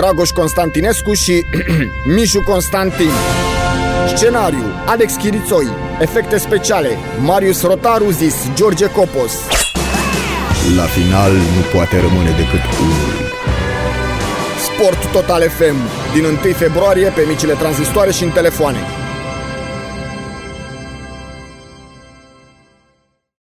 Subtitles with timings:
[0.00, 1.44] Dragoș Constantinescu și
[2.14, 3.10] Mișu Constantin.
[4.16, 5.66] Scenariu, Alex Chirițoi.
[6.00, 9.32] Efecte speciale, Marius Rotaru zis George Copos.
[10.76, 13.14] La final nu poate rămâne decât unul.
[14.66, 15.76] Sport Total FM,
[16.14, 18.78] din 1 februarie pe micile tranzistoare și în telefoane.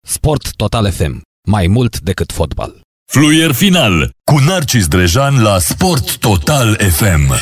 [0.00, 1.20] Sport Total FM.
[1.48, 2.80] Mai mult decât fotbal.
[3.12, 7.34] Fluier final cu Narcis Drejan la Sport Total FM.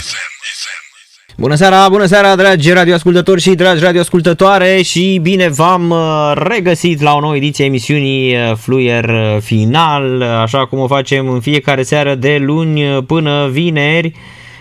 [1.36, 7.14] Bună seara, bună seara, dragi radioascultători și dragi radioascultătoare și bine v-am uh, regăsit la
[7.14, 11.83] o nouă ediție a emisiunii uh, Fluier uh, Final, așa cum o facem în fiecare
[11.83, 14.12] seară de luni până vineri.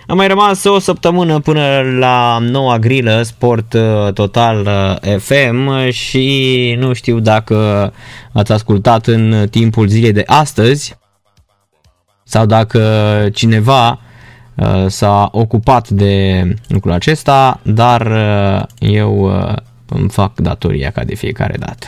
[0.07, 3.75] A mai rămas o săptămână până la noua grilă Sport
[4.13, 4.67] Total
[5.19, 7.93] FM și nu știu dacă
[8.33, 10.97] ați ascultat în timpul zilei de astăzi
[12.23, 12.81] sau dacă
[13.33, 13.99] cineva
[14.57, 19.53] Uh, s-a ocupat de lucrul acesta, dar uh, eu uh,
[19.85, 21.87] îmi fac datoria ca de fiecare dată.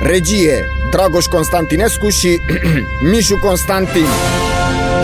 [0.00, 2.40] Regie, Dragoș Constantinescu și
[3.10, 4.06] Mișu Constantin.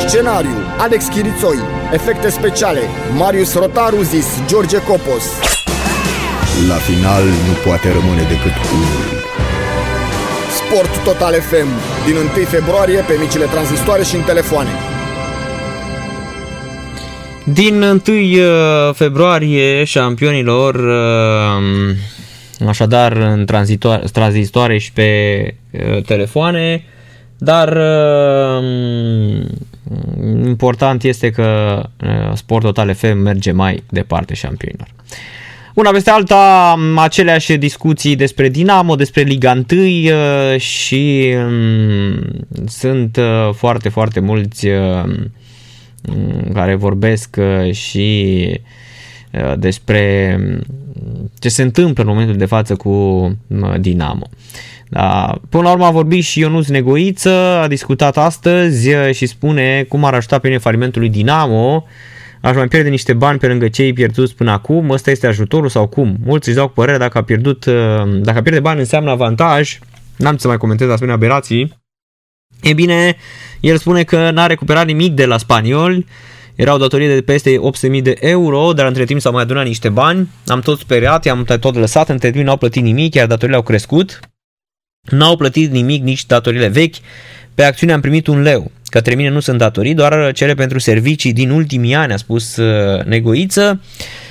[0.06, 1.59] Scenariu, Alex Chirițoi.
[1.93, 2.81] Efecte speciale,
[3.16, 5.25] Marius Rotaru zis George Copos.
[6.69, 9.22] La final nu poate rămâne decât unul.
[10.59, 11.69] Sport Total FM,
[12.06, 14.71] din 1 februarie pe micile tranzistoare și în telefoane.
[17.44, 21.97] Din 1 uh, februarie, șampionilor, uh,
[22.66, 23.47] așadar în
[24.12, 25.10] tranzistoare și pe
[25.70, 26.84] uh, telefoane,
[27.38, 27.78] dar
[30.44, 31.82] important este că
[32.34, 34.88] Sport Total FM merge mai departe șampionilor.
[35.75, 42.19] Una peste alta, aceleași discuții despre Dinamo, despre Liga 1 uh, și um,
[42.66, 45.03] sunt uh, foarte, foarte mulți uh,
[46.53, 47.37] care vorbesc
[47.72, 48.60] și
[49.56, 50.39] despre
[51.39, 53.37] ce se întâmplă în momentul de față cu
[53.81, 54.28] Dinamo.
[54.89, 55.39] Da.
[55.49, 57.31] Până la urmă a vorbit și Ionuț Negoiță,
[57.62, 61.84] a discutat astăzi și spune cum ar ajuta pe falimentul lui Dinamo
[62.44, 65.87] aș mai pierde niște bani pe lângă cei pierduți până acum, ăsta este ajutorul sau
[65.87, 66.17] cum?
[66.25, 67.75] Mulți își dau cu părerea dacă a pierdut, uh,
[68.21, 69.78] dacă pierde bani înseamnă avantaj,
[70.17, 71.83] n-am să mai comentez asemenea aberații.
[72.62, 73.17] E bine,
[73.61, 76.06] el spune că n-a recuperat nimic de la spanioli,
[76.54, 77.60] erau datorii de peste
[77.97, 81.44] 800.000 de euro, dar între timp s-au mai adunat niște bani, am tot speriat, i-am
[81.44, 84.20] tot lăsat, între timp n-au plătit nimic, iar datorile au crescut,
[85.10, 86.94] n-au plătit nimic nici datorile vechi,
[87.54, 88.70] pe acțiune am primit un leu.
[88.84, 93.04] Către mine nu sunt datorii, doar cele pentru servicii din ultimii ani, a spus uh,
[93.04, 93.81] Negoiță,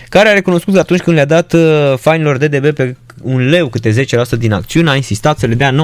[0.10, 4.06] care a recunoscut că atunci când le-a dat uh, fainilor DDB pe un leu câte
[4.36, 5.76] 10% din acțiune, a insistat să le dea 90%,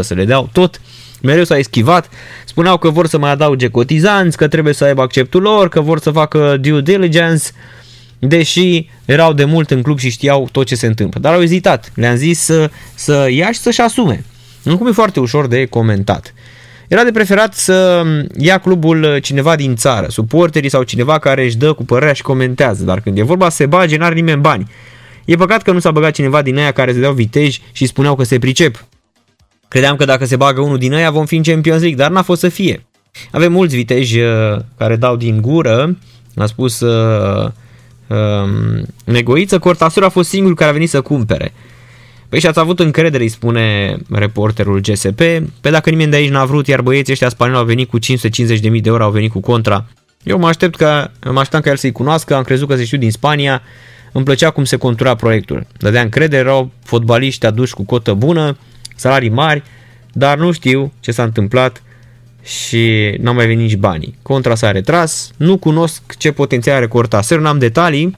[0.00, 0.80] să le dea tot.
[1.22, 2.08] Mereu s-a eschivat,
[2.44, 5.98] spuneau că vor să mai adauge cotizanți, că trebuie să aibă acceptul lor, că vor
[6.00, 7.44] să facă due diligence,
[8.18, 11.20] deși erau de mult în club și știau tot ce se întâmplă.
[11.20, 14.24] Dar au ezitat, le-am zis să, să ia și să-și asume.
[14.78, 16.34] Cum e foarte ușor de comentat.
[16.88, 18.02] Era de preferat să
[18.36, 22.84] ia clubul cineva din țară, suporterii sau cineva care își dă cu părerea și comentează,
[22.84, 24.70] dar când e vorba să se bage, n-are nimeni bani.
[25.24, 28.14] E păcat că nu s-a băgat cineva din aia care se deau viteji și spuneau
[28.14, 28.87] că se pricep.
[29.68, 32.22] Credeam că dacă se bagă unul din aia vom fi în Champions League, dar n-a
[32.22, 32.86] fost să fie.
[33.32, 35.96] Avem mulți viteji uh, care dau din gură,
[36.36, 37.50] a spus uh,
[38.06, 41.52] uh, Negoiță, Cortasur a fost singurul care a venit să cumpere.
[42.28, 45.20] Păi și ați avut încredere, îi spune reporterul GSP.
[45.60, 48.60] Pe dacă nimeni de aici n-a vrut, iar băieții ăștia spanioli au venit cu 550.000
[48.60, 49.86] de euro, au venit cu contra.
[50.22, 52.98] Eu mă aștept ca, mă așteptam ca el să-i cunoască, am crezut că se știu
[52.98, 53.62] din Spania,
[54.12, 55.66] îmi plăcea cum se contura proiectul.
[55.78, 58.56] Dădea încredere, erau fotbaliști aduși cu cotă bună,
[58.98, 59.62] salarii mari,
[60.12, 61.82] dar nu știu ce s-a întâmplat
[62.42, 64.18] și n-au mai venit nici banii.
[64.22, 68.16] Contra s-a retras, nu cunosc ce potențial are Cortasero, n-am detalii,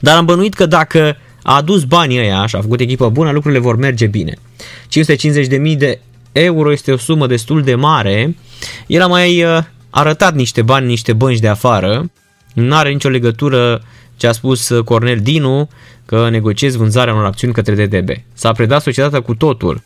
[0.00, 3.60] dar am bănuit că dacă a adus banii ăia și a făcut echipă bună, lucrurile
[3.60, 4.34] vor merge bine.
[5.70, 6.00] 550.000 de
[6.32, 8.36] euro este o sumă destul de mare.
[8.86, 9.58] El a mai uh,
[9.90, 12.10] arătat niște bani, niște bănci de afară.
[12.54, 13.82] Nu are nicio legătură
[14.16, 15.68] ce a spus uh, Cornel Dinu
[16.04, 18.08] că negociez vânzarea unor acțiuni către DDB.
[18.32, 19.82] S-a predat societatea cu totul.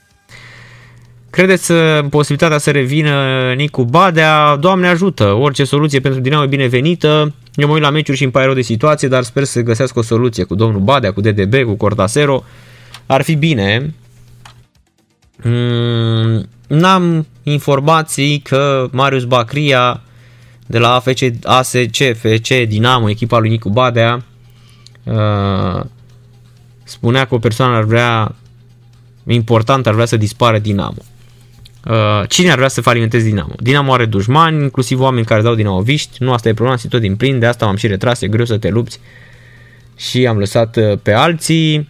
[1.31, 1.78] Credeți uh,
[2.11, 3.12] posibilitatea să revină
[3.56, 4.56] Nicu Badea?
[4.56, 5.32] Doamne ajută!
[5.32, 7.34] Orice soluție pentru Dinamo e binevenită.
[7.55, 9.99] Eu mă uit la meciuri și îmi pare rău de situație, dar sper să găsească
[9.99, 12.44] o soluție cu domnul Badea, cu DDB, cu Cortasero.
[13.06, 13.94] Ar fi bine.
[15.43, 20.00] Mm, n-am informații că Marius Bacria
[20.67, 24.25] de la AFC, ASC, FC, Dinamo, echipa lui Nicu Badea,
[25.05, 25.85] uh,
[26.85, 28.35] spunea că o persoană ar vrea
[29.27, 31.03] important ar vrea să dispară Dinamo.
[31.89, 33.53] Uh, cine ar vrea să falimenteze Dinamo?
[33.61, 37.39] Dinamo are dușmani, inclusiv oameni care dau dinamoviști, nu asta e problema, tot din plin,
[37.39, 39.01] de asta m-am și retras, e greu să te lupți
[39.97, 41.89] și am lăsat uh, pe alții.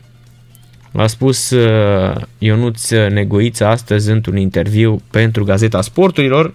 [0.92, 6.54] A spus uh, Ionuț Negoiță astăzi într-un interviu pentru Gazeta Sporturilor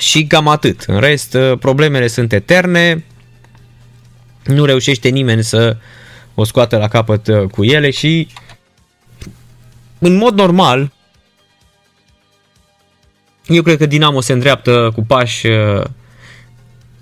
[0.00, 0.84] și cam atât.
[0.86, 3.04] În rest, problemele sunt eterne,
[4.44, 5.76] nu reușește nimeni să
[6.34, 8.28] o scoată la capăt cu ele și
[9.98, 10.92] în mod normal
[13.46, 15.84] eu cred că Dinamo se îndreaptă cu pași uh,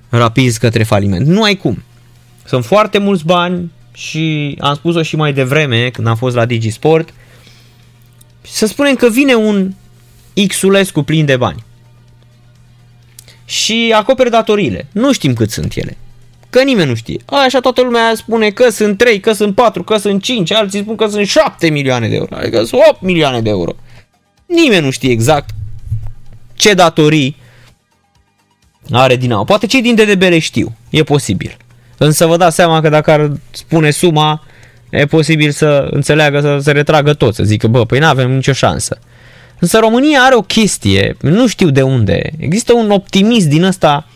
[0.08, 1.26] rapizi către faliment.
[1.26, 1.82] Nu ai cum.
[2.44, 7.14] Sunt foarte mulți bani și am spus-o și mai devreme când am fost la Digisport.
[8.40, 9.72] Să spunem că vine un
[10.46, 11.64] Xulescu plin de bani
[13.48, 14.86] și acopere datoriile.
[14.92, 15.96] Nu știm cât sunt ele.
[16.50, 17.20] Că nimeni nu știe.
[17.24, 20.80] A, așa toată lumea spune că sunt 3, că sunt 4, că sunt 5, alții
[20.80, 23.72] spun că sunt 7 milioane de euro, adică sunt 8 milioane de euro.
[24.46, 25.50] Nimeni nu știe exact
[26.54, 27.36] ce datorii
[28.90, 29.44] are Dinamo.
[29.44, 31.56] Poate cei din DDB le știu, e posibil.
[31.96, 34.46] Însă vă dați seama că dacă ar spune suma,
[34.90, 38.52] e posibil să înțeleagă, să se retragă tot, să zică, bă, păi nu avem nicio
[38.52, 38.98] șansă.
[39.58, 44.06] Însă România are o chestie, nu știu de unde, există un optimism din ăsta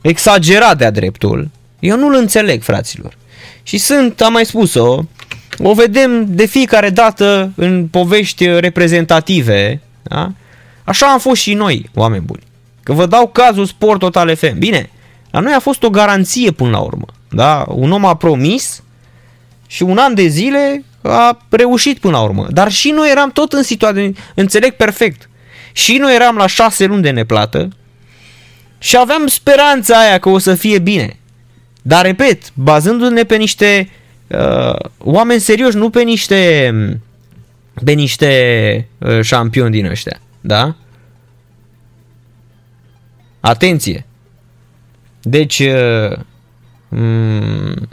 [0.00, 1.50] exagerat de-a dreptul.
[1.78, 3.16] Eu nu-l înțeleg, fraților.
[3.62, 5.04] Și sunt, am mai spus-o,
[5.58, 10.32] o vedem de fiecare dată în povești reprezentative, da?
[10.84, 12.42] Așa am fost și noi, oameni buni.
[12.82, 14.58] Că vă dau cazul Sport Total FM.
[14.58, 14.90] Bine,
[15.30, 17.06] la noi a fost o garanție până la urmă.
[17.28, 17.64] Da?
[17.68, 18.82] Un om a promis
[19.66, 22.46] și un an de zile a reușit până la urmă.
[22.50, 25.28] Dar și noi eram tot în situație, înțeleg perfect.
[25.72, 27.68] Și noi eram la șase luni de neplată
[28.78, 31.18] și aveam speranța aia că o să fie bine.
[31.82, 33.90] Dar, repet, bazându-ne pe niște
[34.26, 36.72] uh, oameni serioși, nu pe niște,
[37.84, 40.20] pe niște uh, șampioni din ăștia.
[40.40, 40.76] Da?
[43.40, 44.06] Atenție!
[45.22, 46.16] Deci, uh,
[46.88, 47.88] mm,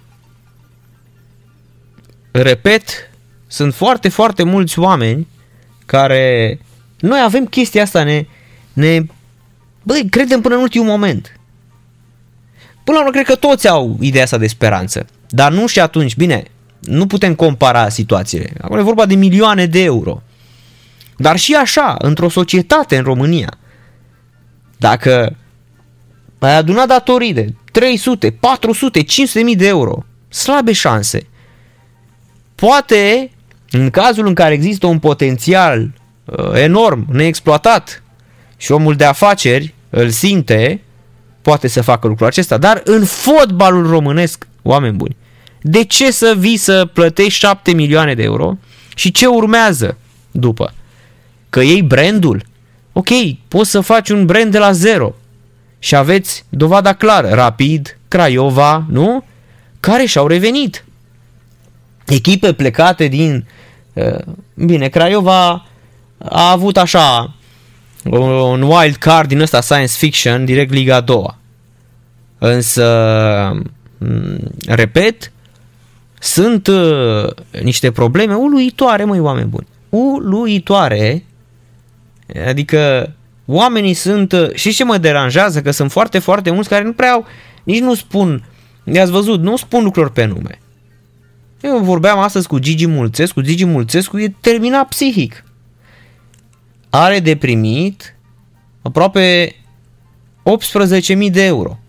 [2.31, 3.09] repet,
[3.47, 5.27] sunt foarte, foarte mulți oameni
[5.85, 6.59] care
[6.99, 8.25] noi avem chestia asta, ne,
[8.73, 9.05] ne
[9.83, 11.39] băi, credem până în ultimul moment.
[12.83, 15.05] Până la urmă, cred că toți au ideea asta de speranță.
[15.29, 16.43] Dar nu și atunci, bine,
[16.79, 18.53] nu putem compara situațiile.
[18.61, 20.21] Acum e vorba de milioane de euro.
[21.17, 23.57] Dar și așa, într-o societate în România,
[24.77, 25.35] dacă
[26.39, 31.27] ai adunat datorii de 300, 400, 500 mii de euro, slabe șanse.
[32.61, 33.31] Poate,
[33.71, 35.91] în cazul în care există un potențial
[36.25, 38.03] uh, enorm, neexploatat
[38.57, 40.81] și omul de afaceri îl simte,
[41.41, 42.57] poate să facă lucrul acesta.
[42.57, 45.15] Dar în fotbalul românesc, oameni buni,
[45.61, 48.57] de ce să vii să plătești 7 milioane de euro
[48.95, 49.97] și ce urmează
[50.31, 50.73] după?
[51.49, 52.43] că iei brandul,
[52.93, 53.09] ok,
[53.47, 55.15] poți să faci un brand de la zero
[55.79, 59.23] și aveți dovada clară, Rapid, Craiova, nu?
[59.79, 60.85] Care și-au revenit.
[62.05, 63.45] Echipe plecate din...
[63.93, 64.19] Uh,
[64.53, 65.65] bine, Craiova
[66.17, 67.33] a avut așa
[68.03, 71.25] un wild card din ăsta science fiction, direct Liga 2.
[72.37, 72.85] Însă,
[73.97, 75.31] mm, repet,
[76.19, 77.29] sunt uh,
[77.63, 79.67] niște probleme uluitoare, măi, oameni buni.
[79.89, 81.23] Uluitoare
[82.47, 83.13] Adică
[83.45, 87.25] oamenii sunt, și ce mă deranjează, că sunt foarte, foarte mulți care nu prea au,
[87.63, 88.43] nici nu spun,
[88.83, 90.60] i-ați văzut, nu spun lucruri pe nume.
[91.61, 95.43] Eu vorbeam astăzi cu Gigi Mulțescu, Gigi Mulțescu e terminat psihic.
[96.89, 98.15] Are de primit
[98.81, 99.55] aproape
[101.15, 101.79] 18.000 de euro.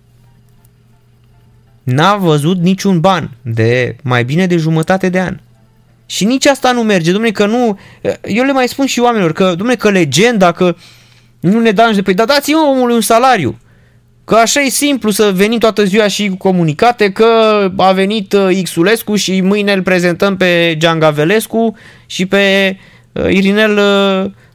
[1.83, 5.41] N-a văzut niciun ban de mai bine de jumătate de an.
[6.07, 7.79] Și nici asta nu merge, domnule, că nu...
[8.23, 10.77] Eu le mai spun și oamenilor că, domnule, că legenda, că
[11.41, 12.03] Nu ne dați de...
[12.03, 13.59] Păi da, dați-mă omului un salariu.
[14.25, 17.25] Că așa e simplu să venim toată ziua și cu comunicate că
[17.77, 21.77] a venit uh, Xulescu și mâine îl prezentăm pe Gavelescu
[22.07, 22.77] și pe
[23.13, 23.79] uh, Irinel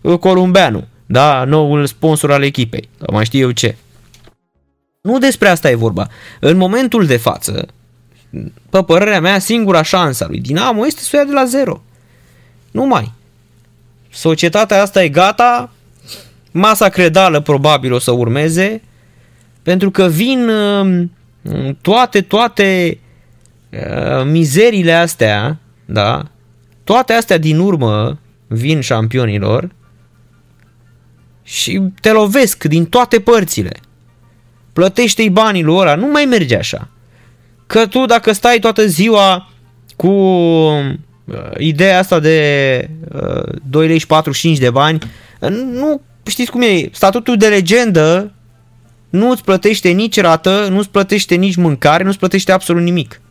[0.01, 3.75] uh, Columbeanu, da, noul sponsor al echipei, sau mai știu eu ce.
[5.01, 6.07] Nu despre asta e vorba.
[6.39, 7.67] În momentul de față,
[8.69, 11.81] pe părerea mea, singura șansă a lui Dinamo este să o ia de la zero.
[12.71, 13.11] Nu mai.
[14.11, 15.71] Societatea asta e gata,
[16.51, 18.81] masa credală probabil o să urmeze,
[19.67, 21.11] pentru că vin um,
[21.81, 22.99] toate, toate
[23.69, 26.23] uh, mizerile astea, da,
[26.83, 29.69] toate astea din urmă vin șampionilor
[31.43, 33.71] și te lovesc din toate părțile.
[34.73, 36.89] Plătește-i banii lui ăla, nu mai merge așa.
[37.65, 39.49] Că tu dacă stai toată ziua
[39.95, 40.93] cu uh,
[41.57, 44.99] ideea asta de uh, 2 lei și 45 de bani,
[45.71, 48.31] nu știți cum e, statutul de legendă
[49.17, 53.21] nu îți plătește nici rată, nu îți plătește nici mâncare, nu îți plătește absolut nimic.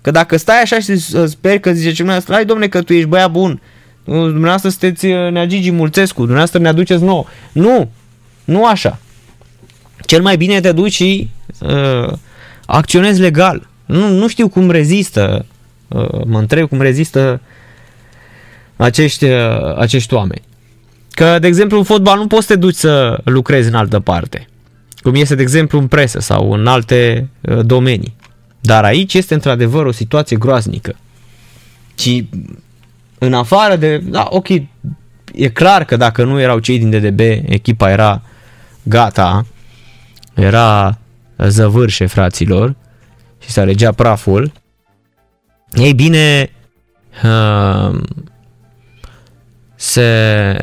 [0.00, 3.30] Că dacă stai așa și sper că zice cineva, hai domne că tu ești băiat
[3.30, 3.60] bun,
[4.04, 7.28] dumneavoastră sunteți uh, Nea Gigi Mulțescu, dumneavoastră ne aduceți nou.
[7.52, 7.90] Nu,
[8.44, 8.98] nu așa.
[10.06, 11.28] Cel mai bine te duci și
[11.60, 12.12] uh,
[12.66, 13.68] acționezi legal.
[13.84, 15.46] Nu, nu știu cum rezistă,
[15.88, 17.40] uh, mă întreb cum rezistă
[18.76, 20.42] acești, uh, acești oameni.
[21.10, 24.48] Că, de exemplu, în fotbal nu poți să te duci să lucrezi în altă parte
[25.04, 28.16] cum este, de exemplu, în presă sau în alte uh, domenii.
[28.60, 30.94] Dar aici este într-adevăr o situație groaznică.
[31.98, 32.28] Și
[33.18, 34.48] în afară de, da, ok,
[35.34, 38.22] e clar că dacă nu erau cei din DDB, echipa era
[38.82, 39.46] gata,
[40.34, 40.98] era
[41.38, 42.74] zăvârșe fraților
[43.38, 44.52] și se alegea praful.
[45.72, 46.50] Ei bine,
[47.24, 48.00] uh,
[49.74, 50.58] se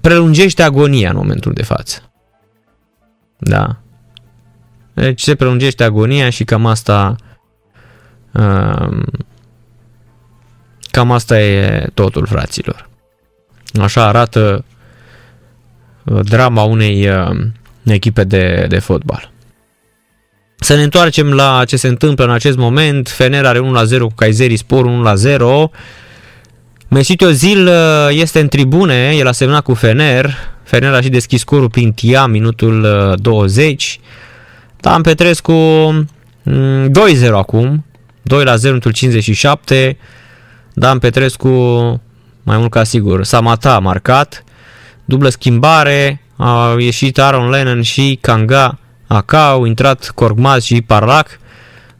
[0.00, 2.12] prelungește agonia în momentul de față.
[3.38, 3.76] Da.
[4.94, 7.16] Deci se prelungește agonia și cam asta
[8.32, 9.04] um,
[10.90, 12.88] cam asta e totul, fraților.
[13.80, 14.64] Așa arată
[16.04, 17.36] uh, drama unei uh,
[17.84, 19.30] echipe de, de fotbal.
[20.56, 23.08] Să ne întoarcem la ce se întâmplă în acest moment.
[23.08, 25.38] Fener are 1-0 cu Kayseri Spor 1-0.
[26.90, 31.40] Mesut Özil uh, este în tribune, el a semnat cu Fener, Fener a și deschis
[31.40, 32.86] scorul prin Tia, minutul
[33.20, 34.00] 20.
[34.80, 35.52] Dan Petrescu 2-0
[36.44, 37.84] mm, acum,
[38.22, 39.96] 2 la 0 minutul 57.
[40.72, 41.48] Dan Petrescu,
[42.42, 44.44] mai mult ca sigur, Samata a marcat,
[45.04, 51.40] dublă schimbare, a ieșit Aaron Lennon și Kanga Aka, au intrat Korgmaz și Parlac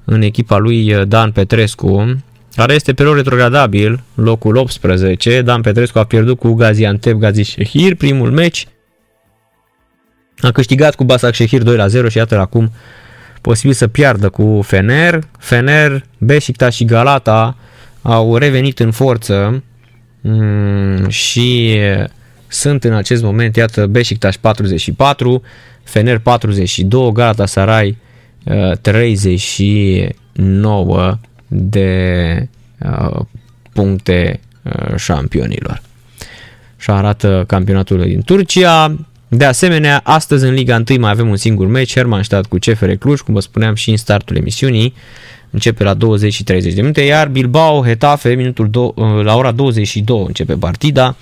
[0.04, 2.22] în echipa lui uh, Dan Petrescu
[2.54, 5.42] care este pe rol retrogradabil, locul 18.
[5.42, 8.66] Dan Petrescu a pierdut cu Gaziantep Gazi Shehir primul meci.
[10.40, 12.72] A câștigat cu Basak Shehir 2 la 0 și iată acum
[13.40, 15.18] posibil să piardă cu Fener.
[15.38, 17.56] Fener, Beşiktaş și Galata
[18.02, 19.62] au revenit în forță
[20.20, 21.78] mm, și
[22.46, 25.42] sunt în acest moment, iată, Beşiktaş 44,
[25.82, 27.96] Fener 42, Galatasaray
[28.80, 31.12] 39 uh,
[31.52, 33.20] de uh,
[33.72, 35.82] puncte uh, șampionilor.
[36.76, 38.96] Și arată campionatul din Turcia.
[39.28, 43.20] De asemenea, astăzi în Liga 1 mai avem un singur meci, Hermannstadt cu CFR Cluj,
[43.20, 44.94] cum vă spuneam și în startul emisiunii.
[45.50, 49.50] Începe la 20 și 30 de minute, iar Bilbao, Hetafe, minutul do- uh, la ora
[49.50, 51.16] 22 începe partida.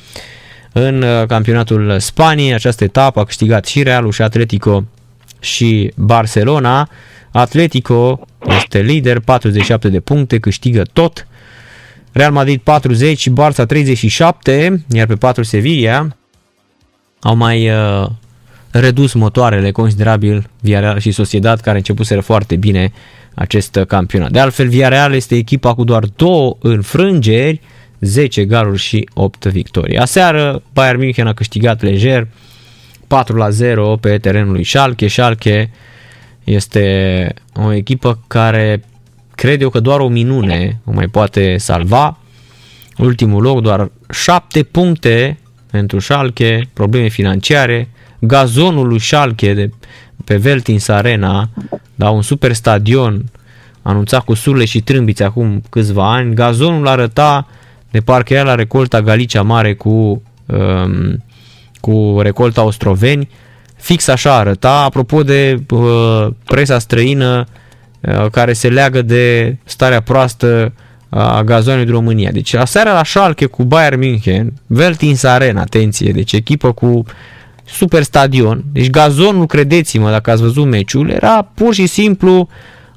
[0.73, 4.85] În uh, campionatul Spaniei, această etapă a câștigat și Realul și Atletico
[5.41, 6.89] și Barcelona.
[7.31, 11.27] Atletico este lider, 47 de puncte, câștigă tot.
[12.13, 16.17] Real Madrid 40 și Barça 37, iar pe 4 Sevilla
[17.21, 18.07] au mai uh,
[18.71, 22.93] redus motoarele considerabil Villarreal și Sociedad care începuseră foarte bine
[23.35, 24.31] acest campionat.
[24.31, 27.61] De altfel, Villarreal este echipa cu doar două înfrângeri,
[28.01, 29.99] 10 galuri și 8 victorii.
[29.99, 32.27] Aseară, Bayern München a câștigat lejer
[33.07, 35.09] 4 la 0 pe terenul lui Schalke.
[35.09, 35.71] Schalke
[36.49, 38.85] este o echipă care
[39.35, 42.19] cred eu că doar o minune o mai poate salva.
[42.99, 45.39] Ultimul loc, doar 7 puncte
[45.71, 47.89] pentru Schalke, probleme financiare.
[48.19, 49.71] Gazonul lui Schalke de
[50.25, 51.49] pe Veltins Arena,
[51.95, 53.25] da, un super stadion
[53.83, 56.35] anunțat cu surle și trâmbiți acum câțiva ani.
[56.35, 57.47] Gazonul arăta
[57.91, 61.25] de parcă era la recolta Galicia Mare cu, um,
[61.81, 63.29] cu recolta Ostroveni
[63.79, 67.47] Fix așa arăta, apropo de uh, presa străină
[68.01, 70.73] uh, care se leagă de starea proastă
[71.09, 72.31] a gazonului din România.
[72.31, 77.05] Deci aseară la Schalke cu Bayern München, Veltins Arena, atenție, deci echipă cu
[77.65, 78.65] super stadion.
[78.73, 82.49] Deci gazonul, credeți-mă, dacă ați văzut meciul, era pur și simplu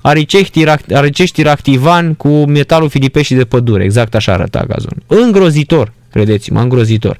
[0.02, 3.84] aricești, aricești ractivan cu metalul filipești de pădure.
[3.84, 5.04] Exact așa arăta gazonul.
[5.08, 7.18] Îngrozitor, credeți-mă, îngrozitor.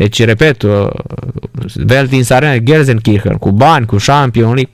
[0.00, 0.86] Deci, repet, uh,
[1.74, 4.70] Veltins Arena, Gelsenkirchen, cu bani, cu Champions League,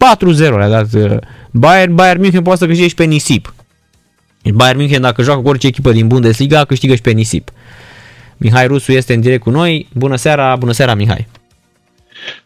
[0.53, 1.17] 4-0 le-a dat uh,
[1.51, 1.95] Bayern.
[1.95, 3.55] Bayern München poate să câștige și pe nisip.
[4.55, 7.51] Bayern München, dacă joacă cu orice echipă din Bundesliga, câștigă și pe nisip.
[8.37, 9.89] Mihai Rusu este în direct cu noi.
[9.95, 11.27] Bună seara, bună seara, Mihai!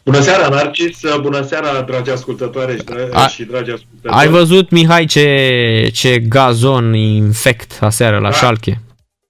[0.05, 0.99] Bună seara, Narcis!
[1.21, 4.15] Bună seara, dragi ascultătoare și, dra- A, și dragi ascultători!
[4.23, 8.35] Ai văzut, Mihai, ce, ce gazon infect aseară la da.
[8.35, 8.81] Schalke?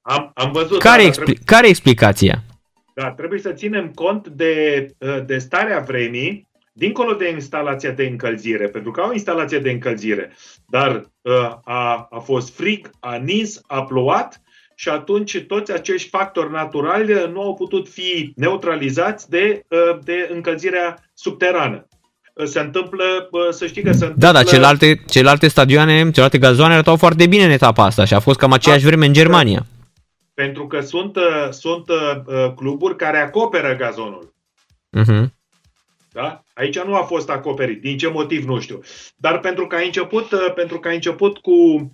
[0.03, 0.79] Am, am văzut.
[0.79, 2.43] Care, da, expli- trebuie, care e explicația?
[3.01, 4.87] Da, trebuie să ținem cont de,
[5.27, 10.37] de starea vremii, dincolo de instalația de încălzire, pentru că au instalație de încălzire,
[10.69, 11.11] dar
[11.65, 14.41] a, a fost frig, a nins, a plouat
[14.81, 20.31] și atunci toți acești factori naturali uh, nu au putut fi neutralizați de, uh, de
[20.33, 21.87] încălzirea subterană.
[22.35, 23.05] Uh, se întâmplă,
[23.51, 24.27] să știi că se întâmplă...
[24.27, 28.19] Da, dar celelalte, celelalte stadioane, celelalte gazoane arătau foarte bine în etapa asta și a
[28.19, 29.67] fost cam aceeași vreme în Germania.
[30.43, 31.19] Pentru că sunt,
[31.51, 31.85] sunt
[32.57, 34.35] cluburi care acoperă gazonul.
[34.99, 35.25] Uh-huh.
[36.13, 36.43] Da?
[36.55, 37.81] Aici nu a fost acoperit.
[37.81, 38.81] Din ce motiv nu știu.
[39.17, 41.91] Dar pentru că a început, pentru că a început cu,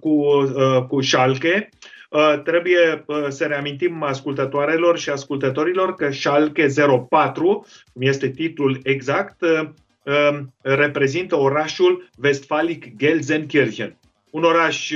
[0.00, 0.44] cu,
[0.88, 1.68] cu Schalke,
[2.10, 6.66] Uh, trebuie uh, să reamintim ascultătoarelor și ascultătorilor că Schalke
[7.08, 9.68] 04, cum este titlul exact, uh,
[10.02, 13.98] um, reprezintă orașul Westfalic Gelsenkirchen.
[14.30, 14.92] Un oraș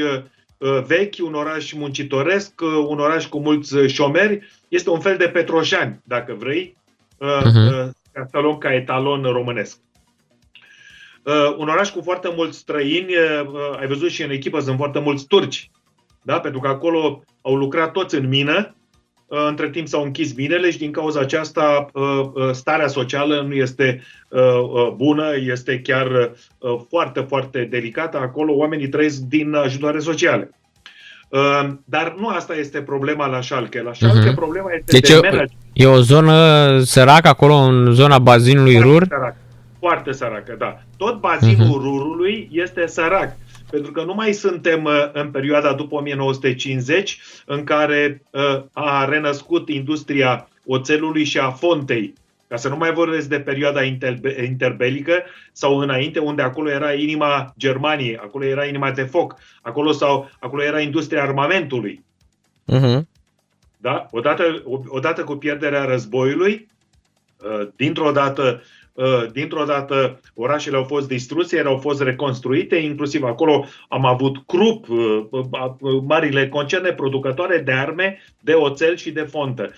[0.86, 4.48] vechi, un oraș muncitoresc, un oraș cu mulți șomeri.
[4.68, 6.76] Este un fel de Petroșani, dacă vrei,
[7.14, 7.90] uh-huh.
[8.12, 9.78] ca, ca etalon românesc.
[11.56, 13.12] un oraș cu foarte mulți străini,
[13.78, 15.70] ai văzut și în echipă sunt foarte mulți turci
[16.22, 16.40] da?
[16.40, 18.79] pentru că acolo au lucrat toți în mină, uh,
[19.32, 22.02] între timp s-au închis minele și din cauza aceasta uh,
[22.34, 24.02] uh, starea socială nu este
[24.96, 26.30] bună, este chiar
[26.88, 28.18] foarte, foarte delicată.
[28.18, 30.50] Acolo oamenii trăiesc din ajutoare sociale.
[31.84, 33.82] Dar nu asta este problema la Schalke.
[33.82, 34.34] La Schalke uh-huh.
[34.34, 39.06] problema este deci de e, e o zonă săracă acolo, în zona bazinului foarte Rur?
[39.08, 39.36] Sărac,
[39.78, 40.82] foarte săracă, da.
[40.96, 41.82] Tot bazinul uh-huh.
[41.82, 43.36] Rurului este sărac.
[43.70, 49.68] Pentru că nu mai suntem uh, în perioada după 1950, în care uh, a renăscut
[49.68, 52.14] industria oțelului și a fontei,
[52.48, 53.82] ca să nu mai vorbesc de perioada
[54.42, 60.30] interbelică sau înainte, unde acolo era inima Germaniei, acolo era inima de foc, acolo, sau,
[60.40, 62.04] acolo era industria armamentului.
[62.72, 63.00] Uh-huh.
[63.76, 64.06] Da?
[64.10, 66.68] Odată, odată cu pierderea războiului,
[67.36, 68.60] uh, dintr-o dată Uh,
[69.32, 74.88] dintr-o dată orașele au fost distruse, ele au fost reconstruite, inclusiv acolo am avut Krupp,
[74.88, 79.70] uh, uh, marile concerne producătoare de arme, de oțel și de fontă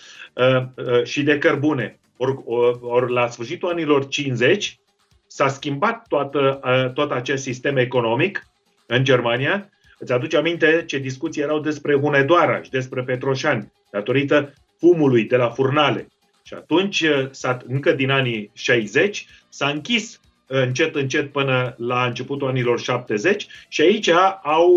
[1.05, 1.99] și de cărbune.
[2.17, 2.39] Ori
[2.81, 4.79] or, la sfârșitul anilor 50
[5.27, 6.61] s-a schimbat toată,
[6.95, 8.47] tot acest sistem economic
[8.87, 9.71] în Germania.
[9.99, 15.49] Îți aduce aminte ce discuții erau despre Hunedoara și despre Petroșani, datorită fumului de la
[15.49, 16.09] furnale.
[16.53, 22.49] Și atunci, uh, încă din anii 60, s-a închis uh, încet, încet până la începutul
[22.49, 24.09] anilor 70 și aici
[24.43, 24.69] au,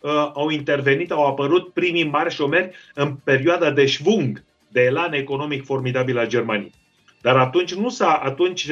[0.00, 5.64] uh, au intervenit, au apărut primii mari șomeri în perioada de șvung, de elan economic
[5.64, 6.72] formidabil a Germaniei.
[7.20, 8.68] Dar atunci nu s-a, atunci,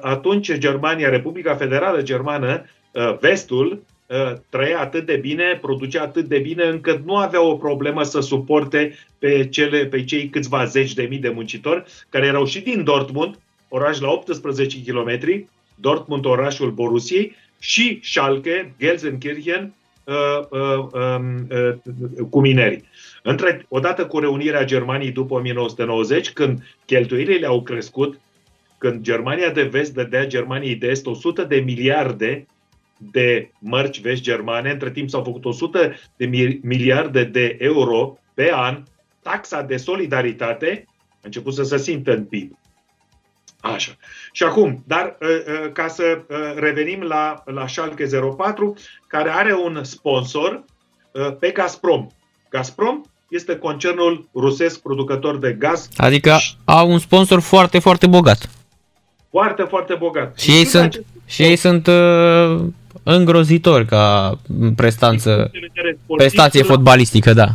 [0.00, 2.64] atunci Germania, Republica Federală Germană,
[3.20, 3.93] vestul, Ă,
[4.48, 8.94] trăia atât de bine, producea atât de bine, încât nu avea o problemă să suporte
[9.18, 13.38] pe, cele, pe cei câțiva zeci de mii de muncitori, care erau și din Dortmund,
[13.68, 19.74] oraș la 18 km, Dortmund, orașul Borusiei, și Schalke, Gelsenkirchen,
[20.04, 20.14] uh,
[20.50, 21.18] uh,
[21.50, 21.74] uh,
[22.30, 22.84] cu minerii.
[23.22, 28.20] Între, odată cu reunirea Germaniei după 1990, când cheltuielile au crescut,
[28.78, 32.46] când Germania de vest dădea Germaniei de est 100 de miliarde
[33.10, 36.26] de mărci vești germane, între timp s-au făcut 100 de
[36.62, 38.82] miliarde de euro pe an,
[39.22, 42.58] taxa de solidaritate a început să se simtă în PIB.
[43.60, 43.96] Așa.
[44.32, 45.26] Și acum, dar ă,
[45.64, 50.64] ă, ca să ă, revenim la, la Schalke 04, care are un sponsor
[51.38, 52.06] pe Gazprom.
[52.50, 55.88] Gazprom este concernul rusesc producător de gaz.
[55.96, 58.48] Adică au un sponsor foarte, foarte bogat.
[59.30, 60.38] Foarte, foarte bogat.
[60.38, 62.60] Și ei sunt, și ei sunt uh,
[63.04, 64.38] îngrozitor ca
[64.76, 65.50] prestanță,
[66.16, 67.48] prestație fotbalistică, da.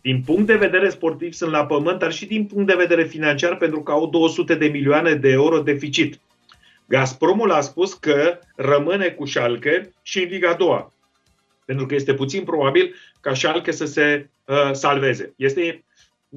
[0.00, 3.56] Din punct de vedere sportiv sunt la pământ, dar și din punct de vedere financiar,
[3.56, 6.20] pentru că au 200 de milioane de euro deficit.
[6.86, 10.88] Gazpromul a spus că rămâne cu Schalke și în Liga 2.
[11.64, 15.32] pentru că este puțin probabil ca Schalke să se uh, salveze.
[15.36, 15.84] Este
[16.30, 16.34] 0,01%, 99,00%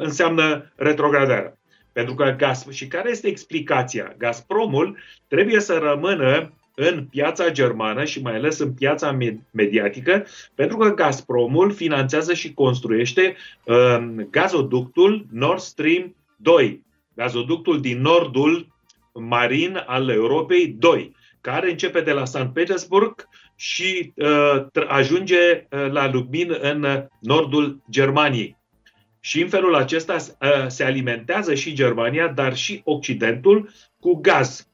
[0.00, 1.57] înseamnă retrogradarea.
[1.98, 4.14] Pentru că Gazprom, și care este explicația?
[4.18, 9.18] Gazpromul trebuie să rămână în piața germană și mai ales în piața
[9.50, 13.98] mediatică, pentru că Gazpromul finanțează și construiește uh,
[14.30, 16.82] gazoductul Nord Stream 2,
[17.14, 18.66] gazoductul din nordul
[19.12, 22.46] marin al Europei 2, care începe de la St.
[22.52, 28.57] Petersburg și uh, ajunge uh, la Lubmin în nordul Germaniei.
[29.28, 34.68] Și în felul acesta uh, se alimentează și Germania, dar și Occidentul cu gaz.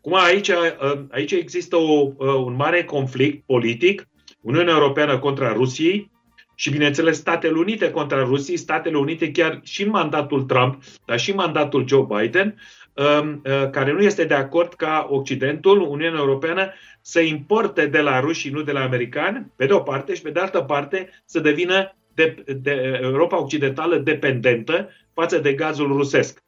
[0.00, 4.08] Cum aici, uh, aici există o, uh, un mare conflict politic,
[4.40, 6.10] Uniunea Europeană contra Rusiei
[6.54, 11.30] și, bineînțeles, Statele Unite contra Rusiei, Statele Unite chiar și în mandatul Trump, dar și
[11.30, 12.60] în mandatul Joe Biden,
[12.94, 18.40] um, care nu este de acord ca Occidentul, Uniunea Europeană, să importe de la ruși
[18.40, 21.40] și nu de la americani, pe de o parte, și pe de altă parte să
[21.40, 26.44] devină de, de Europa Occidentală dependentă față de gazul rusesc.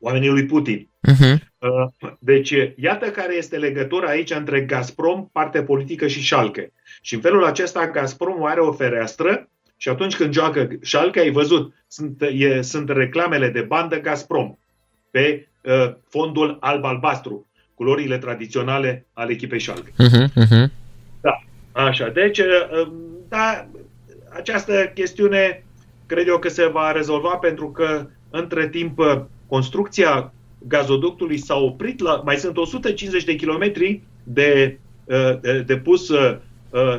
[0.00, 0.88] Oamenii lui Putin.
[1.08, 1.36] Uh-huh.
[2.18, 6.72] Deci, iată care este legătura aici între Gazprom, parte politică și Schalke.
[7.02, 11.74] Și în felul acesta Gazprom are o fereastră și atunci când joacă Schalke, ai văzut,
[11.86, 14.58] sunt, e, sunt reclamele de bandă Gazprom
[15.10, 19.90] pe uh, fondul alb-albastru, culorile tradiționale ale echipei Schalke.
[19.90, 20.66] Uh-huh, uh-huh.
[21.20, 22.08] Da, așa.
[22.08, 22.92] Deci, uh,
[23.28, 23.68] da,
[24.38, 25.64] această chestiune
[26.06, 30.32] cred eu că se va rezolva pentru că între timp construcția
[30.68, 34.78] gazoductului s-a oprit, la, mai sunt 150 de kilometri de,
[35.40, 36.10] de, de, pus,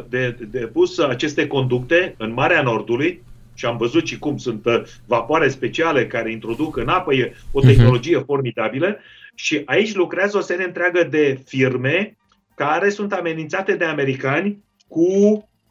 [0.10, 3.22] de, de pus aceste conducte în Marea Nordului
[3.54, 4.66] și am văzut și cum sunt
[5.06, 7.68] vapoare speciale care introduc în apă, e o mhm.
[7.68, 8.26] tehnologie uh-huh.
[8.26, 8.98] formidabilă
[9.36, 12.18] și aici lucrează o serie întreagă de firme
[12.56, 15.08] care sunt amenințate de americani cu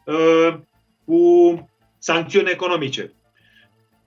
[0.03, 0.57] uh,
[1.09, 3.13] cu sancțiuni economice.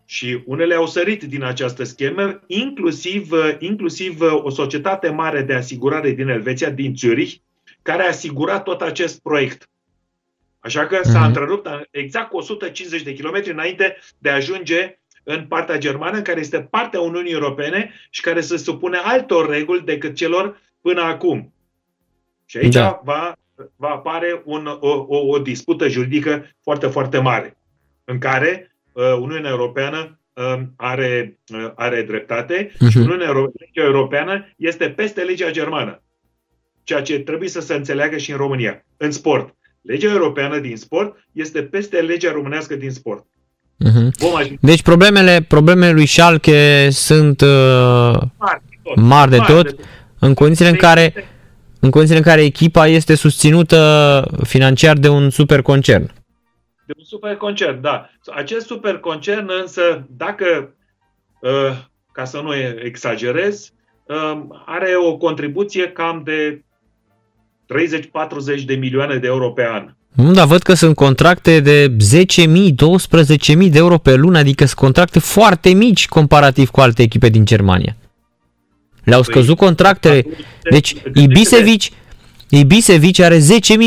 [0.04, 6.28] Și unele au sărit din această schemă, inclusiv, inclusiv o societate mare de asigurare din
[6.28, 7.34] Elveția, din Zurich,
[7.82, 9.68] care a asigurat tot acest proiect.
[10.58, 11.26] Așa că s-a uh-huh.
[11.26, 16.60] întrerupt exact cu 150 de kilometri înainte de a ajunge în partea germană, care este
[16.60, 21.52] partea Uniunii Europene și care se supune altor reguli decât celor până acum.
[22.46, 23.00] Și aici da.
[23.04, 23.34] va
[23.76, 27.56] va apare un, o, o, o dispută juridică foarte, foarte mare,
[28.04, 32.88] în care uh, Uniunea Europeană uh, are, uh, are dreptate uh-huh.
[32.90, 36.02] și Uniunea Euro- legea Europeană este peste legea germană.
[36.84, 38.84] Ceea ce trebuie să se înțeleagă și în România.
[38.96, 39.54] În sport.
[39.82, 43.26] Legea europeană din sport este peste legea românească din sport.
[43.84, 44.58] Uh-huh.
[44.60, 47.48] Deci problemele, problemele lui Schalke sunt uh,
[48.38, 49.84] mari de tot, mari de tot, de tot.
[50.18, 51.31] în condițiile în care
[51.84, 56.10] în condițiile în care echipa este susținută financiar de un superconcern.
[56.86, 58.10] De un superconcern, da.
[58.34, 60.74] Acest superconcern însă, dacă,
[61.40, 61.50] uh,
[62.12, 63.72] ca să nu exagerez,
[64.04, 66.64] uh, are o contribuție cam de
[67.66, 69.94] 30-40 de milioane de euro pe an.
[70.12, 74.78] Nu, dar văd că sunt contracte de 10.000, 12.000 de euro pe lună, adică sunt
[74.78, 77.96] contracte foarte mici comparativ cu alte echipe din Germania.
[79.04, 80.24] Le-au păi, scăzut contractele.
[80.70, 81.82] Deci Ibisevic,
[82.48, 83.42] Ibisevic are 10.000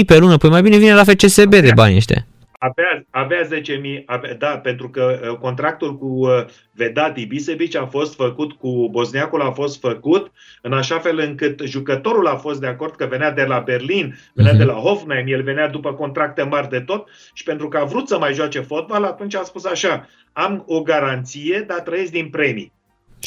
[0.06, 0.38] pe lună.
[0.38, 2.26] Păi mai bine vine la FCSB de bani ăștia.
[2.60, 8.16] Avea, avea 10.000, avea, da, pentru că uh, contractul cu uh, Vedat Ibisevic a fost
[8.16, 12.96] făcut, cu Bosniacul a fost făcut, în așa fel încât jucătorul a fost de acord
[12.96, 14.58] că venea de la Berlin, venea uh-huh.
[14.58, 18.08] de la Hoffenheim, el venea după contracte mari de tot și pentru că a vrut
[18.08, 22.74] să mai joace fotbal, atunci a spus așa, am o garanție, dar trăiesc din premii.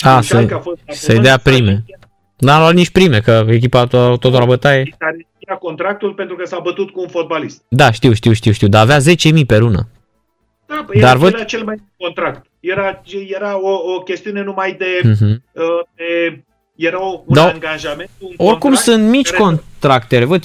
[0.01, 1.85] A, să, să-i dea prime.
[2.37, 4.97] N-a luat nici prime, că echipa tot, tot la bătaie.
[5.47, 7.63] A contractul pentru că s-a bătut cu un fotbalist.
[7.69, 9.89] Da, știu, știu, știu, știu, dar avea 10.000 pe lună.
[10.67, 11.33] Da, păi dar era, văd...
[11.33, 12.47] era cel mai contract.
[12.61, 15.37] Era, era o, o chestiune numai de, uh-huh.
[15.95, 16.43] de
[16.77, 17.49] era un da.
[17.49, 19.43] angajament, un Oricum sunt mici care...
[19.43, 20.43] contractele, văd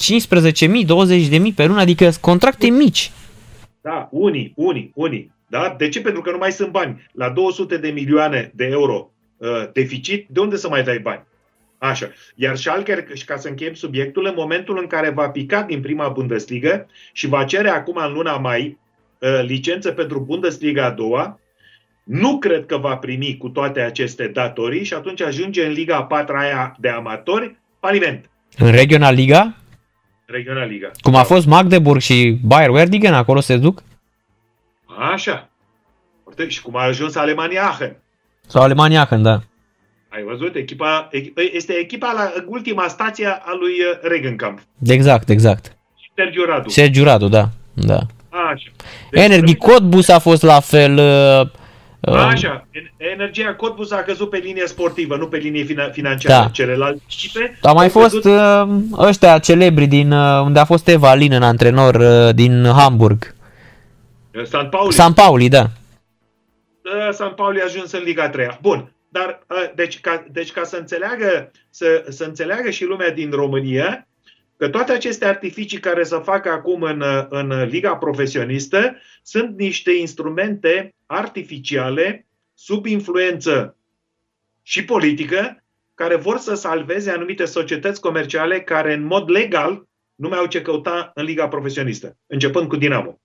[1.40, 3.10] 20.000 pe lună, adică contracte mici.
[3.80, 5.32] Da, unii, unii, unii.
[5.48, 5.74] Da?
[5.78, 6.00] De ce?
[6.00, 7.06] Pentru că nu mai sunt bani.
[7.12, 9.10] La 200 de milioane de euro
[9.44, 11.22] Uh, deficit, de unde să mai dai bani?
[11.78, 12.10] Așa.
[12.34, 16.86] Iar Schalke, ca să încheiem subiectul, în momentul în care va pica din prima Bundesliga
[17.12, 18.78] și va cere acum în luna mai
[19.18, 21.40] uh, licență pentru Bundesliga a doua,
[22.04, 26.04] nu cred că va primi cu toate aceste datorii și atunci ajunge în Liga a
[26.04, 28.30] patra aia de amatori, faliment.
[28.58, 29.56] În Regional Liga?
[30.24, 30.90] Regional Liga.
[31.00, 33.82] Cum a fost Magdeburg și Bayer Werdigen, acolo se duc?
[35.12, 35.48] Așa.
[36.48, 37.96] Și cum a ajuns Alemania Aachen.
[38.46, 39.40] Sau Alemania când, da.
[40.08, 40.54] Ai văzut?
[40.54, 41.08] Echipa,
[41.52, 44.58] este echipa la ultima stație a lui uh, Regenkamp.
[44.86, 45.76] Exact, exact.
[46.16, 46.68] Sergiu Radu.
[46.68, 47.48] Sergiu Radu, da.
[47.72, 47.98] da.
[48.52, 48.70] Așa.
[49.10, 50.92] Deci, Energy Cottbus a fost la fel.
[50.98, 51.46] Uh,
[52.14, 56.42] uh, Așa, energia Cottbus a căzut pe linie sportivă, nu pe linie financiară.
[56.44, 56.48] Da.
[56.52, 60.88] Celelalte echipe A mai au fost căzut- uh, ăștia celebri din uh, unde a fost
[60.88, 63.34] Eva Lin în antrenor uh, din Hamburg.
[64.44, 64.92] San Pauli.
[64.92, 65.70] San Pauli, da.
[66.84, 70.64] Uh, San Pauli a ajuns în Liga 3 Bun, dar uh, deci ca, deci ca
[70.64, 74.08] să înțeleagă să, să înțeleagă și lumea din România
[74.56, 79.92] că toate aceste artificii care se fac acum în, uh, în Liga Profesionistă sunt niște
[79.92, 83.76] instrumente artificiale sub influență
[84.62, 90.38] și politică care vor să salveze anumite societăți comerciale care în mod legal nu mai
[90.38, 93.20] au ce căuta în Liga Profesionistă, începând cu Dinamo.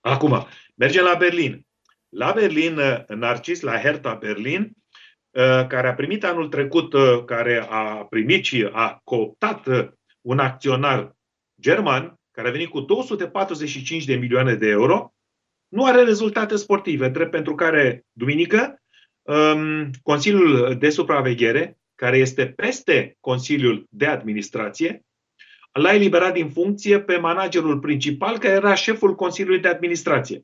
[0.00, 1.66] Acum, mergem la Berlin.
[2.08, 4.72] La Berlin, uh, Narcis, la Hertha Berlin,
[5.30, 9.88] uh, care a primit anul trecut, uh, care a primit și a cooptat uh,
[10.20, 11.16] un acționar
[11.60, 15.12] german, care a venit cu 245 de milioane de euro,
[15.68, 18.82] nu are rezultate sportive, drept pentru care, duminică,
[19.22, 25.04] um, Consiliul de Supraveghere, care este peste Consiliul de Administrație,
[25.72, 30.42] l-a eliberat din funcție pe managerul principal, care era șeful Consiliului de Administrație.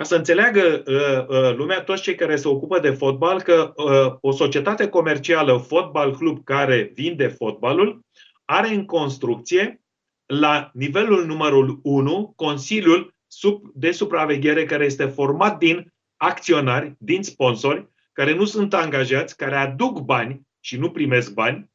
[0.00, 4.16] Ca să înțeleagă uh, uh, lumea, toți cei care se ocupă de fotbal, că uh,
[4.20, 8.04] o societate comercială, fotbal club care vinde fotbalul,
[8.44, 9.80] are în construcție
[10.26, 17.88] la nivelul numărul 1 Consiliul sub, de supraveghere care este format din acționari, din sponsori,
[18.12, 21.70] care nu sunt angajați, care aduc bani și nu primesc bani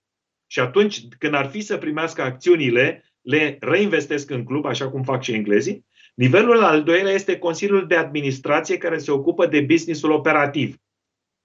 [0.47, 5.23] și atunci când ar fi să primească acțiunile, le reinvestesc în club, așa cum fac
[5.23, 5.85] și englezii.
[6.15, 10.75] Nivelul al doilea este Consiliul de Administrație care se ocupă de businessul operativ,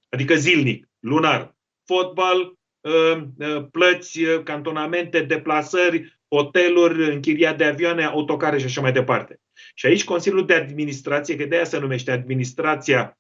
[0.09, 1.55] adică zilnic, lunar,
[1.85, 2.41] fotbal,
[2.81, 9.41] uh, uh, plăți, uh, cantonamente, deplasări, hoteluri, închiriat de avioane, autocare și așa mai departe.
[9.75, 13.15] Și aici Consiliul de Administrație, că de aia se numește administrația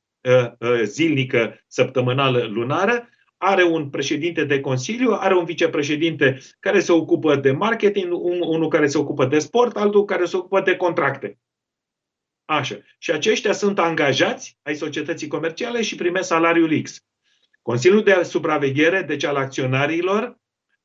[0.82, 3.08] zilnică, săptămânală, lunară,
[3.42, 8.68] are un președinte de consiliu, are un vicepreședinte care se ocupă de marketing, un, unul
[8.68, 11.38] care se ocupă de sport, altul care se ocupă de contracte.
[12.44, 12.78] Așa.
[12.98, 17.04] Și aceștia sunt angajați ai societății comerciale și primesc salariul X.
[17.62, 20.38] Consiliul de supraveghere, deci al acționarilor,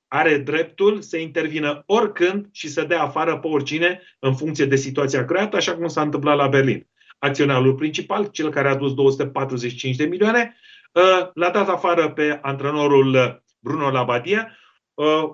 [0.08, 5.26] are dreptul să intervină oricând și să dea afară pe oricine în funcție de situația
[5.26, 6.88] creată, așa cum s-a întâmplat la Berlin.
[7.18, 10.56] Acționarul principal, cel care a adus 245 de milioane,
[11.34, 14.58] l-a dat afară pe antrenorul Bruno Labadia,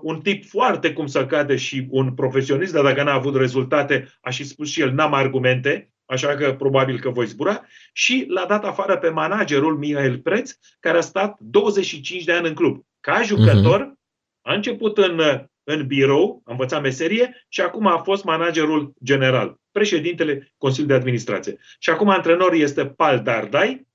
[0.02, 4.30] un tip foarte cum să cade și un profesionist, dar dacă n-a avut rezultate, a
[4.30, 7.62] și spus și el, n-am argumente, așa că probabil că voi zbura,
[7.94, 12.54] și l-a dat afară pe managerul Mihail Preț, care a stat 25 de ani în
[12.54, 12.86] club.
[13.00, 14.42] Ca jucător, uh-huh.
[14.42, 15.22] a început în,
[15.64, 21.58] în birou, a învățat meserie și acum a fost managerul general, președintele Consiliului de Administrație.
[21.80, 23.88] Și acum antrenor este Pal Dardai,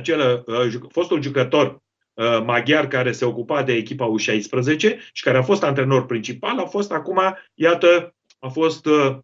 [0.00, 1.82] acel uh, fostul jucător
[2.14, 6.66] uh, maghiar care se ocupa de echipa U16 și care a fost antrenor principal, a
[6.66, 7.20] fost acum,
[7.54, 9.18] iată, a fost uh,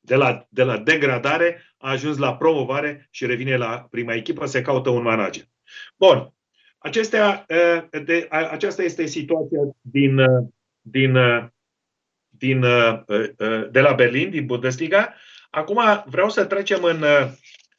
[0.00, 4.62] de la, de la degradare, a ajuns la promovare și revine la prima echipă, se
[4.62, 5.44] caută un manager.
[5.96, 6.32] Bun.
[6.78, 7.46] Acestea,
[8.04, 10.20] de, aceasta este situația din,
[10.80, 11.18] din,
[12.28, 12.60] din,
[13.70, 15.14] de la Berlin, din Bundesliga.
[15.50, 17.04] Acum vreau să trecem în,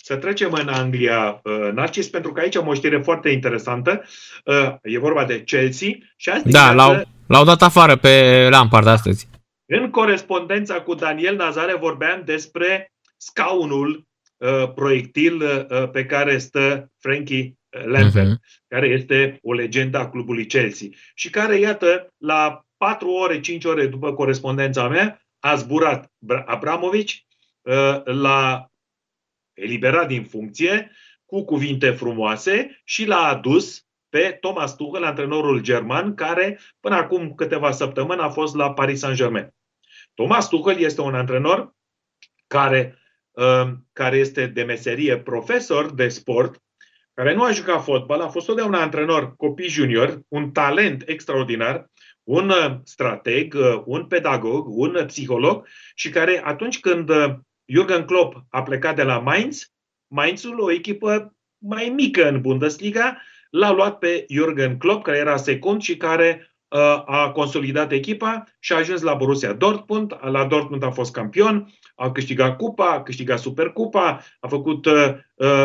[0.05, 1.41] să trecem în Anglia,
[1.73, 4.03] Narcis, pentru că aici am o știre foarte interesantă.
[4.81, 5.89] E vorba de Chelsea.
[6.15, 9.27] Și azi da, l-au, l-au dat afară pe Lampard astăzi.
[9.65, 17.53] În corespondența cu Daniel Nazare vorbeam despre scaunul uh, proiectil uh, pe care stă Frankie
[17.85, 18.67] Lampard, uh-huh.
[18.67, 23.87] care este o legendă a clubului Chelsea și care, iată, la 4 ore, 5 ore
[23.87, 26.11] după corespondența mea, a zburat
[26.45, 27.25] Abramovici,
[27.61, 28.69] uh, l-a
[29.55, 30.91] eliberat din funcție
[31.25, 37.71] cu cuvinte frumoase și l-a adus pe Thomas Tuchel, antrenorul german, care până acum câteva
[37.71, 39.53] săptămâni a fost la Paris Saint-Germain.
[40.13, 41.75] Thomas Tuchel este un antrenor
[42.47, 42.99] care,
[43.31, 46.63] uh, care este de meserie profesor de sport,
[47.13, 51.89] care nu a jucat fotbal, a fost totdeauna antrenor copii junior, un talent extraordinar,
[52.23, 52.51] un
[52.83, 57.11] strateg, un pedagog, un psiholog și care atunci când
[57.65, 59.73] Jurgen Klopp a plecat de la Mainz,
[60.07, 65.81] Mainzul, o echipă mai mică în Bundesliga, l-a luat pe Jurgen Klopp, care era secund
[65.81, 70.13] și care uh, a consolidat echipa și a ajuns la Borussia Dortmund.
[70.21, 75.15] La Dortmund a fost campion, a câștigat cupa, a câștigat supercupa, a făcut uh,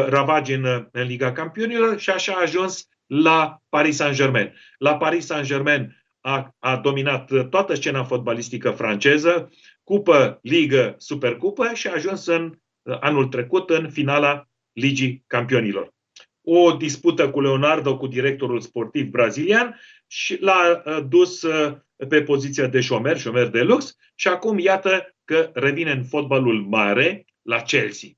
[0.09, 4.53] ravagi în, în Liga Campionilor și așa a ajuns la Paris Saint-Germain.
[4.79, 9.51] La Paris Saint-Germain a, a dominat toată scena fotbalistică franceză,
[9.85, 15.95] cupă, ligă, supercupă și a ajuns în anul trecut în finala Ligii Campionilor.
[16.43, 21.77] O dispută cu Leonardo, cu directorul sportiv brazilian și l-a uh, dus uh,
[22.09, 27.25] pe poziția de șomer, șomer de lux și acum iată că revine în fotbalul mare
[27.43, 28.09] la Chelsea,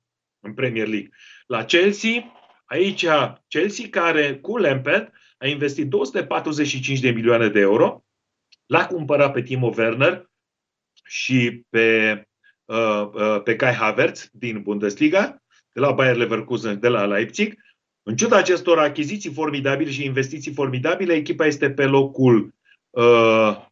[0.40, 1.10] în Premier League.
[1.46, 2.32] La Chelsea,
[2.64, 3.04] aici
[3.48, 8.04] Chelsea care cu Lampard a investit 245 de milioane de euro,
[8.66, 10.30] l-a cumpărat pe Timo Werner
[11.12, 12.22] și pe,
[12.64, 17.58] uh, uh, pe Kai Havertz din Bundesliga, de la Bayer Leverkusen, de la Leipzig.
[18.02, 22.54] În ciuda acestor achiziții formidabile și investiții formidabile, echipa este pe locul
[22.90, 23.64] uh,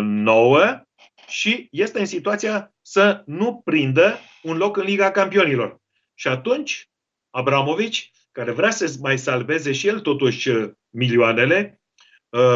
[0.00, 0.82] 9
[1.28, 5.80] și este în situația să nu prindă un loc în Liga Campionilor.
[6.14, 6.88] Și atunci,
[7.30, 11.81] Abramovici, care vrea să mai salveze și el totuși uh, milioanele, uh,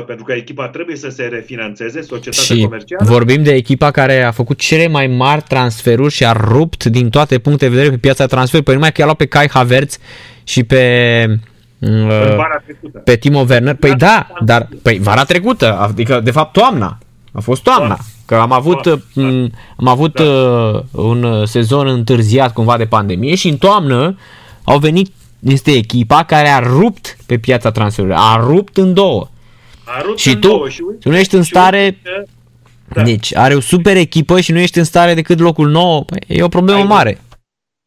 [0.06, 3.10] pentru că echipa trebuie să se refinanțeze, societatea și comercială.
[3.10, 7.38] vorbim de echipa care a făcut cele mai mari transferuri și a rupt din toate
[7.38, 8.62] punctele de vedere pe piața transfer.
[8.62, 9.98] Păi numai că i-a luat pe Kai Havertz
[10.44, 11.22] și pe
[11.78, 12.98] în vara trecută.
[12.98, 13.74] pe Timo Werner.
[13.74, 16.98] Păi da, dar păi vara trecută, adică de fapt toamna.
[17.32, 17.98] A fost toamna.
[18.26, 19.22] Că am avut, Da, da.
[19.22, 20.22] m, am avut Da.
[20.24, 24.18] uh, un sezon întârziat cumva de pandemie și în toamnă
[24.64, 28.22] au venit este echipa care a rupt pe piața transferurilor.
[28.22, 29.28] A rupt în două.
[29.86, 30.46] A rupt Și în tu?
[30.48, 32.22] două și uite- Tu nu ești în și stare- uite că-
[32.94, 33.02] Da.
[33.02, 36.04] Deci are o super echipă și nu ești în stare decât locul 9.
[36.04, 37.20] Păi, e o problemă Ai mare.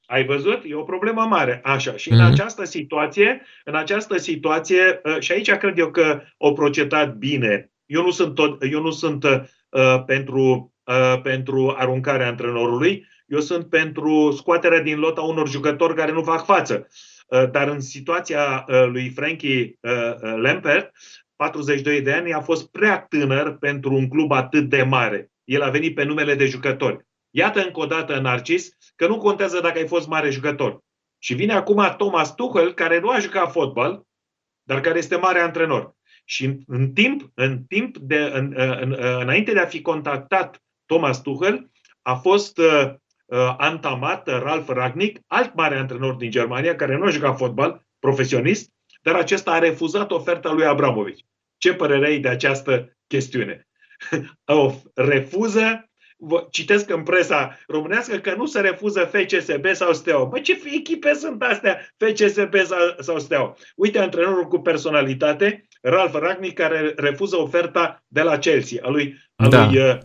[0.05, 0.61] Ai văzut?
[0.65, 1.59] E o problemă mare.
[1.63, 1.93] Așa.
[1.95, 2.31] Și în Mhm.
[2.31, 7.71] această situație, în această situație, uh, și aici cred eu că au procedat bine.
[7.85, 13.69] Eu nu sunt, tot, eu nu sunt uh, pentru, uh, pentru aruncarea antrenorului, eu sunt
[13.69, 16.87] pentru scoaterea din lot a unor jucători care nu fac față.
[17.27, 20.91] Uh, dar în situația uh, lui Frankie uh, uh, Lampert,
[21.39, 25.31] 42 de ani, a fost prea tânăr pentru un club atât de mare.
[25.43, 27.05] El a venit pe numele de jucători.
[27.29, 30.79] Iată încă o dată, Narcis, că nu contează dacă ai fost mare jucător.
[31.17, 34.01] Și vine acum Thomas Tuchel, care nu a jucat fotbal,
[34.63, 35.95] dar care este mare antrenor.
[36.25, 40.63] Și în, în timp, în timp de, în, în, în, înainte de a fi contactat
[40.85, 41.69] Thomas Tuchel,
[42.01, 42.93] a fost uh,
[43.25, 48.71] uh, antamat Ralf Ragnick, alt mare antrenor din Germania, care nu a jucat fotbal, profesionist,
[49.01, 51.25] dar acesta a refuzat oferta lui Abramovici.
[51.57, 53.67] Ce părere ai de această chestiune?
[54.45, 55.83] o refuză
[56.17, 60.23] vă- citesc în presa românească că nu se refuză FCSB sau Steaua.
[60.25, 63.55] Bă, ce echipe sunt astea FCSB sau, sau Steaua?
[63.75, 69.47] Uite, antrenorul cu personalitate, Ralf Ragnick, care refuză oferta de la Chelsea, a lui, a
[69.47, 69.65] Da.
[69.65, 69.97] lui uh,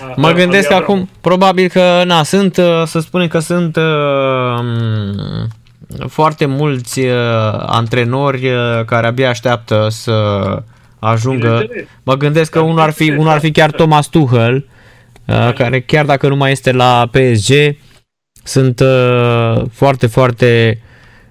[0.00, 3.38] a, Mă a- gândesc a lui acum, probabil că, na, sunt, uh, să spunem că
[3.38, 3.82] sunt uh,
[4.62, 5.46] m,
[6.08, 7.12] foarte mulți uh,
[7.66, 10.12] antrenori uh, care abia așteaptă să
[10.98, 11.48] ajungă.
[11.48, 11.84] Bineînțeles.
[12.02, 13.60] Mă gândesc că Da, unul ar fi, bineînțeles, unul ar fi da.
[13.60, 14.66] chiar Thomas Tuchel,
[15.26, 17.76] uh, care chiar dacă nu mai este la PSG,
[18.44, 20.80] sunt uh, foarte, foarte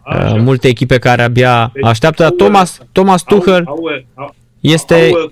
[0.05, 0.35] uh, Așa.
[0.35, 2.21] multe echipe care abia Deci, așteaptă.
[2.21, 3.79] Dar au- Thomas, Thomas Au- Tuchel au,
[4.15, 4.93] au, este...
[5.13, 5.31] au,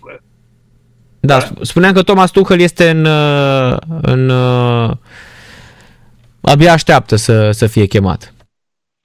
[1.19, 1.45] Da, Da.
[1.47, 4.91] sp- spuneam că Thomas Tuchel este în, uh, în uh,
[6.41, 8.33] abia așteaptă să, să fie chemat.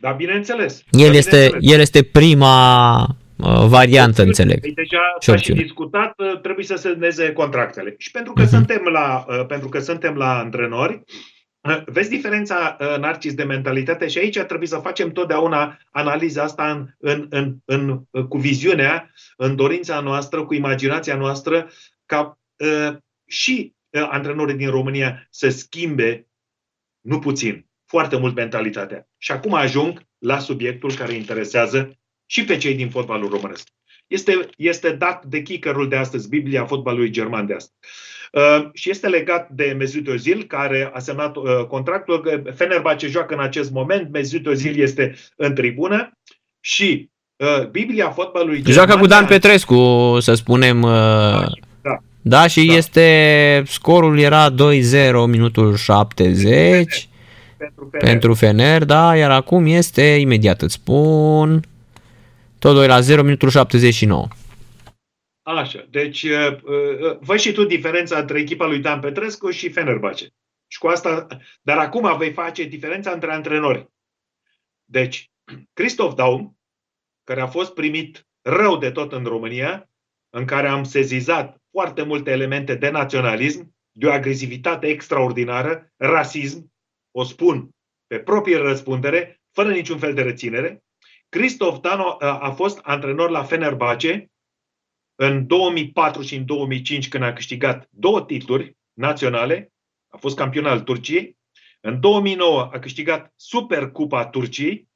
[0.05, 0.83] Da, bineînțeles.
[0.90, 1.73] El Da, este, bineînțeles.
[1.73, 3.01] el este prima
[3.37, 4.61] uh, variantă, înțeleg.
[4.61, 5.61] Păi deja Și s-a și opțiune.
[5.62, 7.95] discutat, uh, trebuie să semneze contractele.
[7.99, 8.51] Și pentru că, Mhm.
[8.51, 11.03] suntem, la, uh, pentru că suntem la antrenori,
[11.69, 16.71] uh, vezi diferența, uh, Narcis, de mentalitate și aici trebuie să facem totdeauna analiza asta
[16.71, 21.69] în, în, în, în, uh, cu viziunea, în dorința noastră, cu imaginația noastră,
[22.07, 26.27] ca uh, și uh, antrenorii din România să schimbe,
[27.01, 29.09] nu puțin, foarte mult mentalitatea.
[29.18, 33.68] Și acum ajung la subiectul care interesează și pe cei din fotbalul românesc.
[34.07, 37.78] Este, este dat de kickerul de astăzi, Biblia fotbalului german de astăzi.
[38.33, 42.20] Uh, și este legat de Mesut Özil, care a semnat uh, contractul.
[42.20, 46.18] că Fenerbahce joacă în acest moment, Mesut Özil este în tribună
[46.61, 48.74] și uh, Biblia fotbalului german...
[48.74, 50.82] Joacă cu Dan Petrescu, să spunem.
[50.82, 51.47] Uh,
[51.82, 51.97] Da.
[52.22, 52.74] da, și Da.
[52.74, 54.55] este scorul era 2-0
[55.26, 57.09] minutul 70
[57.57, 58.09] pentru, Fener.
[58.11, 61.61] pentru Fener, da, iar acum este, imediat îți spun,
[62.59, 64.28] tot 2 la 0 minutul 79.
[65.42, 70.28] Așa, deci uh, uh, văd și tu diferența între echipa lui Dan Petrescu și Fenerbahce.
[70.66, 71.26] Și cu asta,
[71.62, 73.88] dar acum vei face diferența între antrenori.
[74.84, 75.30] Deci,
[75.72, 76.59] Christoph Daum,
[77.24, 79.90] care a fost primit rău de tot în România,
[80.30, 86.72] în care am sezizat foarte multe elemente de naționalism, de o agresivitate extraordinară, rasism,
[87.17, 87.69] o spun
[88.07, 90.85] pe proprie răspundere, fără niciun fel de reținere.
[91.29, 94.31] Christoph Dano a, a fost antrenor la Fenerbahce
[95.15, 99.73] în 2004 și în 2005 când a câștigat două titluri naționale,
[100.09, 101.37] a fost campion al Turciei,
[101.81, 104.89] în 2009 a câștigat Supercupa Turciei,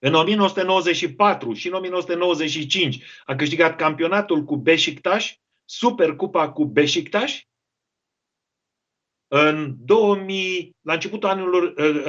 [0.00, 7.46] în 1994 și în 1995 a câștigat campionatul cu Beşiktaş, Supercupa cu Beşiktaş.
[9.34, 12.04] În 2000, la începutul anilor, uh, uh,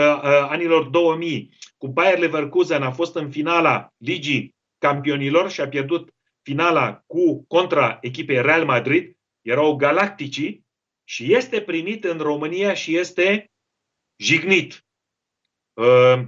[0.49, 7.03] anilor 2000, cu Bayer Leverkusen a fost în finala Ligii Campionilor și a pierdut finala
[7.07, 9.17] cu contra echipei Real Madrid.
[9.41, 10.65] Erau galacticii
[11.03, 13.51] și este primit în România și este
[14.15, 14.85] jignit.
[15.73, 16.21] Uh,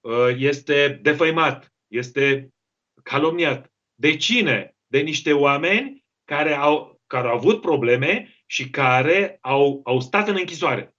[0.00, 2.54] uh, este defăimat, este
[3.02, 3.72] calomniat.
[3.94, 4.76] De cine?
[4.86, 10.36] De niște oameni care au, care au avut probleme și care au, au stat în
[10.38, 10.94] închisoare.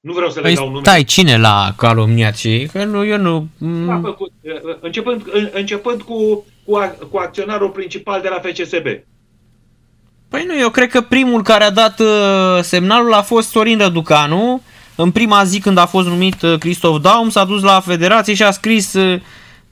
[0.00, 0.80] Nu vreau să le păi dau nume.
[0.80, 3.48] Stai, cine l-a calomniat și că nu, eu nu...
[3.58, 4.14] Uh,
[4.80, 8.86] începând, începând cu, cu, cu acționarul principal de la FCSB.
[10.28, 12.00] Păi nu, eu cred că primul care a dat
[12.60, 14.62] semnalul a fost Sorin Răducanu,
[15.00, 18.42] în prima zi când a fost numit uh, Christoph Daum, s-a dus la federație și
[18.42, 19.20] a scris uh,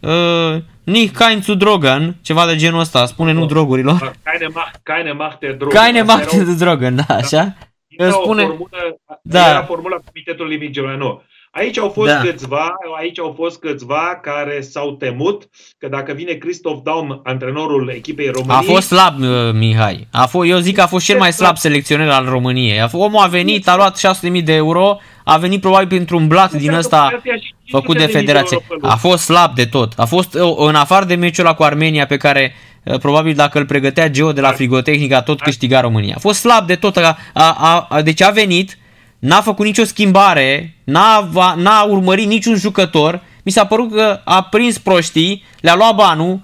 [0.01, 0.57] uh
[0.87, 3.99] Nicht kein zu Drogen, ceva de genul ăsta, spune nu drogurilor.
[4.24, 5.80] Keine Macht, keine Macht der Drogen.
[5.80, 7.57] Keine Macht der Drogen, da, așa.
[7.87, 9.49] Era spune, formulă, da.
[9.49, 11.22] era formula Comitetului Limit nu.
[11.51, 12.20] Aici au fost da.
[12.20, 18.30] câțiva, aici au fost câțiva care s-au temut că dacă vine Christoph Daum, antrenorul echipei
[18.30, 18.70] României...
[18.70, 20.09] A fost slab, uh, Mihai.
[20.12, 22.80] A fost, eu zic că a fost cel mai slab selecționer al României.
[22.80, 24.01] A fost, omul a venit, a luat
[24.39, 27.22] 600.000 de euro, a venit probabil printr-un blat din ăsta
[27.71, 28.59] făcut de federație.
[28.81, 29.93] A fost slab de tot.
[29.97, 33.59] A fost, uh, în afară de meciul ăla cu Armenia pe care uh, probabil dacă
[33.59, 36.14] îl pregătea Geo de la Frigotehnica tot câștiga România.
[36.17, 36.97] A fost slab de tot.
[36.97, 38.79] A, a, a, deci a venit,
[39.19, 44.79] n-a făcut nicio schimbare, n-a, n-a urmărit niciun jucător, mi s-a părut că a prins
[44.79, 46.41] proștii, le-a luat banul,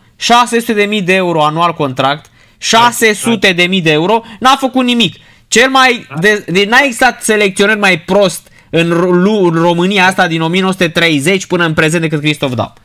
[0.99, 2.31] 600.000 de euro anual contract,
[3.41, 5.16] 600.000 de euro, n-a făcut nimic.
[5.49, 8.91] Cel mai, de, de, n-a existat selecționer mai prost în,
[9.43, 12.79] în România asta din 1930 până în prezent decât Cristof Dap.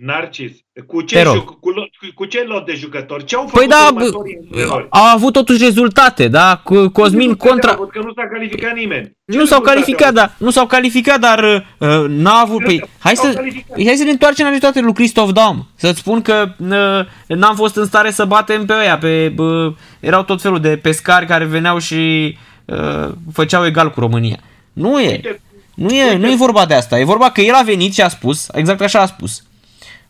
[0.00, 0.52] Narcis,
[0.86, 1.72] cu ce, ju- cu,
[2.14, 3.24] cu ce lot de jucători?
[3.24, 6.60] Ce au păi făcut păi da, a avut totuși rezultate, da?
[6.64, 7.72] Cu Cosmin nu contra...
[7.72, 9.16] Avut, că nu s-a calificat nimeni.
[9.32, 11.44] Ce nu s-au calificat, da, nu s-au calificat, dar
[11.78, 12.64] uh, n-a avut...
[12.64, 13.44] Păi, hai, să,
[13.84, 15.66] hai să ne întoarcem la rezultate lui Christoph Daum.
[15.74, 18.98] Să-ți spun că uh, n-am fost în stare să batem pe ăia.
[18.98, 24.38] Pe, uh, erau tot felul de pescari care veneau și uh, făceau egal cu România.
[24.74, 25.40] Nu e.
[25.74, 26.98] Nu e, nu e vorba de asta.
[26.98, 29.42] E vorba că el a venit și a spus, exact așa a spus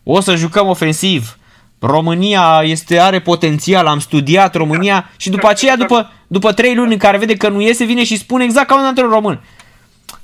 [0.04, 1.38] o să jucăm ofensiv.
[1.78, 6.98] România este, are potențial, am studiat România și după aceea, după, după trei luni în
[6.98, 9.40] care vede că nu iese, vine și spune exact ca un antrenor român.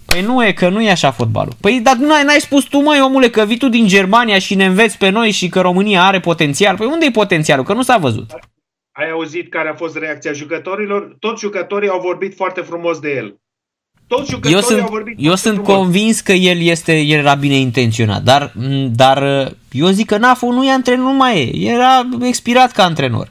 [0.04, 1.52] Păi nu e, că nu e așa fotbalul.
[1.60, 4.64] Păi dar n-ai, n-ai spus tu, măi, omule, că vii tu din Germania și ne
[4.64, 6.76] înveți pe noi și că România are potențial.
[6.76, 7.64] Păi unde e potențialul?
[7.64, 8.30] Că nu s-a văzut.
[8.92, 11.16] Ai auzit care a fost reacția jucătorilor?
[11.18, 13.36] Toți jucătorii au vorbit foarte frumos de el.
[14.10, 18.52] Toți eu sunt, eu sunt convins că el este el era bine intenționat, dar,
[18.90, 19.22] dar
[19.72, 21.70] eu zic că Nafu nu e antrenor, nu mai e.
[21.70, 23.28] Era expirat ca antrenor.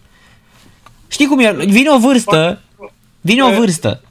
[1.08, 1.52] Știi cum e?
[1.52, 2.62] Vine o vârstă,
[3.22, 4.02] vine o vârstă.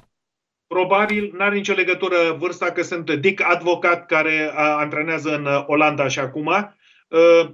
[0.67, 6.49] Probabil n-are nicio legătură vârsta că sunt Dick Advocat care antrenează în Olanda și acum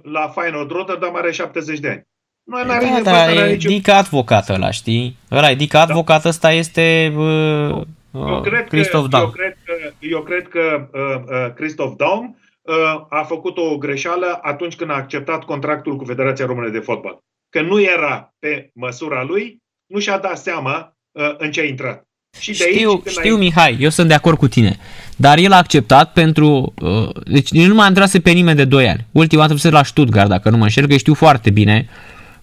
[0.01, 2.07] la Feyenoord Rotterdam are 70 de ani.
[2.43, 5.17] Nu are da, da, e Dick Advocat ăla, știi?
[5.31, 6.29] Ăla e Dick Advocat, da.
[6.29, 7.81] ăsta este uh,
[8.15, 13.05] eu cred Christoph că, Eu cred că, eu cred că uh, uh, Christoph Daum uh,
[13.09, 17.17] a făcut o greșeală atunci când a acceptat contractul cu Federația Română de Fotbal.
[17.49, 22.03] Că nu era pe măsura lui, nu și-a dat seama uh, în ce a intrat.
[22.39, 23.39] Și de știu, aici, știu ai...
[23.39, 24.77] Mihai, eu sunt de acord cu tine.
[25.15, 26.73] Dar el a acceptat pentru...
[26.81, 29.05] Uh, deci nu mai antrase pe nimeni de 2 ani.
[29.11, 31.89] Ultima dată la Stuttgart, dacă nu mă înșel, că știu foarte bine.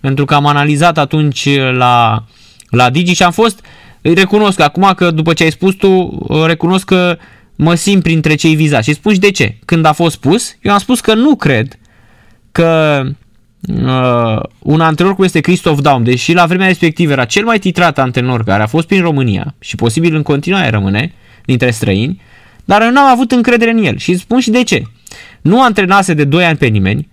[0.00, 2.24] Pentru că am analizat atunci la,
[2.70, 3.64] la Digi și am fost
[4.02, 7.18] îi recunosc acum că după ce ai spus tu, recunosc că
[7.56, 8.88] mă simt printre cei vizați.
[8.88, 9.56] Și spun și de ce.
[9.64, 11.78] Când a fost spus, eu am spus că nu cred
[12.52, 13.02] că
[13.68, 17.98] uh, un antrenor cum este Christoph Daum, deși la vremea respectivă era cel mai titrat
[17.98, 21.12] antrenor care a fost prin România și posibil în continuare rămâne
[21.44, 22.20] dintre străini,
[22.64, 24.82] dar eu n-am avut încredere în el și spun și de ce.
[25.40, 27.08] Nu antrenase de 2 ani pe nimeni,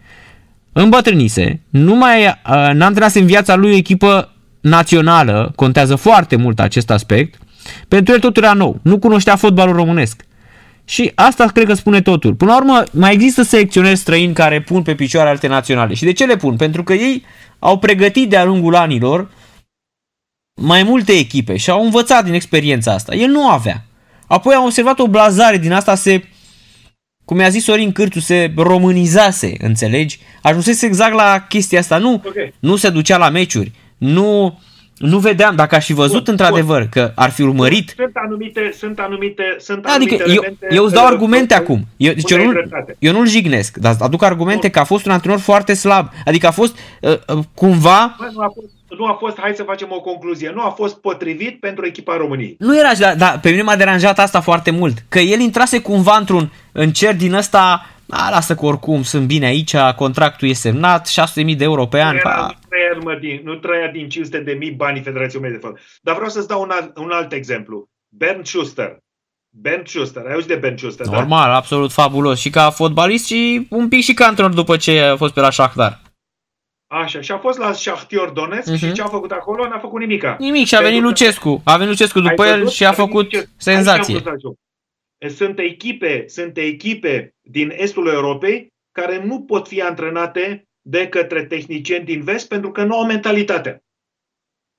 [0.71, 2.33] îmbătrânise, nu mai uh,
[2.73, 7.41] n-a antrenase în viața lui o echipă națională, contează foarte mult acest aspect,
[7.87, 10.21] pentru el totul era nou, nu cunoștea fotbalul românesc.
[10.85, 12.35] Și asta cred că spune totul.
[12.35, 15.93] Până la urmă, mai există selecționeri străini care pun pe picioare alte naționale.
[15.93, 16.55] Și de ce le pun?
[16.55, 17.23] Pentru că ei
[17.59, 19.29] au pregătit de-a lungul anilor
[20.61, 23.15] mai multe echipe și au învățat din experiența asta.
[23.15, 23.85] El nu avea.
[24.27, 26.23] Apoi am observat o blazare din asta se
[27.25, 30.19] cum mi-a zis Sorin Cârțu, se românizase, înțelegi?
[30.41, 31.97] Ajunsese exact la chestia asta.
[31.97, 32.33] Nu, Ok.
[32.59, 34.59] nu se ducea la meciuri, nu,
[34.97, 38.99] nu vedeam, dacă aș fi văzut Bun, într-adevăr că ar fi urmărit Sunt anumite, sunt
[38.99, 41.85] anumite, sunt Adică anumite eu, elemente, eu îți dau uh, argumente uh, acum.
[41.97, 42.95] Eu, deci eu, unde ai nu, dreptate.
[42.99, 46.09] eu nu-l jignesc, dar aduc argumente că a fost un antrenor foarte slab.
[46.25, 48.15] Adică a fost uh, uh, cumva...
[48.19, 50.97] Bă, nu, a fost, nu a fost, hai să facem o concluzie, nu a fost
[50.97, 52.55] potrivit pentru echipa României.
[52.59, 55.03] Nu era, dar, dar pe mine m-a deranjat asta foarte mult.
[55.09, 59.75] Că el intrase cumva într-un încerc din ăsta, a, lasă că oricum sunt bine aici,
[59.95, 62.11] contractul e semnat, 600.000 de euro pe an.
[62.13, 62.45] Nu, era, Pa.
[62.45, 65.81] nu, trăia, mă, din, nu trăia din 500 de mii banii Federației Române de Fotbal.
[66.01, 67.87] Dar vreau să-ți dau un alt, un alt exemplu.
[68.09, 68.97] Bernd Schuster.
[69.49, 70.23] Bernd Schuster.
[70.25, 71.11] Ai auzit de Bernd Schuster, da?
[71.11, 72.39] Normal, absolut fabulos.
[72.39, 75.49] Și ca fotbalist și un pic și ca antrenor după ce a fost pe la
[75.51, 76.01] Shakhtar.
[76.91, 78.77] Așa, și a fost la Shahtior Donetsk Mhm.
[78.77, 79.67] și ce a făcut acolo?
[79.67, 80.35] N-a făcut nimica.
[80.39, 81.61] Nimic și a venit Pentru că- Lucescu.
[81.65, 82.73] A venit Lucescu după Ai el văzut?
[82.73, 83.49] și a venit făcut Lucescu.
[83.57, 84.19] senzație.
[85.27, 92.05] Sunt echipe, sunt echipe din estul Europei care nu pot fi antrenate de către tehnicieni
[92.05, 93.83] din vest pentru că nu au mentalitatea.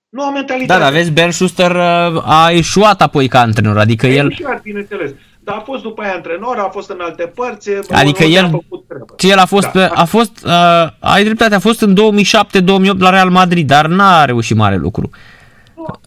[0.08, 0.84] Nu au Da, mentalitatea.
[0.84, 5.10] dar vezi, Ben Schuster uh, a eșuat apoi ca antrenor, adică E el, ușor, bineînțeles.
[5.42, 7.70] Dar a fost după aia antrenor, a fost în alte părți.
[7.90, 9.14] Adică unde el- a făcut treabă.
[9.18, 13.10] el a fost, Da, pe, a fost, uh, ai dreptate, a fost în 2007-2008 la
[13.10, 15.02] Real Madrid, dar n-a reușit mare lucru.
[15.02, 15.18] Nu, da,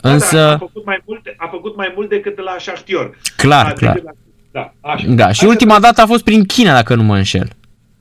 [0.01, 3.17] însă- da, a, făcut mai mult, a făcut mai mult decât la Shahtior.
[3.38, 3.93] Clar, A, clar.
[3.93, 4.11] decât La,
[4.51, 5.07] da, așa.
[5.07, 7.47] Da, și Hai să ultima dată a fost prin China, dacă nu mă înșel.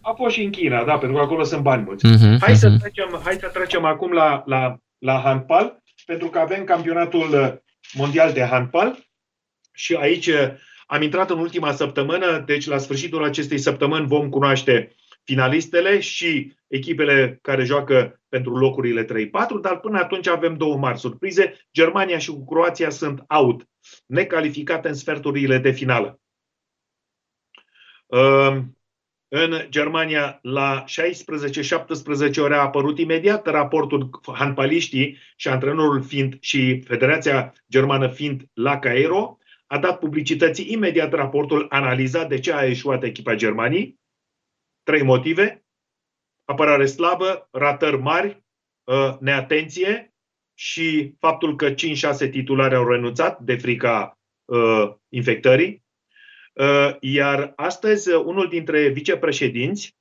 [0.01, 2.07] A fost și în China, da, pentru că acolo sunt bani mulți.
[2.07, 2.79] Mhm, hai, să mhm.
[2.79, 7.53] trecem, hai să trecem acum la, la, la handbal, pentru că avem campionatul uh,
[7.93, 8.99] mondial de handbal
[9.73, 10.49] și aici uh,
[10.87, 17.39] am intrat în ultima săptămână, deci la sfârșitul acestei săptămâni vom cunoaște finalistele și echipele
[17.43, 19.09] care joacă pentru locurile 3-4,
[19.61, 21.67] dar până atunci avem două mari surprize.
[21.73, 23.69] Germania și cu Croația sunt out,
[24.07, 26.21] necalificate în sferturile de finală.
[28.07, 28.77] Um,
[29.29, 30.85] în Germania, la
[32.37, 38.79] 16-17 ore a apărut imediat raportul handbaliștii și antrenorul fiind și Federația Germană fiind la
[38.79, 44.01] Cairo, a dat publicității imediat raportul analizat de ce a eșuat echipa Germaniei.
[44.83, 45.62] Trei motive.
[46.45, 48.43] Apărare slabă, ratări mari,
[48.85, 50.15] uh, neatenție
[50.55, 55.85] și faptul că 5-6 titulari au renunțat de frica uh, infectării.
[56.53, 59.97] Uh, Iar astăzi, uh, unul dintre vicepreședinți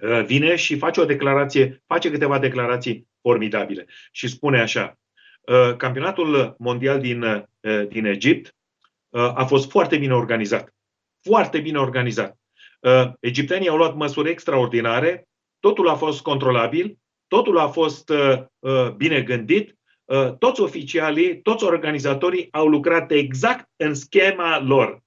[0.00, 4.98] uh, vine și face o declarație, face câteva declarații formidabile și spune așa:
[5.40, 8.54] uh, Campionatul mondial din, uh, din Egipt
[9.08, 10.74] uh, a fost foarte bine organizat.
[11.22, 12.38] Foarte bine organizat.
[12.80, 15.28] Uh, Egiptenii au luat măsuri extraordinare,
[15.66, 21.64] totul a fost controlabil, totul a fost uh, uh, bine gândit, uh, toți oficialii, toți
[21.64, 25.02] organizatorii au lucrat exact în schema lor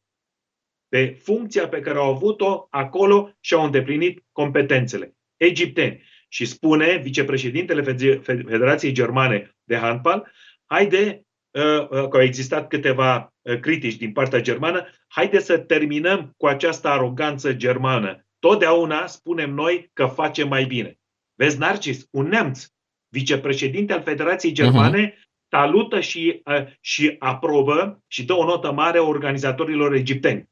[0.90, 5.16] pe funcția pe care au avut-o acolo și au îndeplinit competențele.
[5.38, 6.04] Egipteni.
[6.28, 7.82] Și spune vicepreședintele
[8.22, 10.32] Federației Germane de Handbal,
[10.66, 16.48] haide, uh, că au existat câteva uh, critici din partea germană, haide să terminăm cu
[16.48, 18.24] această aroganță germană.
[18.40, 21.00] Totdeauna spunem noi că facem mai bine.
[21.36, 22.66] Vezi, Narcis, un neamț,
[23.08, 25.18] vicepreședinte al Federației Germane,
[25.50, 30.50] salută și, uh, și aprobă și dă o notă mare organizatorilor egipteni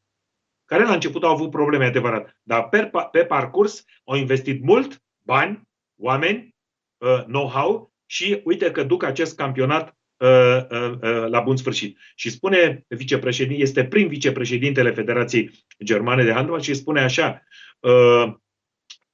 [0.68, 5.62] care la început au avut probleme adevărat, dar pe, pe parcurs au investit mult bani,
[6.00, 6.56] oameni,
[6.98, 10.30] uh, know-how și uite că duc acest campionat uh,
[10.70, 11.98] uh, uh, la bun sfârșit.
[12.16, 15.52] Și spune vicepreședinte, este prim vicepreședintele Federației
[15.84, 17.58] Germane de Handbal și spune așa uh,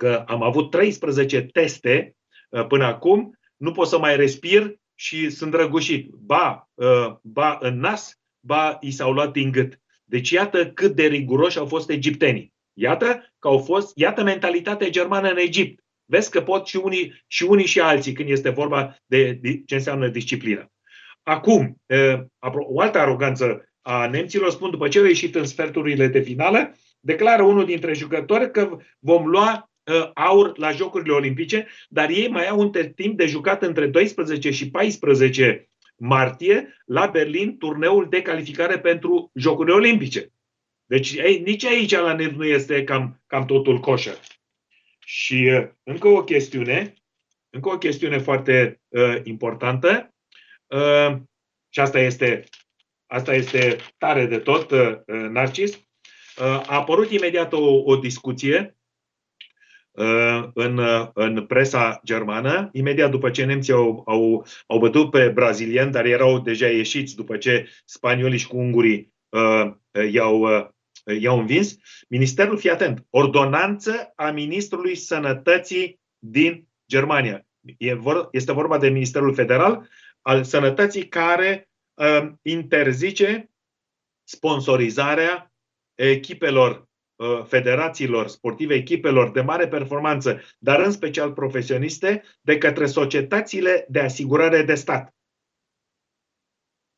[0.04, 2.16] că am avut 13 teste
[2.50, 6.10] uh, până acum, nu pot să mai respir și sunt răgușit.
[6.10, 9.80] Ba, uh, ba în nas, ba i s-au luat din gât.
[10.04, 12.54] Deci iată cât de riguroși au fost egiptenii.
[12.74, 15.84] Iată că au fost, iată mentalitatea germană în Egipt.
[16.06, 19.76] Vezi că pot și unii și, unii și alții când este vorba de, de ce
[19.76, 20.72] înseamnă disciplină.
[21.22, 21.82] Acum,
[22.50, 27.44] o altă aroganță a nemților, spun după ce au ieșit în sferturile de finală, declară
[27.44, 29.72] unul dintre jucători că vom lua
[30.14, 34.70] aur la Jocurile Olimpice, dar ei mai au un timp de jucat între 12 și
[34.70, 40.32] 14 martie la Berlin turneul de calificare pentru Jocurile Olimpice.
[40.86, 44.20] Deci ei, nici aici la net nu este cam, cam totul coșer.
[45.00, 46.94] Și uh, încă o chestiune,
[47.50, 50.14] încă o chestiune foarte uh, importantă,
[50.68, 51.16] uh,
[51.70, 52.44] și asta este,
[53.06, 55.82] asta este tare de tot, uh, Narcis, uh,
[56.38, 58.78] a apărut imediat o, o discuție
[59.92, 60.82] uh, în,
[61.14, 66.40] în presa germană, imediat după ce nemții au, au, au bătut pe brazilieni, dar erau
[66.40, 69.72] deja ieșiți după ce spaniolii și cu ungurii uh,
[70.12, 70.66] i-au, uh,
[71.20, 71.76] i-au învins.
[72.10, 77.46] Ministerul, fii atent, ordonanță a Ministrului Sănătății din Germania.
[78.32, 79.90] Este vorba de Ministerul Federal
[80.22, 83.52] al Sănătății care uh, interzice
[84.24, 85.53] sponsorizarea
[86.10, 93.86] echipelor, uh, federațiilor sportive, echipelor de mare performanță, dar în special profesioniste, de către societățile
[93.90, 95.16] de asigurare de stat.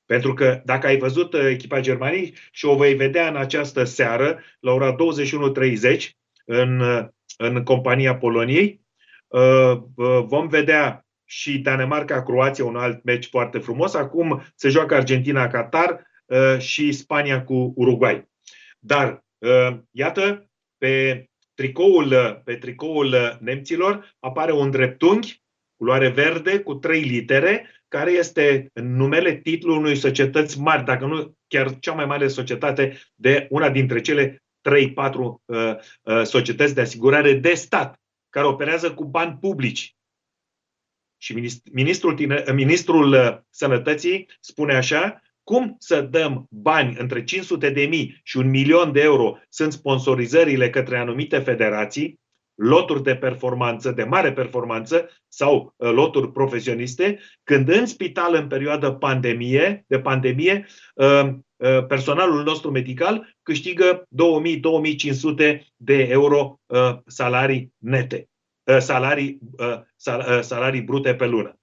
[0.05, 4.39] Pentru că dacă ai văzut uh, echipa Germaniei și o vei vedea în această seară,
[4.59, 6.09] la ora 21.30,
[6.45, 7.05] în, uh,
[7.37, 8.83] în compania Poloniei,
[10.25, 13.93] vom vedea și Danemarca-Croația, un alt meci foarte frumos.
[13.93, 15.99] Acum se joacă Argentina-Qatar
[16.57, 18.27] și Spania cu Uruguay.
[18.86, 25.43] Dar, uh, iată, pe tricoul, pe tricoul nemților apare un dreptunghi,
[25.77, 31.79] culoare verde, cu trei litere, care este numele titlului unui societăți mari, dacă nu chiar
[31.79, 34.71] cea mai mare societate de una dintre cele 3-4
[35.15, 35.38] uh,
[36.01, 39.95] uh, societăți de asigurare de stat, care operează cu bani publici.
[41.17, 42.17] Și ministrul,
[42.53, 48.49] ministrul uh, Sănătății spune așa, cum să dăm bani între 500 de mii și un
[48.49, 52.19] milion de euro sunt sponsorizările către anumite federații,
[52.55, 58.91] loturi de performanță, de mare performanță sau uh, loturi profesioniste, când în spital în perioadă
[58.91, 64.03] pandemie, de pandemie, uh, uh, personalul nostru medical câștigă
[65.53, 66.59] 2000-2500 de euro
[67.05, 68.29] salarii nete,
[68.77, 69.39] salarii,
[70.41, 71.59] salarii brute pe lună.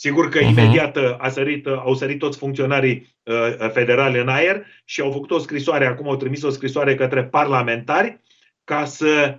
[0.00, 0.48] Sigur că uh-huh.
[0.48, 5.10] imediat uh, a sărit, uh, au sărit toți funcționarii uh, federali în aer și au
[5.10, 8.20] făcut o scrisoare, acum au trimis o scrisoare către parlamentari
[8.64, 9.38] ca să,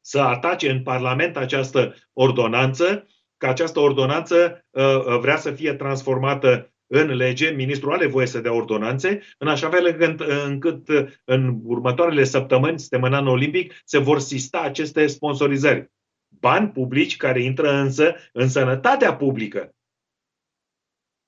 [0.00, 7.14] să atace în Parlament această ordonanță, că această ordonanță uh, vrea să fie transformată în
[7.14, 10.88] lege, ministrul are voie să dea ordonanțe, în așa fel încât, încât
[11.24, 15.90] în următoarele săptămâni, suntem în anul olimpic, se vor sista aceste sponsorizări.
[16.28, 19.74] Bani publici care intră însă în sănătatea publică.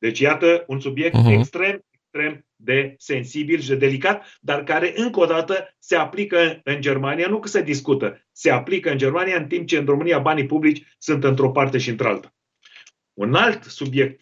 [0.04, 1.38] Deci, iată un subiect uh-huh.
[1.38, 6.80] extrem, extrem de sensibil și de delicat, dar care, încă o dată, se aplică în
[6.80, 10.46] Germania, nu că se discută, se aplică în Germania, în timp ce în România banii
[10.46, 12.34] publici sunt într-o parte și într-alta.
[13.14, 14.20] Un alt subiect,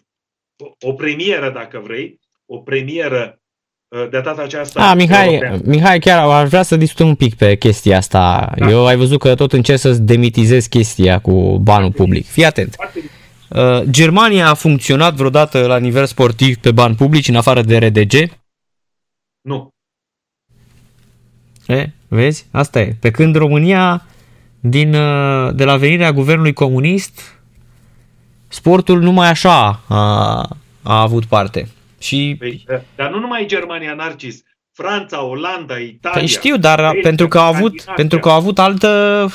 [0.81, 3.41] o premieră, dacă vrei, o premieră
[3.89, 4.91] uh, de data aceasta.
[4.91, 8.53] A, Mihai, Mihai, chiar aș vrea să discutăm un pic pe chestia asta.
[8.57, 8.71] Da.
[8.71, 12.27] Eu ai văzut că tot încerc să demitizez chestia cu banul public.
[12.27, 12.75] Fii atent.
[12.75, 13.01] Foarte
[13.55, 18.13] Uh, Germania a funcționat vreodată la nivel sportiv pe bani publici în afară de RDG?
[19.41, 19.69] Nu.
[21.67, 22.47] E, vezi?
[22.51, 22.97] Asta e.
[23.01, 24.07] Pe când România,
[24.61, 27.41] din, uh, de la venirea guvernului comunist,
[28.49, 30.41] sportul numai așa a,
[30.83, 31.69] a avut parte.
[31.99, 32.37] Și...
[32.39, 32.65] Păi,
[32.97, 34.43] dar nu numai Germania, Narcis.
[34.73, 36.19] Franța, Olanda, Italia.
[36.19, 39.27] Păi știu, dar Belgia, pentru că au avut, pentru că au avut altă,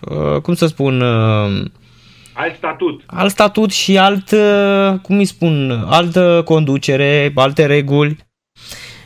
[0.00, 1.00] uh, cum să spun,
[2.38, 3.02] Alt statut.
[3.06, 8.16] Alt statut și alt, uh, cum îi spun, altă conducere, alte reguli.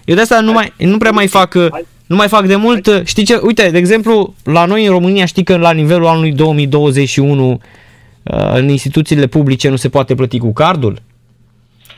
[0.04, 1.66] Eu de asta nu, mai, nu prea mai fac, uh,
[2.06, 2.86] nu mai fac de mult.
[2.86, 3.36] Uh, știi ce?
[3.42, 7.60] Uite, de exemplu, la noi în România știi că la nivelul anului 2021
[8.52, 10.98] în instituțiile publice nu se poate plăti cu cardul?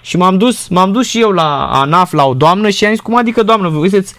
[0.02, 3.00] Și m-am dus, m-am dus și eu la ANAF, la o doamnă și am zis,
[3.00, 4.14] cum adică doamnă, voi sunteți,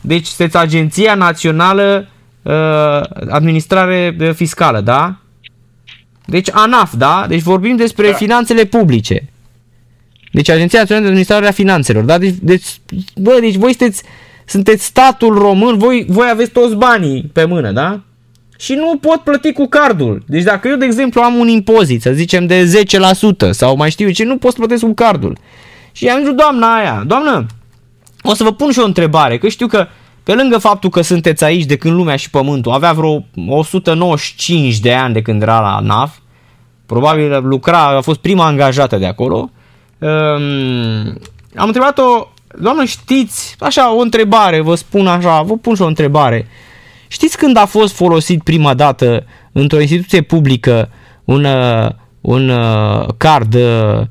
[0.00, 2.08] deci sunteți Agenția Națională
[2.42, 2.52] uh,
[3.28, 5.16] Administrare Fiscală, da?
[6.26, 7.24] Deci ANAF, da?
[7.28, 8.16] Deci vorbim despre da.
[8.16, 9.28] finanțele publice.
[10.32, 12.18] Deci Agenția Națională de Administrare a Finanțelor, da?
[12.18, 12.66] Deci, deci,
[13.16, 14.02] bă, deci voi sunteți,
[14.44, 18.00] sunteți statul român, voi, voi aveți toți banii pe mână, da?
[18.58, 20.24] Și nu pot plăti cu cardul.
[20.26, 22.84] Deci dacă eu, de exemplu, am un impozit, să zicem, de
[23.46, 25.38] 10% sau mai știu ce, nu pot să plătesc cu cardul.
[25.92, 27.46] Și am zis doamna aia, doamnă,
[28.22, 29.86] o să vă pun și o întrebare, că știu că
[30.26, 34.94] pe lângă faptul că sunteți aici de când lumea și pământul, avea vreo 195 de
[34.94, 36.20] ani de când era la NAV,
[36.86, 39.50] probabil lucra, a fost prima angajată de acolo.
[39.98, 41.18] Um,
[41.56, 46.48] am întrebat-o, doamnă, știți, așa, o întrebare, vă spun așa, vă pun și o întrebare.
[47.08, 50.88] Știți când a fost folosit prima dată într-o instituție publică
[51.24, 51.88] un, uh,
[52.20, 54.06] un uh, card uh, Eh,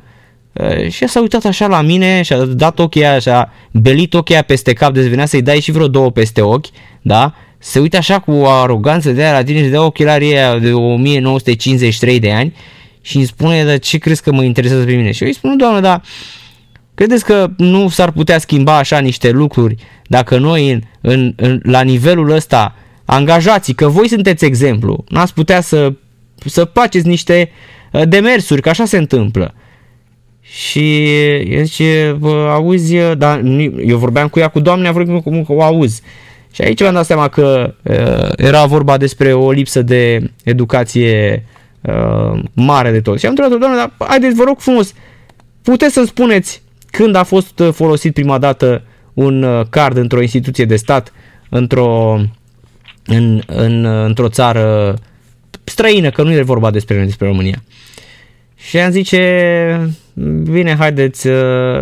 [0.90, 4.94] și s-a uitat așa la mine și a dat ochii așa, belit ochii peste cap,
[4.94, 6.66] deci venea să-i dai și vreo două peste ochi,
[7.02, 7.34] da?
[7.58, 10.72] Se uită așa cu o aroganță de aia la tine și dă ochelarii aia de
[10.72, 12.54] 1953 de ani
[13.02, 15.12] și îmi spune, dar ce crezi că mă interesează pe mine?
[15.12, 16.02] Și eu îi spun, doamnă, dar
[16.94, 19.76] credeți că nu s-ar putea schimba așa niște lucruri
[20.08, 22.76] dacă noi în, în, în, la nivelul ăsta
[23.06, 25.94] angajații, că voi sunteți exemplu, n-ați putea să,
[26.46, 27.50] să faceți niște
[27.92, 29.54] eh, demersuri, că așa se întâmplă
[30.56, 31.04] Și
[31.40, 33.42] el zice, bă, auzi, dar
[33.86, 36.02] eu vorbeam cu ea, cu doamne, vorbim cu, cu o auzi.
[36.52, 41.46] Și aici mi-am dat seama că uh, era vorba despre o lipsă de educație
[41.82, 43.20] uh, mare de tot.
[43.20, 44.94] Și am întrebat doamne, dar haideți, vă rog frumos,
[45.62, 48.84] puteți să-mi spuneți când a fost folosit prima dată
[49.14, 51.14] un uh, card într-o instituție de stat,
[51.50, 52.20] într-o,
[53.06, 54.96] în, în, într-o țară
[55.64, 57.64] străină, că nu e vorba despre noi, despre România.
[58.56, 59.96] Și am zice,
[60.44, 61.34] bine, haideți, uh,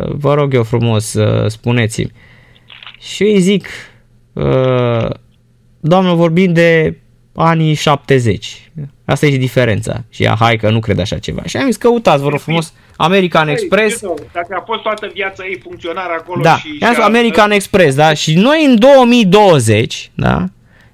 [0.07, 2.11] vă rog eu frumos, uh, spuneți-mi.
[2.99, 3.67] Și îi zic,
[4.33, 5.09] uh,
[5.79, 6.97] doamnă, vorbim de
[7.35, 8.71] anii 70.
[9.05, 10.03] Asta e și diferența.
[10.09, 11.41] Și ea, hai că nu cred așa ceva.
[11.45, 14.01] Și am zis, căutați, vă rog frumos, American Express.
[14.33, 16.77] Dacă a fost toată viața ei funcționar acolo da, și...
[16.79, 18.13] Da, American Express, da?
[18.13, 20.45] Și noi în 2020, da?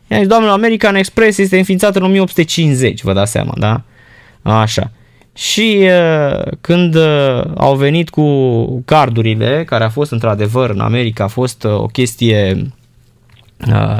[0.08, 3.82] I-am zis, doamnă, American Express este înființat în 1850, vă dați seama, da?
[4.42, 4.92] Așa.
[5.40, 11.28] Și uh, când uh, au venit cu cardurile, care a fost într-adevăr în America, a
[11.28, 12.56] fost uh, o chestie
[13.68, 13.98] uh,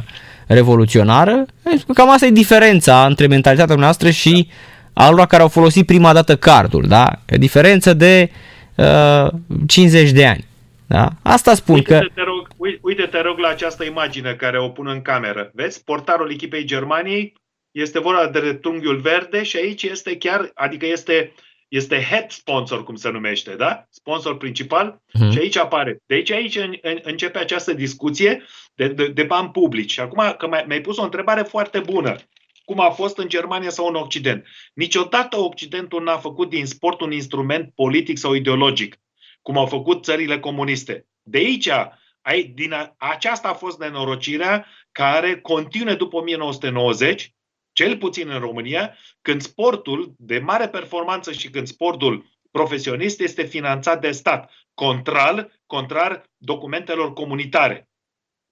[0.48, 1.46] revoluționară,
[1.94, 4.50] cam asta e diferența între mentalitatea noastră și
[4.94, 7.12] a lor care au folosit prima dată cardul, da?
[7.26, 8.32] E diferență de
[8.76, 9.28] uh,
[9.68, 10.46] 50 de ani.
[10.88, 11.10] Da?
[11.22, 12.00] Asta spun uite că...
[12.14, 12.48] Te rog,
[12.82, 15.52] uite, te rog la această imagine care o pun în cameră.
[15.54, 15.84] Vezi?
[15.84, 17.34] Portarul echipei Germaniei
[17.80, 21.34] este vorba de trunghiul verde și aici este chiar, adică este,
[21.68, 23.86] este head sponsor, cum se numește, da?
[23.90, 25.32] Sponsor principal uh-huh.
[25.32, 26.02] și aici apare.
[26.06, 28.44] De aici, aici în, în, începe această discuție
[28.76, 29.92] de, de, de bani publici.
[29.92, 32.16] Și acum că mi-ai pus o întrebare foarte bună.
[32.66, 34.46] Cum a fost în Germania sau în Occident?
[34.74, 39.00] Niciodată Occidentul n-a făcut din sport un instrument politic sau ideologic,
[39.42, 41.06] cum au făcut țările comuniste.
[41.22, 41.70] De aici,
[42.54, 47.34] din a, aceasta a fost nenorocirea care continuă după 1990
[47.80, 54.02] cel puțin în România, când sportul de mare performanță și când sportul profesionist este finanțat
[54.02, 57.90] de stat, contrar, contrar documentelor comunitare.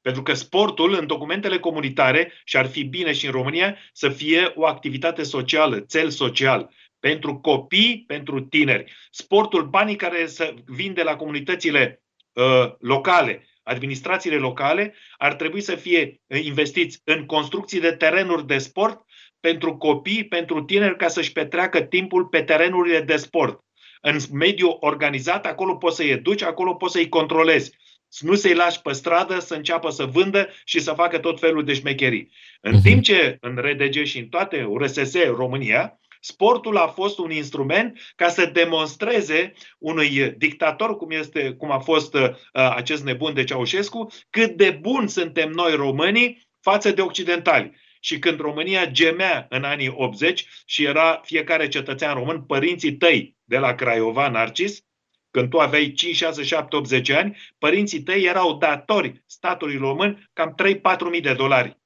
[0.01, 4.51] Pentru că sportul în documentele comunitare, și ar fi bine și în România, să fie
[4.55, 8.93] o activitate socială, cel social, pentru copii, pentru tineri.
[9.11, 12.03] Sportul, banii care să vin de la comunitățile
[12.33, 19.06] uh, locale, administrațiile locale, ar trebui să fie investiți în construcții de terenuri de sport
[19.39, 23.59] pentru copii, pentru tineri, ca să-și petreacă timpul pe terenurile de sport.
[24.01, 27.71] În mediul organizat, acolo poți să-i educi, acolo poți să-i controlezi.
[28.19, 31.73] Nu să-i lași pe stradă să înceapă să vândă și să facă tot felul de
[31.73, 32.31] șmecherii.
[32.61, 32.83] În uh-huh.
[32.83, 38.27] timp ce în RDG și în toate RSS România, sportul a fost un instrument ca
[38.27, 44.51] să demonstreze unui dictator, cum, este, cum a fost uh, acest nebun de Ceaușescu, cât
[44.51, 47.75] de bun suntem noi românii față de occidentali.
[48.07, 53.57] Și când România gemea în anii 80 și era fiecare cetățean român, părinții tăi de
[53.57, 54.85] la Craiova, Narcis,
[55.31, 60.55] când tu aveai 5, 6, 7, 80 ani, părinții tăi erau datori statului român cam
[60.97, 61.77] 3-4 mii de dolari.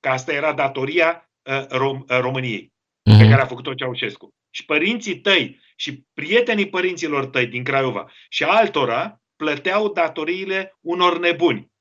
[0.00, 3.18] Că asta era datoria uh, Rom- uh, României, uh-huh.
[3.18, 3.30] pe mhm.
[3.30, 4.34] care a făcut-o Ceaușescu.
[4.50, 11.72] Și părinții tăi și prietenii părinților tăi din Craiova și altora plăteau datoriile unor nebuni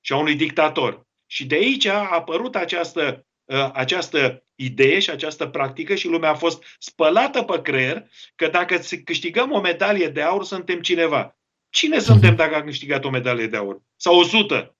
[0.00, 1.08] și a unui dictator.
[1.30, 6.34] Și de aici a apărut această, ă, această idee și această practică și lumea a
[6.34, 11.36] fost spălată pe creier că dacă câștigăm o medalie de aur, suntem cineva.
[11.68, 13.82] Cine suntem dacă am câștigat o medalie de aur?
[13.96, 14.76] Sau 100?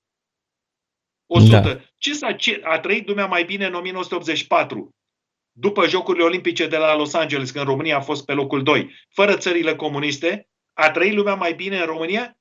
[1.26, 1.60] 100.
[1.60, 1.80] Da.
[1.98, 4.94] Ce s-a, ce, a trăit lumea mai bine în 1984,
[5.52, 9.36] după Jocurile Olimpice de la Los Angeles, când România a fost pe locul 2, fără
[9.36, 12.39] țările comuniste, a trăit lumea mai bine în România?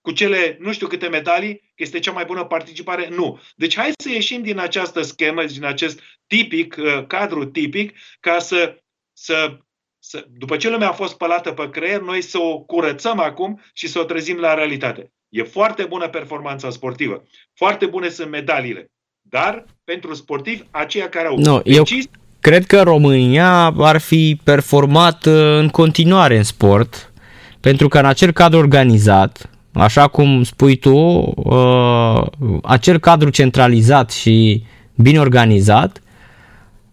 [0.00, 3.08] Cu cele nu știu câte medalii, că este cea mai bună participare?
[3.08, 3.40] Nu.
[3.56, 8.82] Deci hai să ieșim din această schemă, din acest tipic, uh, cadru tipic, ca să,
[9.12, 9.58] să,
[9.98, 13.86] să, după ce lumea a fost spălată pe creier, noi să o curățăm acum și
[13.86, 15.12] să o trezim la realitate.
[15.28, 17.24] E foarte bună performanța sportivă,
[17.54, 18.90] foarte bune sunt medaliile,
[19.20, 25.26] dar pentru sportivi, aceia care au no, decis, eu cred că România ar fi performat
[25.26, 27.12] uh, în continuare în sport,
[27.60, 30.96] pentru că în acel cadru organizat, așa cum spui tu,
[31.36, 32.22] uh,
[32.62, 34.62] acel cadru centralizat și
[34.94, 36.02] bine organizat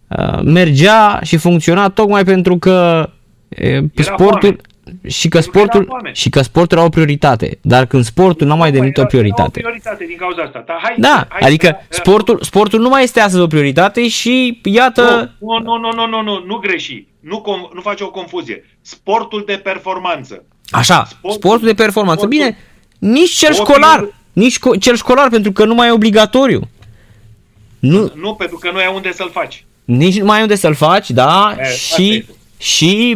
[0.08, 3.08] uh, mergea și funcționa tocmai pentru că
[3.48, 5.08] era sportul foame.
[5.08, 8.72] și că sportul și că sportul era o prioritate, dar când sportul nu a mai
[8.72, 9.58] devenit o prioritate.
[9.58, 10.64] o prioritate din cauza asta.
[10.66, 14.60] Da, hai, da hai, adică hai, sportul, sportul nu mai este astăzi o prioritate și
[14.64, 17.06] iată Nu, nu, nu, nu, nu, nu, nu greși.
[17.20, 18.64] Nu, com, nu face o confuzie.
[18.80, 20.44] Sportul de performanță.
[20.70, 22.20] Așa, sportul, sportul de performanță.
[22.20, 22.58] Sportul, Bine,
[22.98, 26.68] nici cel școlar, nici cel școlar, pentru că nu mai e obligatoriu.
[27.78, 29.64] Nu, nu pentru că nu ai unde să-l faci.
[29.84, 32.24] Nici nu mai ai unde să-l faci, da, e, și,
[32.58, 33.14] și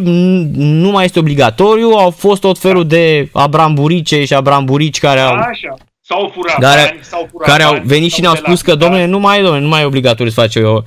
[0.53, 5.33] nu mai este obligatoriu, au fost tot felul de abramburice și abramburici care au...
[5.33, 8.61] Așa, s-au furat care, bani, s-au furat care au bani, venit și s-au ne-au spus
[8.61, 8.89] că, delapidat.
[8.89, 10.83] domnule, nu mai, domnule, nu mai e obligatoriu să faci eu.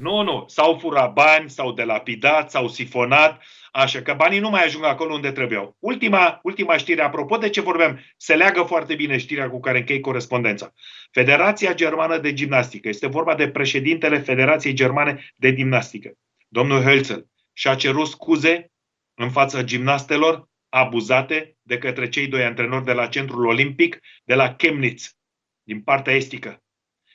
[0.00, 3.42] Nu, nu, s-au furat bani, s-au delapidat, s-au sifonat,
[3.72, 5.76] așa că banii nu mai ajung acolo unde trebuiau.
[5.78, 10.00] Ultima, ultima știre, apropo de ce vorbeam, se leagă foarte bine știrea cu care închei
[10.00, 10.72] corespondența.
[11.10, 16.12] Federația Germană de Gimnastică, este vorba de președintele Federației Germane de Gimnastică,
[16.48, 17.20] domnul Hölzel,
[17.52, 18.70] și-a cerut scuze
[19.14, 24.54] în fața gimnastelor abuzate de către cei doi antrenori de la Centrul Olimpic de la
[24.54, 25.16] Chemnitz,
[25.62, 26.62] din partea estică.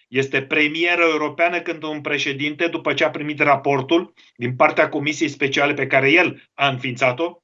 [0.08, 5.74] Este premieră europeană când un președinte, după ce a primit raportul din partea Comisiei Speciale
[5.74, 7.40] pe care el a înființat-o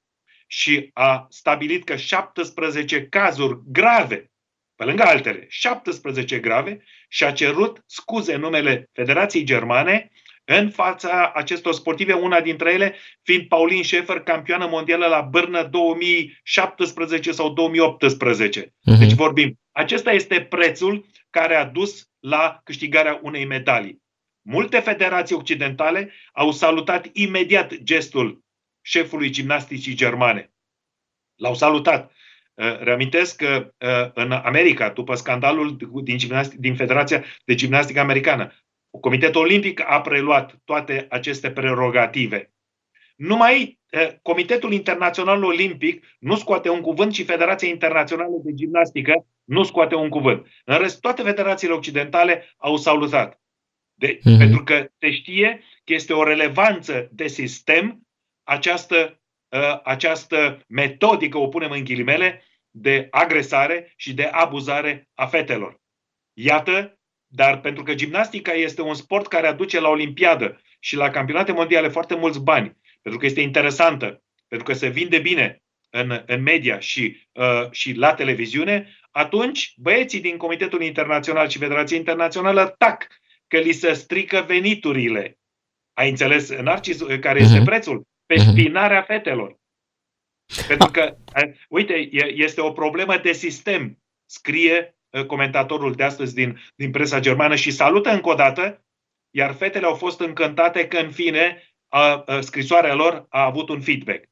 [0.48, 4.32] și a stabilit că 17 cazuri grave,
[4.76, 10.12] pe lângă altele, 17 grave, și a cerut scuze în numele Federației Germane
[10.46, 17.32] în fața acestor sportive, una dintre ele fiind Pauline Schaeffer, campioană mondială la Bârnă 2017
[17.32, 18.74] sau 2018.
[18.82, 19.00] Mhm.
[19.00, 19.60] Deci vorbim.
[19.72, 24.02] Acesta este prețul care a dus la câștigarea unei medalii.
[24.42, 28.44] Multe federații occidentale au salutat imediat gestul
[28.82, 30.54] șefului gimnasticii germane.
[31.36, 32.12] L-au salutat.
[32.54, 38.54] Uh, Reamintesc că uh, în America, după scandalul din, gimnastic, din Federația de Gimnastică Americană,
[39.00, 42.54] Comitetul Olimpic a preluat toate aceste prerogative.
[43.22, 49.64] Numai uh, Comitetul Internațional Olimpic nu scoate un cuvânt și Federația Internațională de Gimnastică nu
[49.64, 50.48] scoate un cuvânt.
[50.66, 53.42] În rest, toate federațiile occidentale au salutat.
[53.94, 54.34] De, Mhm.
[54.34, 54.38] mm-hmm.
[54.38, 58.08] Pentru că se știe că este o relevanță de sistem
[58.44, 65.82] această, uh, această metodică, o punem în ghilimele, de agresare și de abuzare a fetelor.
[66.34, 71.52] Iată, dar pentru că gimnastica este un sport care aduce la Olimpiadă și la campionate
[71.52, 76.42] mondiale foarte mulți bani, pentru că este interesantă, pentru că se vinde bine în, în
[76.42, 83.08] media și, uh, și la televiziune, atunci băieții din Comitetul Internațional și Federația Internațională tac
[83.48, 85.38] că li se strică veniturile.
[85.94, 87.66] Ai înțeles, Narcis, care este Mhm.
[87.66, 88.08] prețul?
[88.26, 88.50] Pe Mhm.
[88.52, 89.60] spinarea fetelor.
[90.68, 96.34] Pentru că, eh, uite, e- este o problemă de sistem, scrie eh, comentatorul de astăzi
[96.34, 98.86] din, din presa germană și salută încă o dată,
[99.30, 103.80] iar fetele au fost încântate că, în fine, a, a, scrisoarea lor a avut un
[103.82, 104.24] feedback.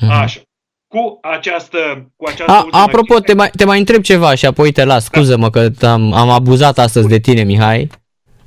[0.00, 0.10] Mhm.
[0.10, 0.40] Așa.
[0.86, 1.78] Cu această,
[2.16, 4.84] cu această A, ultimă apropo, chestie- te mai, te mai întreb ceva și apoi te
[4.84, 5.04] las.
[5.04, 7.90] Scuză-mă că am, am abuzat astăzi de tine, Mihai.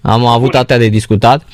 [0.02, 0.58] Am avut Bune.
[0.58, 1.46] atâtea de discutat.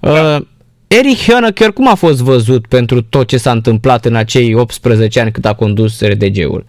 [0.00, 0.34] Da.
[0.36, 0.42] Uh,
[0.86, 5.32] Eric Honecker cum a fost văzut pentru tot ce s-a întâmplat în acei 18 ani
[5.32, 6.66] cât a condus RDG-ul?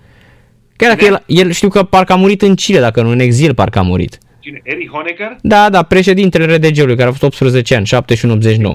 [0.75, 1.23] Chiar dacă Cine?
[1.27, 3.81] el, el știu că parcă a murit în Chile, dacă nu în exil parcă a
[3.81, 4.17] murit.
[4.39, 4.61] Cine?
[4.63, 5.35] Eric Honecker?
[5.41, 8.73] Da, da, președintele RDG-ului, care a fost 18 ani, 71-89.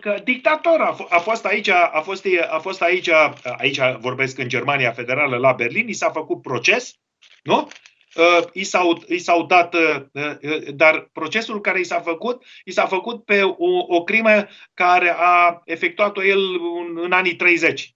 [0.00, 3.08] Că dictator a, f- a fost aici, a fost, a fost aici,
[3.56, 6.94] aici vorbesc în Germania Federală, la Berlin, i s-a făcut proces,
[7.42, 7.68] nu?
[8.16, 12.70] Uh, i, s-au, i s-au dat, uh, uh, dar procesul care i s-a făcut, i
[12.70, 16.38] s-a făcut pe o, o crimă care a efectuat-o el
[16.78, 17.94] în, în anii 30.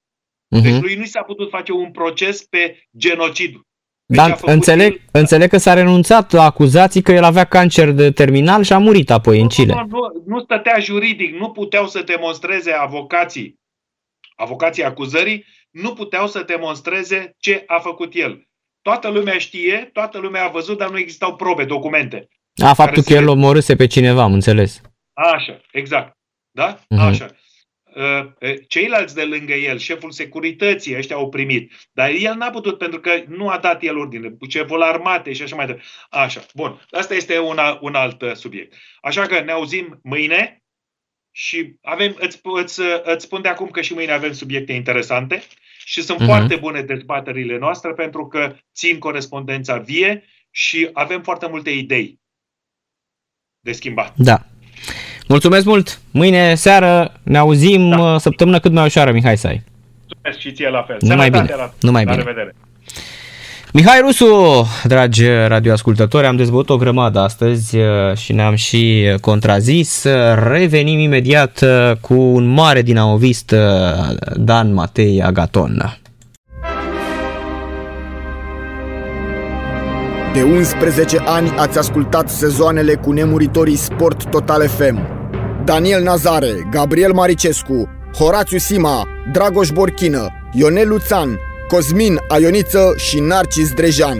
[0.48, 0.80] Deci Mhm.
[0.82, 3.54] lui nu i s-a putut face un proces pe genocid.
[4.10, 7.44] Deci Dar a făcut înțeleg, el- înțeleg că s-a renunțat la acuzații că el avea
[7.44, 9.74] cancer de terminal și a murit apoi în Chile.
[9.74, 13.58] Nu, nu, nu stătea juridic, nu puteau să demonstreze avocații,
[14.36, 18.44] avocații acuzării, nu puteau să demonstreze ce a făcut el.
[18.82, 22.28] Toată lumea știe, toată lumea a văzut, dar nu existau probe, documente.
[22.62, 23.30] A, faptul că se el vede.
[23.30, 24.80] omorâse pe cineva, am înțeles.
[25.12, 26.16] Așa, exact.
[26.50, 26.78] Da?
[26.88, 27.00] Mhm.
[27.00, 27.26] Așa.
[27.94, 31.72] Uh, uh, Ceilalți de lângă el, șeful securității, ăștia au primit.
[31.92, 34.36] Dar el n-a putut pentru că nu a dat el ordine.
[34.48, 35.88] Șeful armatei și așa mai departe.
[36.10, 36.80] Așa, bun.
[36.90, 38.74] Asta este una, un alt uh, subiect.
[39.00, 40.62] Așa că ne auzim mâine
[41.32, 45.42] și avem, îți, îți, îți spun de acum că și mâine avem subiecte interesante
[45.84, 46.26] și sunt Mhm.
[46.26, 52.20] foarte bune dezbaterile noastre pentru că țin corespondența vie și avem foarte multe idei
[53.60, 54.16] de schimbat.
[54.16, 54.49] Da.
[55.30, 56.00] Mulțumesc mult!
[56.10, 57.96] Mâine seară ne auzim Da.
[57.96, 58.18] da.
[58.18, 59.62] săptămână cât mai ușoară, Mihai Sai.
[60.06, 60.96] Mulțumesc și ție la fel.
[61.00, 61.56] Numai Sănătate bine.
[61.64, 62.22] la- Numai la bine.
[62.22, 62.54] revedere.
[63.72, 70.04] Mihai Rusu, dragi radioascultători, am dezbătut o grămadă astăzi uh, și ne-am și contrazis.
[70.50, 73.58] Revenim imediat uh, cu un mare dinamovist, uh,
[74.36, 75.98] Dan Matei Agaton.
[80.34, 85.19] De 11 ani ați ascultat sezoanele cu nemuritorii Sport Total FM.
[85.64, 91.38] Daniel Nazare, Gabriel Maricescu, Horațiu Sima, Dragoș Borchină, Ionel Luțan,
[91.68, 94.18] Cosmin Aioniță și Narcis Drejan.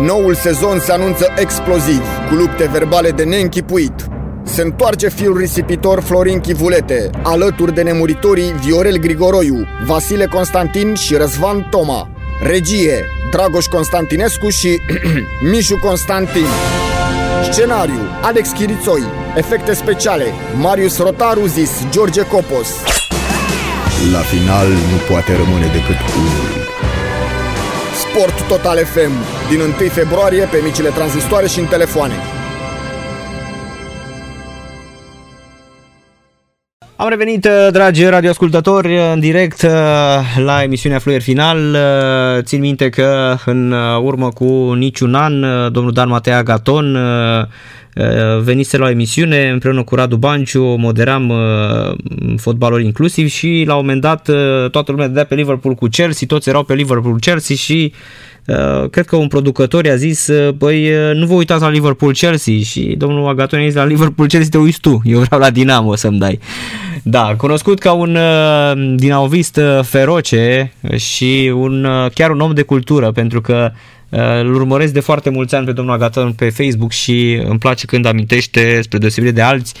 [0.00, 3.94] Noul sezon se anunță exploziv, cu lupte verbale de neînchipuit.
[4.42, 11.66] Se întoarce fiul risipitor Florin Chivulete, alături de nemuritorii Viorel Grigoroiu, Vasile Constantin și Răzvan
[11.70, 12.08] Toma.
[12.42, 14.80] Regie, Dragoș Constantinescu și
[15.50, 16.46] Mișu Constantin.
[17.50, 19.02] Scenariu, Alex Chirițoi.
[19.36, 20.24] Efecte speciale,
[20.60, 22.68] Marius Rotaru zis George Copos.
[24.12, 26.52] La final nu poate rămâne decât unul.
[28.02, 29.12] Sport Total FM,
[29.48, 32.14] din 1 februarie pe micile tranzistoare și în telefoane.
[37.04, 39.70] Am revenit, uh, dragi radioascultători, în direct uh,
[40.36, 41.58] la emisiunea Fluier Final.
[41.58, 45.40] Uh, țin minte că în urmă cu niciun an,
[45.72, 46.98] domnul Dan Matea Gaton
[48.42, 51.32] venise la o emisiune împreună cu Radu Banciu, moderam
[52.36, 54.22] fotbalul inclusiv și la un moment dat
[54.70, 58.33] toată lumea dădea pe Liverpool cu Chelsea, toți erau pe Liverpool Chelsea și Uh,
[58.90, 62.94] cred că un producător i-a zis, uh, băi, uh, nu vă uitați la Liverpool-Chelsea și
[62.98, 66.38] domnul Agaton a zis, la Liverpool-Chelsea te uiți tu, eu vreau la Dinamo să-mi dai.
[67.02, 68.18] Da, cunoscut ca un
[68.96, 73.70] dinamovist feroce și un, chiar un om de cultură, pentru că
[74.40, 78.06] îl urmăresc de foarte mulți ani pe domnul Agaton pe Facebook și îmi place când
[78.06, 79.74] amintește, spre deosebire de alți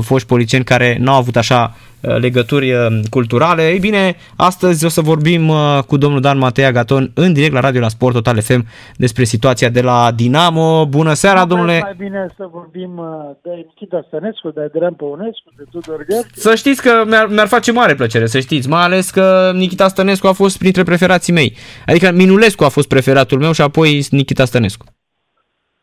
[0.00, 3.68] foști policieni care n-au avut așa Uh, legături uh, culturale.
[3.68, 7.60] Ei bine, astăzi o să vorbim uh, cu domnul Dan Matei Gaton în direct la
[7.60, 8.66] Radio la Sport Total FM
[8.96, 10.86] despre situația de la Dinamo.
[10.86, 11.78] Bună seara, nu domnule!
[11.82, 13.00] Mai bine să vorbim
[13.42, 16.28] de Nikita Stănescu, de Adrian Păunescu, de Tudor Gheorghe.
[16.32, 20.26] Să știți că mi-ar, mi-ar face mare plăcere, să știți, mai ales că Nikita Stănescu
[20.26, 21.56] a fost printre preferații mei.
[21.86, 24.84] Adică Minulescu a fost preferatul meu și apoi Nikita Stănescu.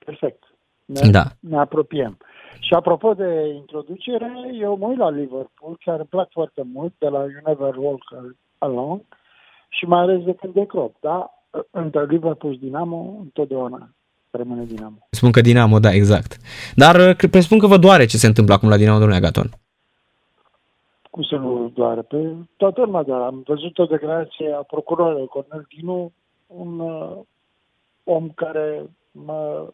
[0.06, 0.44] Perfect.
[0.86, 1.24] Ne, da.
[1.40, 2.18] ne apropiem.
[2.60, 7.08] Și apropo de introducere, eu mă uit la Liverpool, chiar îmi plac foarte mult, de
[7.08, 8.04] la You Never Walk
[8.58, 9.02] Alone,
[9.70, 11.30] și mai ales de când de crop, da?
[11.72, 13.90] Între Liverpool și Dinamo, întotdeauna
[14.32, 15.08] rămâne Dinamo.
[15.10, 16.38] Spun că Dinamo, da, exact.
[16.76, 19.50] Dar uh, presupun că vă doare ce se întâmplă acum la Dinamo, domnule Agaton.
[21.10, 22.02] Cum să nu doare?
[22.02, 23.24] Pe toată lumea doare.
[23.24, 26.12] Am văzut o declarație a procurorului Cornel Dinu,
[26.48, 27.18] un uh,
[28.04, 29.74] om care mă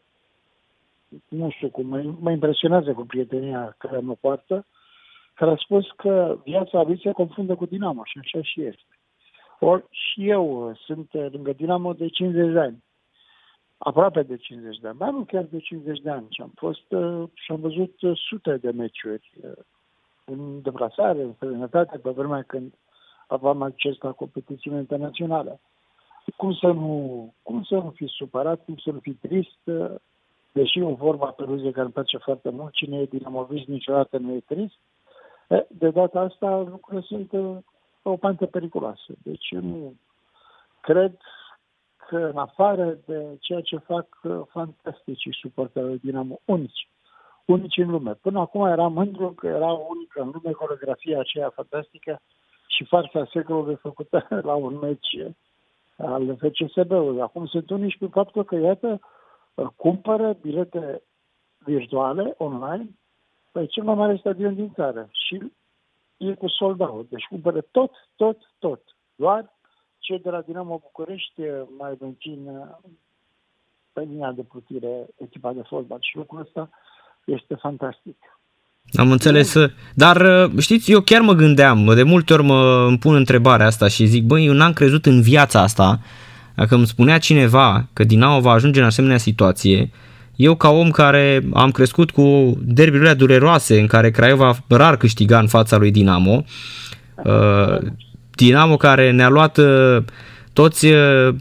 [1.28, 4.66] nu știu cum, mă, mă impresionează cu prietenia care mă poartă,
[5.34, 8.98] care a spus că viața lui se confundă cu Dinamo și așa și este.
[9.60, 12.84] Or, și eu sunt lângă Dinamo de 50 de ani.
[13.78, 16.28] Aproape de 50 de ani, dar nu chiar de 50 de ani.
[16.30, 19.52] Și am fost uh, și am văzut uh, sute de meciuri uh,
[20.26, 22.74] în deplasare, în străinătate, pe vremea când
[23.28, 25.60] aveam acces la competiții internaționale.
[26.36, 29.60] Cum să nu, cum să nu fi supărat, cum să nu fi trist,
[30.52, 34.34] deși o vorba pe ruze care îmi place foarte mult, cine e dinamovist niciodată nu
[34.34, 34.76] e trist,
[35.68, 37.58] de data asta lucrurile sunt uh,
[38.02, 39.14] o pantă periculoasă.
[39.24, 39.94] Deci nu
[40.82, 41.18] cred
[42.08, 46.90] că în afară de ceea ce fac uh, fantasticii suporterii Dinamo, unici,
[47.46, 48.14] unici în lume.
[48.14, 52.22] Până acum eram mândru că era unică în lume coreografia aceea fantastică
[52.68, 55.18] și farsa secolului făcută la un meci
[56.00, 57.22] al FCSB-ului.
[57.22, 59.00] Acum sunt unici pe faptul că, iată,
[59.76, 61.02] cumpără bilete
[61.58, 62.90] virtuale online
[63.52, 65.52] pe cel mai mare stadion din țară și
[66.18, 67.10] e cu sold out.
[67.10, 68.82] Deci cumpără tot, tot, tot.
[69.16, 69.54] Doar
[69.98, 71.42] cei de la Dinamo București
[71.78, 72.70] mai mențin
[73.94, 76.70] pe linia de plutire echipa de fotbal și lucrul ăsta
[77.26, 78.39] este fantastic.
[78.94, 79.54] Am înțeles,
[79.94, 84.06] dar știți, eu chiar mă gândeam, de multe ori mă îmi pun întrebarea asta și
[84.06, 86.00] zic, băi, eu n-am crezut în viața asta.
[86.56, 89.92] Dacă îmi spunea cineva că Dinamo va ajunge în asemenea situație,
[90.36, 95.48] eu ca om care am crescut cu derbiurile dureroase în care Craiova rar câștiga în
[95.48, 96.44] fața lui Dinamo,
[97.24, 97.78] uh,
[98.36, 100.04] Dinamo care ne-a luat uh,
[100.54, 101.36] toți uh,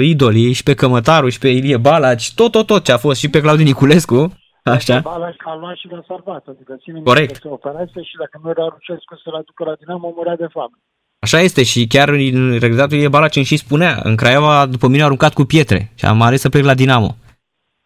[0.00, 3.28] idolii și pe Cămătaru și pe Ilie Balaci, tot, tot, tot ce a fost și
[3.28, 4.98] pe Claudiu Niculescu, Așa.
[5.00, 7.40] Balaci a luat și l-a salvat, adică ține Corect.
[7.40, 10.76] se operase și dacă nu era Rucescu să-l aducă la Dinamo, murea de foame.
[11.18, 15.06] Așa este și chiar în regretatul e Balacin și spunea, în Craiova după mine au
[15.06, 17.10] aruncat cu pietre și am ales să plec la Dinamo.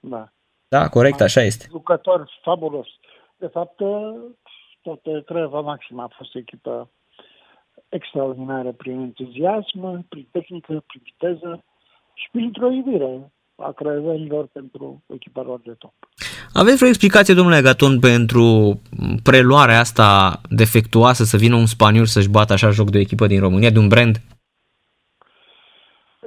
[0.01, 0.29] Da.
[0.69, 1.67] Da, corect, așa este.
[1.71, 2.87] Jucător fabulos.
[3.37, 3.77] De fapt,
[4.83, 6.91] tot Craiova Maxima a fost o echipă
[7.89, 11.65] extraordinară prin entuziasm, prin tehnică, prin viteză
[12.15, 15.95] și printr-o iubire a craiovenilor pentru echipa lor de top.
[16.53, 18.81] Aveți vreo explicație, domnule Gaton, pentru
[19.23, 23.41] preluarea asta defectuoasă să vină un spaniol să-și bată așa joc de o echipă din
[23.41, 24.17] România, de un brand?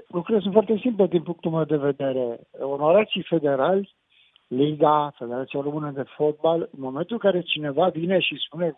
[0.07, 2.39] Lucrurile sunt foarte simple din punctul meu de vedere.
[2.59, 3.95] Onorații federali,
[4.47, 8.75] Liga, Federația Română de Fotbal, în momentul în care cineva vine și spune,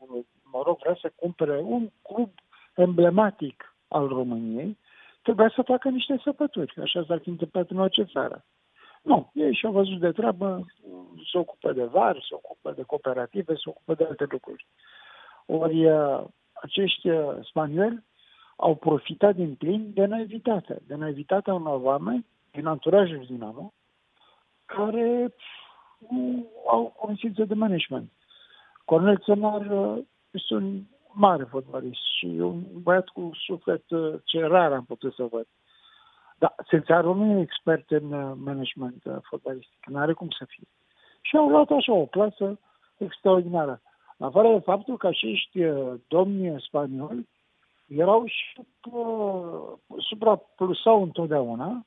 [0.51, 2.29] mă rog, vrea să cumpere un club
[2.75, 4.77] emblematic al României,
[5.21, 6.73] trebuia să facă niște săpături.
[6.81, 8.45] Așa s-ar fi întâmplat în orice țară.
[9.01, 10.65] Nu, ei și-au văzut de treabă,
[11.31, 14.65] se ocupă de var, se ocupă de cooperative, se ocupă de alte lucruri.
[15.45, 18.03] Ori uh, acești uh, spanioli
[18.55, 23.73] au profitat din plin de naivitate, de naivitatea unor oameni din anturajul Dinamo,
[24.65, 25.33] care
[26.09, 28.11] nu au cunoștință de management.
[28.85, 30.81] Cornel Țănar uh, este un
[31.13, 33.83] mare fotbalist și un băiat cu suflet
[34.23, 35.47] ce rar am putut să văd.
[36.37, 38.07] Dar Țățarul nu e expert în
[38.43, 40.67] management fotbalistic, nu are cum să fie.
[41.21, 42.59] Și au luat așa o plasă
[42.97, 43.81] extraordinară.
[44.17, 47.27] În afară de faptul că acești uh, domni spanioli
[47.87, 49.61] erau și uh,
[49.97, 51.85] supraplusau întotdeauna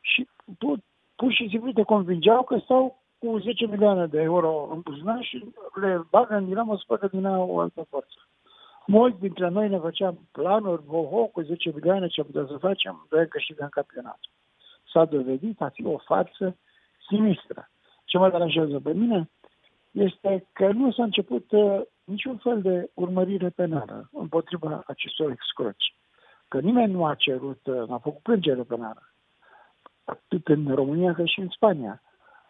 [0.00, 0.28] și
[0.58, 0.78] pur,
[1.16, 5.44] pur și simplu te convingeau că stau cu 10 milioane de euro în buzunar și
[5.74, 8.28] le bagă în Dinamo să facă din o altă forță.
[8.86, 13.26] Mulți dintre noi ne făceam planuri, ho cu 10 milioane ce putea să facem, vrem
[13.26, 14.30] câștigăm campionatul.
[14.92, 16.56] S-a dovedit a fi o farsă
[17.08, 17.70] sinistră.
[18.04, 19.30] Ce mă deranjează pe mine
[19.90, 25.94] este că nu s-a început uh, niciun fel de urmărire penală împotriva acestor excroci.
[26.48, 29.12] Că nimeni nu a cerut, uh, n-a făcut plângere penală,
[30.04, 32.02] atât în România cât și în Spania,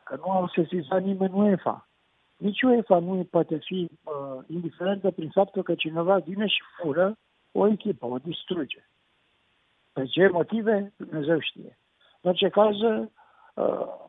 [0.05, 1.89] că nu au sesizat nimeni UEFA.
[2.37, 7.19] Nici UEFA nu poate fi uh, indiferentă prin faptul că cineva vine și fură
[7.53, 8.89] o echipă, o distruge.
[9.93, 11.79] Pe ce motive, Dumnezeu știe.
[12.21, 13.07] În orice caz, uh,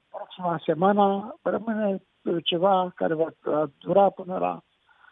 [0.10, 2.02] proxima săptămână rămâne
[2.44, 3.30] ceva care va
[3.78, 4.64] dura până la,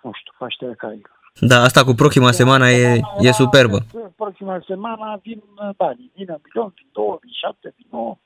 [0.04, 1.22] nu știu, Paștele Cailor.
[1.40, 3.78] Da, asta cu proxima semana e, e superbă.
[4.16, 5.44] Proxima semana vin
[5.78, 8.18] banii, vin în milion, vin două, vin șapte, vin nouă.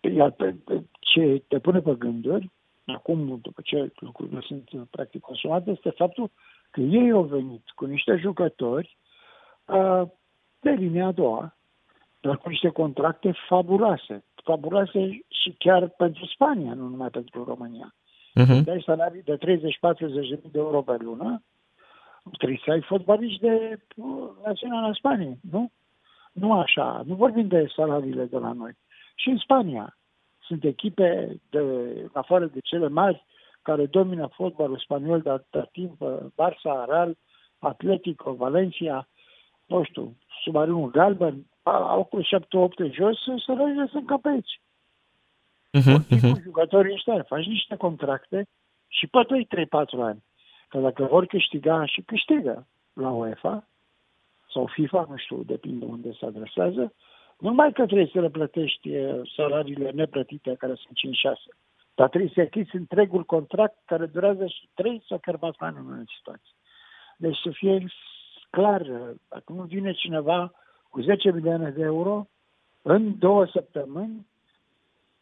[0.00, 2.50] Iar pe, pe ce te pune pe gânduri,
[2.86, 6.30] acum, după ce lucrurile sunt practic consumate, este faptul
[6.70, 8.96] că ei au venit cu niște jucători
[9.66, 10.02] uh,
[10.60, 11.56] de linia a doua,
[12.20, 17.94] dar cu niște contracte fabuloase fabuloase și chiar pentru Spania, nu numai pentru România.
[18.40, 18.64] Uh-huh.
[18.64, 19.40] Dai salarii de 30-40
[20.50, 21.42] de euro pe lună,
[22.38, 25.70] trebuie să ai fotbaliști de uh, Naționala Spaniei, nu?
[26.32, 28.72] Nu așa, nu vorbim de salariile de la noi.
[29.14, 29.96] Și în Spania
[30.46, 31.58] sunt echipe, de,
[32.02, 33.24] în afară de cele mari,
[33.62, 37.16] care domină fotbalul spaniol de atâta timp, uh, Barça, Real,
[37.58, 39.08] Atletico, Valencia,
[39.66, 42.22] nu știu, submarinul galben, au cu 7-8
[42.92, 44.60] jos, să sunt ca pe aici.
[45.78, 46.42] Uh-huh, uh-huh.
[46.42, 48.46] Jucătorii ăștia faci niște contracte
[48.88, 49.66] și poate 3-4
[50.00, 50.24] ani.
[50.68, 53.68] Că dacă vor câștiga și câștigă la UEFA
[54.52, 56.92] sau FIFA, nu știu, depinde unde se adresează,
[57.38, 58.90] nu numai că trebuie să le plătești
[59.36, 61.56] salariile neplătite, care sunt 5-6,
[61.94, 65.86] dar trebuie să achizi întregul contract care durează și 3 sau chiar 4 ani în
[65.86, 66.54] unele situații.
[67.16, 67.86] Deci să fie
[68.50, 68.82] clar,
[69.28, 70.52] dacă nu vine cineva
[70.88, 72.26] cu 10 milioane de euro,
[72.82, 74.26] în două săptămâni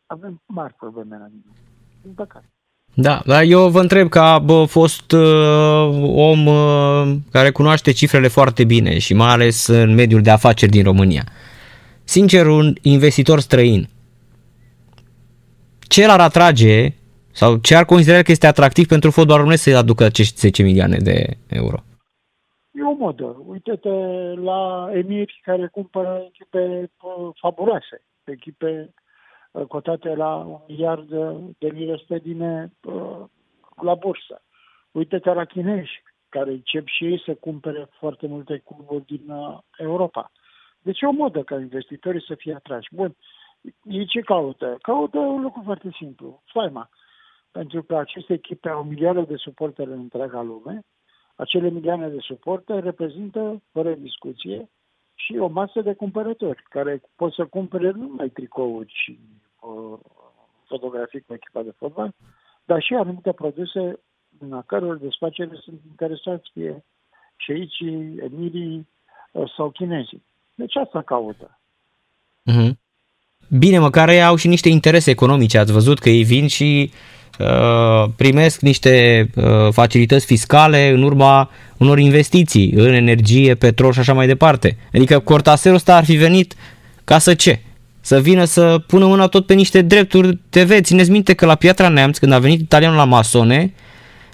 [0.07, 1.57] avem mari probleme la mine.
[2.03, 2.51] Din păcate.
[2.95, 8.65] Da, dar eu vă întreb ca bă, fost uh, om uh, care cunoaște cifrele foarte
[8.65, 11.25] bine și mai ales în mediul de afaceri din România.
[12.17, 13.83] Sincer, un investitor străin,
[15.89, 16.89] ce l-ar atrage
[17.33, 20.97] sau ce ar considera că este atractiv pentru fotbalul românesc să aducă acești 10 milioane
[20.97, 21.77] de euro?
[22.71, 23.43] E o modă.
[23.47, 23.89] Uite-te
[24.49, 28.95] la emiri care cumpără echipe uh, fabuloase, echipe
[29.51, 31.09] uh, cotate la un miliard
[31.59, 33.25] de lire sterline uh,
[33.83, 34.43] la bursă.
[34.91, 39.33] Uite-te la chinezi, care încep și ei să cumpere foarte multe cluburi din
[39.79, 40.31] Europa.
[40.83, 42.95] Deci e o modă ca investitorii să fie atrași.
[42.95, 43.16] Bun,
[43.83, 44.79] ei ce caută?
[44.83, 46.88] Caută un lucru foarte simplu, faima.
[47.50, 50.84] Pentru că aceste echipe au milioane de suporteri în întreaga lume,
[51.37, 54.68] acele milioane de suporte reprezintă, fără discuție,
[55.14, 59.18] și o masă de cumpărători care pot să cumpere nu numai tricouri și
[59.61, 59.99] uh,
[60.64, 62.14] fotografii cu echipa de fotbal,
[62.64, 63.99] dar și anumite produse
[64.38, 66.84] în a căror desfacere sunt interesați fie
[67.37, 68.88] șeicii, emirii
[69.33, 70.22] uh, sau chinezii.
[70.63, 71.61] Deci asta caută.
[72.51, 72.72] Mm-hmm.
[73.49, 75.59] Bine, măcar ei au și niște interese economice.
[75.59, 76.93] Ați văzut că ei vin și
[77.39, 84.13] Uh, primesc niște uh, facilități fiscale în urma unor investiții în energie, petrol și așa
[84.13, 84.76] mai departe.
[84.95, 86.55] Adică Cortaserul ăsta ar fi venit
[87.05, 87.61] ca să ce?
[88.01, 90.80] Să vină să pună mâna tot pe niște drepturi TV.
[90.80, 93.72] Țineți minte că la Piatra Neamț, când a venit italianul la Masone,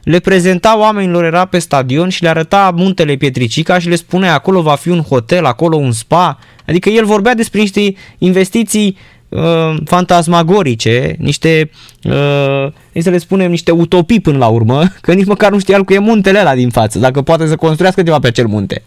[0.08, 4.62] le prezenta oamenilor, era pe stadion și le arăta muntele Pietricica și le spunea acolo
[4.62, 6.38] va fi un hotel, acolo un spa.
[6.66, 7.80] Adică el vorbea despre niște
[8.18, 8.96] investiții
[9.28, 11.70] uh, fantasmagorice, niște,
[12.04, 15.84] uh, să le spunem, niște utopii până la urmă, că nici măcar nu știa el
[15.84, 18.82] cu e muntele ăla din față, dacă poate să construiască ceva pe acel munte.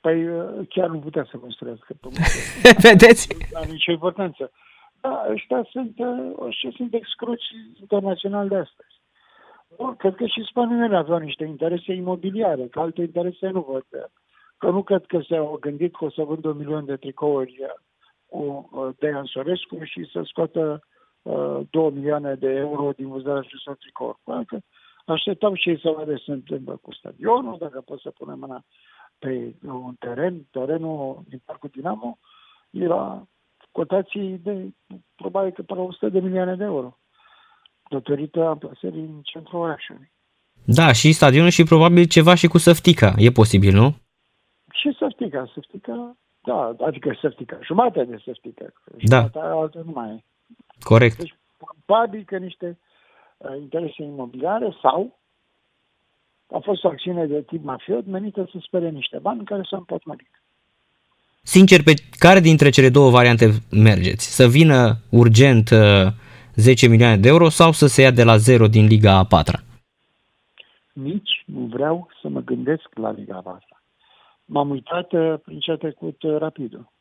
[0.00, 2.22] Păi uh, chiar nu putea să construiască pe munte.
[2.88, 3.28] Vedeți?
[3.52, 4.50] Nu are nicio importanță.
[5.00, 7.48] Da, ăștia sunt, uh, ăștia sunt excluși
[7.80, 8.93] internațional de astăzi.
[9.76, 14.10] Bun, cred că și spaniolii aveau niște interese imobiliare, că alte interese nu văd.
[14.58, 17.68] Că nu cred că s-au gândit că o să vândă un milion de tricouri uh,
[18.26, 20.80] cu uh, Dejan Sorescu și să scoată
[21.22, 24.18] uh, 2 milioane de euro din vânzarea acestor tricouri.
[24.46, 24.58] Că
[25.06, 28.64] așteptam și ei să vadă ce se întâmplă cu stadionul, dacă pot să punem mâna
[29.18, 32.18] pe un teren, terenul din Parcul Dinamo,
[32.70, 33.28] era
[33.70, 34.72] cotații de
[35.16, 36.98] probabil că până 100 de milioane de euro
[37.90, 40.12] datorită amplasării în centrul orașului.
[40.64, 43.14] Da, și stadionul și probabil ceva și cu Săftica.
[43.16, 43.94] E posibil, nu?
[44.72, 45.50] Și Săftica.
[45.54, 47.58] Săftica, da, adică Săftica.
[47.62, 48.64] Jumătate de Săftica.
[48.98, 49.30] Da.
[49.32, 50.24] altă nu mai e.
[50.80, 51.16] Corect.
[51.16, 51.36] Deci,
[51.84, 52.78] probabil că niște
[53.36, 55.18] uh, interese imobiliare sau
[56.52, 60.42] a fost o acțiune de tip mafiot menită să spere niște bani care s-au împotmolit.
[61.42, 64.34] Sincer, pe care dintre cele două variante mergeți?
[64.34, 66.06] Să vină urgent uh,
[66.54, 69.58] 10 milioane de euro sau să se ia de la zero din Liga a 4
[70.92, 73.66] Nici nu vreau să mă gândesc la Liga a 4
[74.44, 76.92] M-am uitat uh, prin ce a trecut uh, Rapidul.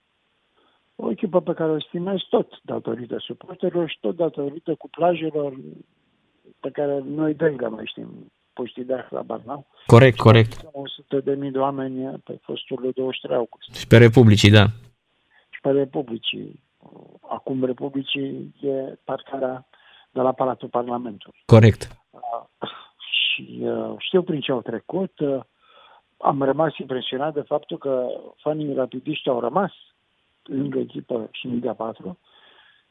[0.96, 5.54] O echipă pe care o stimez tot datorită suporterilor și tot datorită cuplajelor
[6.60, 9.66] pe care noi doi mai știm poștii de la Barnau.
[9.86, 10.66] Corect, corect.
[10.72, 13.74] 100 de mii de oameni pe fosturile 23 august.
[13.74, 14.66] Și pe Republicii, da.
[15.50, 16.60] Și pe Republicii
[17.30, 19.66] acum Republicii e parcarea
[20.12, 21.44] de la Palatul Parlamentului.
[21.46, 21.88] Corect.
[22.12, 22.70] Uh,
[23.12, 25.20] și uh, știu prin ce au trecut.
[25.20, 25.40] Uh,
[26.18, 28.08] am rămas impresionat de faptul că
[28.38, 29.72] fanii rapidiști au rămas
[30.44, 32.18] lângă echipă și în Liga 4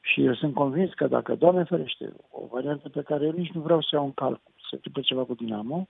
[0.00, 3.60] și eu sunt convins că dacă, Doamne ferește, o variantă pe care eu nici nu
[3.60, 5.88] vreau să iau în calcul, să întâmple ceva cu Dinamo,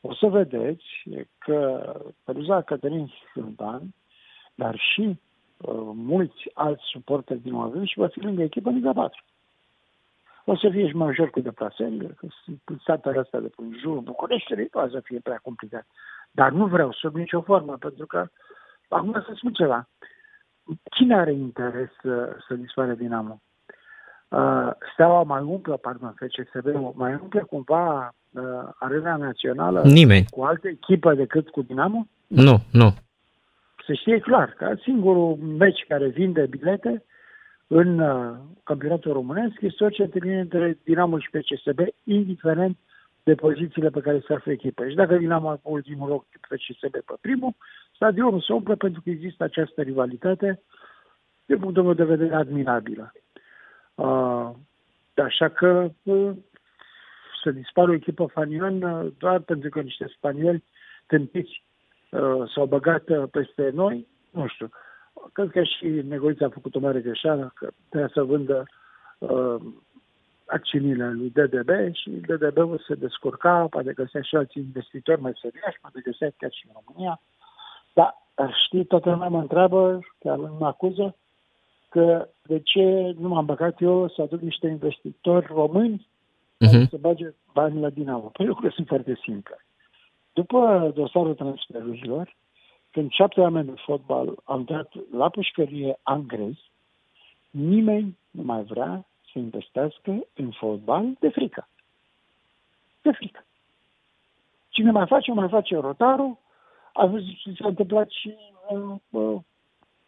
[0.00, 0.84] o să vedeți
[1.38, 1.82] că
[2.24, 3.94] Peluza Cătălin Sfântan,
[4.54, 5.16] dar și Uh,
[5.94, 9.24] mulți alți suporteri din Oazen și va fi lângă echipă Liga 4.
[10.44, 13.98] O să fie și mai ușor cu deplasările, că sunt satele astea de până jur,
[13.98, 15.86] București, nu o să fie prea complicat.
[16.30, 18.26] Dar nu vreau sub nicio formă, pentru că,
[18.88, 19.88] acum să spun ceva,
[20.90, 23.40] cine are interes să, să dispare Dinamo?
[24.28, 28.42] Uh, Steaua mai umplă, pardon, FCSB, mai umplă cumva uh,
[28.78, 30.26] arena națională Nimeni.
[30.30, 32.06] cu altă echipă decât cu Dinamo?
[32.26, 32.94] Nu, nu
[33.90, 37.04] se știe clar că singurul meci care vinde bilete
[37.66, 42.76] în uh, campionatul românesc este orice întâlnire între Dinamo și PCSB, indiferent
[43.22, 44.88] de pozițiile pe care se află echipa.
[44.88, 47.54] Și dacă Dinamo are pe ultimul loc, PCSB pe primul,
[47.94, 50.62] stadionul se umple pentru că există această rivalitate,
[51.46, 53.12] de punctul meu de vedere, admirabilă.
[53.94, 54.50] Uh,
[55.16, 56.30] așa că uh,
[57.42, 60.64] să dispară o echipă fanionă doar pentru că niște spanioli
[61.06, 61.69] tâmpiți uh,
[62.54, 64.68] s-au băgat uh, peste noi, nu știu.
[65.32, 68.64] Cred că și Negoița a făcut o mare greșeală, că trebuia să vândă
[69.18, 69.56] uh,
[70.46, 76.00] acțiunile lui DDB și DDB-ul se descurca, poate găsea și alți investitori mai serioși, poate
[76.04, 77.20] găsea chiar și în România.
[77.92, 78.14] Dar
[78.64, 81.16] știi, toată lumea mă întreabă, chiar mă acuză,
[81.88, 86.08] că de ce nu m-am băgat eu să aduc niște investitori români
[86.66, 86.88] uh-huh.
[86.90, 88.30] să bage bani la Dinamo.
[88.32, 89.64] Păi lucrurile sunt foarte simple.
[90.32, 92.36] După dosarul transferurilor,
[92.90, 96.70] când șapte oameni de fotbal au intrat la pușcărie angrezi,
[97.50, 101.68] nimeni nu mai vrea să investească în fotbal de frică.
[103.02, 103.44] De frică.
[104.68, 106.38] Cine mai face, mai face rotarul.
[106.92, 108.34] A văzut ce s-a întâmplat și
[108.68, 109.40] uh, uh,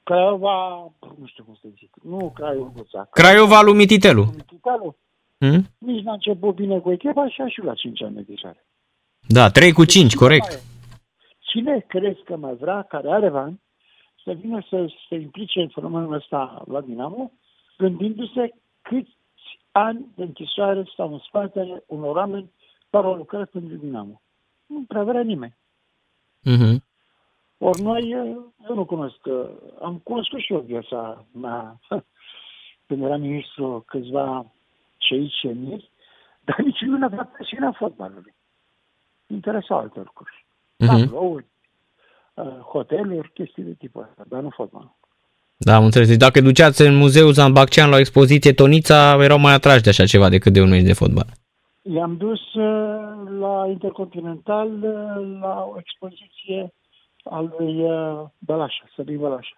[0.03, 3.09] Craiova, nu știu cum să zic, nu Craiova.
[3.11, 4.25] Craiova lui Mititelu.
[4.25, 4.97] Mititelu.
[5.39, 5.67] Hmm?
[5.79, 8.57] Nici n-a început bine cu echipa și a și la 5 ani de deja.
[9.29, 10.63] Da, 3 cu 5, corect.
[11.39, 13.61] Cine crezi că mai vrea, care are bani,
[14.25, 17.33] să vină să se implice în fenomenul ăsta la Dinamo,
[17.79, 19.19] gândindu-se câți
[19.73, 22.53] ani de închisoare stau în spatele unor oameni
[22.91, 24.23] care au lucrat pentru Dinamo.
[24.67, 25.57] Nu prea vrea nimeni.
[26.51, 26.77] Uh-huh.
[27.59, 28.11] Ori noi,
[28.69, 29.21] eu nu cunosc,
[29.83, 31.81] am cunoscut și eu viața mea
[32.87, 34.53] când era ministru câțiva
[34.97, 35.49] cei ce
[36.45, 38.35] dar nici nu ne-a și în fotbalului
[39.33, 40.47] interesa alte lucruri.
[40.77, 40.87] Uh-huh.
[40.87, 41.45] Tablouri,
[42.35, 44.97] uh, hoteluri, chestii de tipul ăsta, dar nu fotbal.
[45.57, 46.09] Da, am înțeles.
[46.09, 50.05] Deci dacă duceați în muzeul Zambaccean la o expoziție Tonița, erau mai atrași de așa
[50.05, 51.27] ceva decât de un meci de fotbal.
[51.83, 52.69] I-am dus uh,
[53.39, 56.73] la Intercontinental uh, la o expoziție
[57.25, 57.75] al lui
[58.39, 59.57] Bălașa, Săbin Bălașa.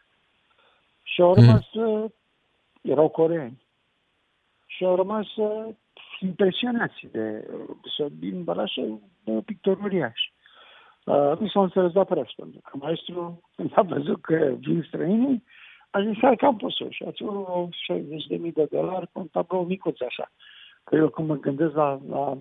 [1.03, 2.13] Și au rămas, mm.
[2.83, 3.63] erau coreeni,
[4.67, 5.27] și au rămas
[6.21, 7.49] impresionați de
[7.97, 8.89] Sabin Balaș, de
[9.45, 10.21] pictor uriaș.
[11.05, 15.45] Uh, nu s-au înțeles la preț, pentru că maestru, când a văzut că vin străinii,
[15.97, 19.65] A zis, hai că am pus-o și ați vreo 60.000 de dolari cu un tablou
[19.65, 20.33] micuț așa.
[20.85, 22.39] Că eu când mă gândesc la, la,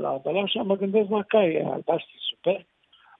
[0.00, 2.66] la Bălașa, mă gândesc la caie albaștri super,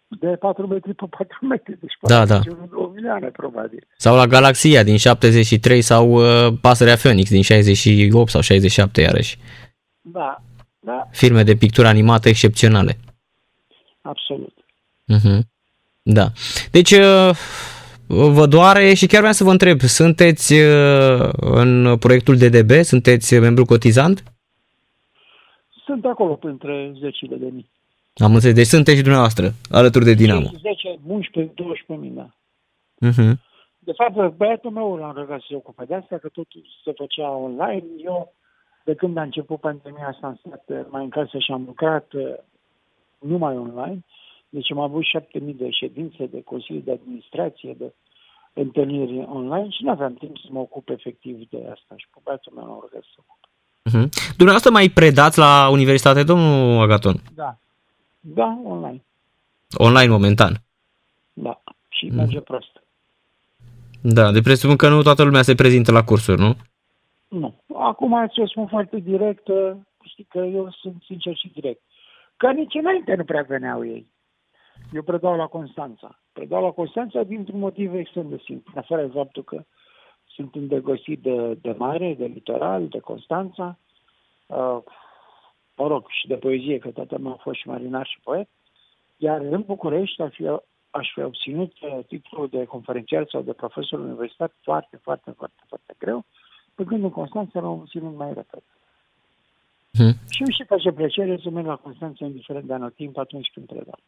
[0.09, 2.41] de 4 metri pe 4 metri, deci Da, da.
[2.75, 3.87] o milioane probabil.
[3.97, 9.39] Sau la Galaxia din 73 sau uh, Pasărea Phoenix din 68 sau 67 iarăși.
[10.01, 10.37] Da,
[10.81, 12.97] da, Filme de pictură animată excepționale.
[14.07, 14.55] Absolut.
[15.05, 15.49] Mhm.
[16.03, 16.27] Da.
[16.71, 17.31] Deci uh,
[18.07, 22.71] vă doare și chiar vreau să vă întreb, sunteți uh, în proiectul DDB?
[22.71, 24.23] Sunteți membru cotizant?
[25.85, 27.71] Sunt acolo printre zecile de mii.
[28.17, 28.57] Am înțeles.
[28.57, 30.51] Deci sunteți și dumneavoastră alături de Dinamo.
[30.61, 32.29] 10, 11, 12 mii, da.
[32.99, 33.41] Mhm.
[33.79, 37.31] De fapt, băiatul meu l-am rugat să se ocupe de asta, că totul se făcea
[37.31, 37.85] online.
[38.05, 38.33] Eu,
[38.85, 42.23] de când a început pandemia asta, am stat mai în casă și am lucrat uh,
[43.19, 44.05] numai online.
[44.49, 47.93] Deci am avut 7000 de ședințe, de consilii de administrație, de
[48.53, 51.95] întâlniri online și nu aveam timp să mă ocup efectiv de asta.
[51.97, 53.49] Și pe băiatul meu l-am rugat să se ocupe.
[53.83, 54.09] Mhm.
[54.37, 57.17] Dumneavoastră mai predați la universitate, domnul Agaton?
[57.35, 57.57] Da.
[58.21, 59.05] Da, online.
[59.77, 60.63] Online momentan.
[61.33, 61.63] Da.
[61.89, 62.83] Și merge prost.
[64.01, 66.57] Da, de presupun că nu toată lumea se prezintă la cursuri, nu?
[67.29, 67.55] Nu.
[67.75, 69.73] Acum ți-o spun foarte direct, uh,
[70.05, 71.81] știi că eu sunt sincer și direct.
[72.37, 74.07] Că nici înainte nu prea veneau ei.
[74.93, 76.21] Eu predau la Constanța.
[76.33, 78.73] Predau la Constanța dintr-un motiv extrem de simplu.
[78.75, 79.65] În afară de faptul că
[80.27, 83.79] sunt îndrăgostit de, de mare, de litoral, de Constanța,
[84.47, 84.79] uh,
[85.77, 88.49] mă rog, și de poezie, că tatăl meu a fost și marinar și poet.
[89.17, 90.47] Iar în București aș fi,
[90.91, 95.95] aș fi obținut uh, titlul de conferențiar sau de profesor universitar foarte, foarte, foarte, foarte
[95.99, 96.25] greu,
[96.75, 98.65] pe când în Constanța l-am obținut mai repede.
[99.99, 100.19] Mhm.
[100.31, 103.99] Și îmi și face plăcere să merg la Constanța indiferent de anotimp atunci când predau.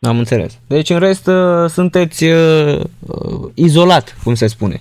[0.00, 0.60] Am înțeles.
[0.68, 4.80] Deci, în rest, uh, sunteți uh, uh, izolat, cum se spune.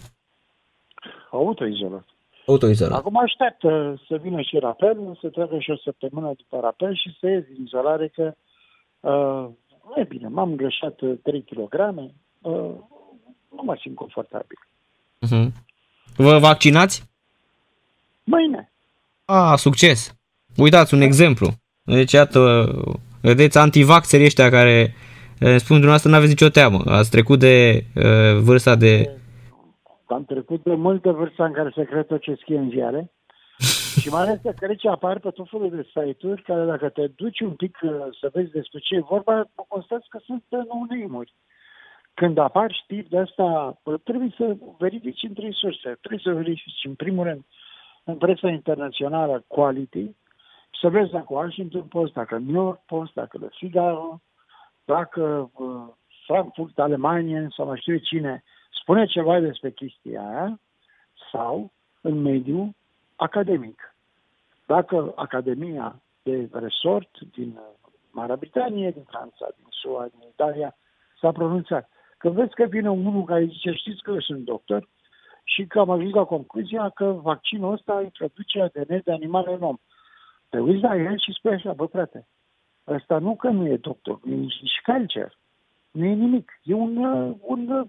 [1.32, 2.06] Autoizolat.
[2.46, 2.98] Autoizolat.
[2.98, 7.18] Acum aștept uh, să vină și rapelul, să treacă și o săptămână după rapel și
[7.20, 8.34] să ies din izolare că
[9.00, 9.50] uh,
[9.88, 10.28] nu e bine.
[10.28, 11.74] M-am greșat uh, 3 kg,
[12.42, 12.52] uh,
[13.50, 14.60] nu mă simt confortabil.
[15.20, 15.54] Mhm.
[16.16, 17.10] Vă vaccinați?
[18.24, 18.71] Mâine.
[19.34, 20.16] A, succes!
[20.58, 21.48] Uitați, un exemplu.
[21.84, 22.40] Deci, iată,
[23.22, 24.94] vedeți antivaxerii ăștia care
[25.40, 26.80] eh, spun dumneavoastră nu aveți nicio teamă.
[26.86, 29.10] Ați trecut de uh, vârsta de...
[30.06, 33.12] Am trecut de multă vârstă în care se crede tot ce scrie în ziare
[34.02, 37.08] și mai ales că cred ce apar pe tot felul de site-uri care dacă te
[37.08, 37.90] duci un pic uh,
[38.20, 41.26] să vezi despre ce e vorba, constați că sunt no
[42.14, 45.98] Când apar știri de asta, bă, trebuie să verifici în trei surse.
[46.02, 47.44] Trebuie să verifici, în primul rând,
[48.04, 50.16] în presa internațională quality,
[50.82, 54.22] să vezi dacă Washington Post, dacă New York Post, dacă Le Figaro,
[54.86, 55.88] dacă uh,
[56.26, 58.44] Frankfurt, Alemania sau mai știu eu cine,
[58.82, 60.60] spune ceva despre chestia aia
[61.32, 61.72] sau
[62.02, 62.70] în mediul
[63.16, 63.96] academic.
[64.66, 70.76] Dacă Academia de Resort din uh, Marea Britanie, din Franța, din SUA, din Italia
[71.20, 71.90] s-a pronunțat.
[72.18, 74.88] Că vezi că vine unul care zice, știți că eu sunt doctor
[75.44, 79.78] și că am ajuns la concluzia că vaccinul ăsta introduce ADN de animale în om.
[80.50, 82.28] Te uiți la el și spui așa, bă frate,
[82.88, 85.38] ăsta nu că nu e doctor, nu e nici calcer,
[85.92, 86.60] nu e nimic.
[86.64, 87.88] E un, uh, un uh,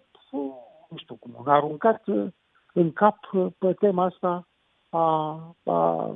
[0.88, 2.26] nu știu cum, un aruncat uh,
[2.72, 4.46] în cap uh, pe tema asta
[4.88, 5.00] a,
[5.64, 6.14] a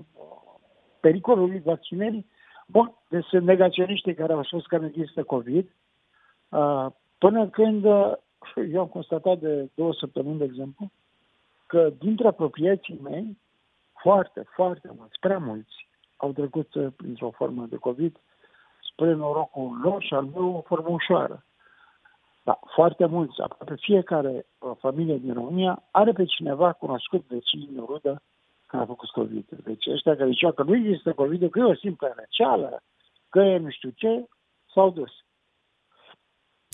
[1.01, 2.27] pericolului vaccinării.
[2.67, 5.75] Bun, deci sunt negaționiștii care au spus că nu există COVID,
[6.49, 6.87] uh,
[7.19, 8.13] până când uh,
[8.73, 10.91] eu am constatat de două săptămâni, de exemplu,
[11.67, 13.39] că dintre apropiații mei,
[13.93, 18.17] foarte, foarte mulți, prea mulți, au trecut uh, printr-o formă de COVID
[18.93, 21.45] spre norocul lor și al meu o formă ușoară.
[22.43, 28.23] Da, foarte mulți, aproape fiecare uh, familie din România are pe cineva cunoscut vecin, rudă,
[28.67, 29.47] care a făcut COVID.
[29.65, 32.83] Deci ăștia care ziceau că nu există COVID, că e o simplă răceală,
[33.29, 34.27] că e nu știu ce,
[34.73, 35.11] s-au dus.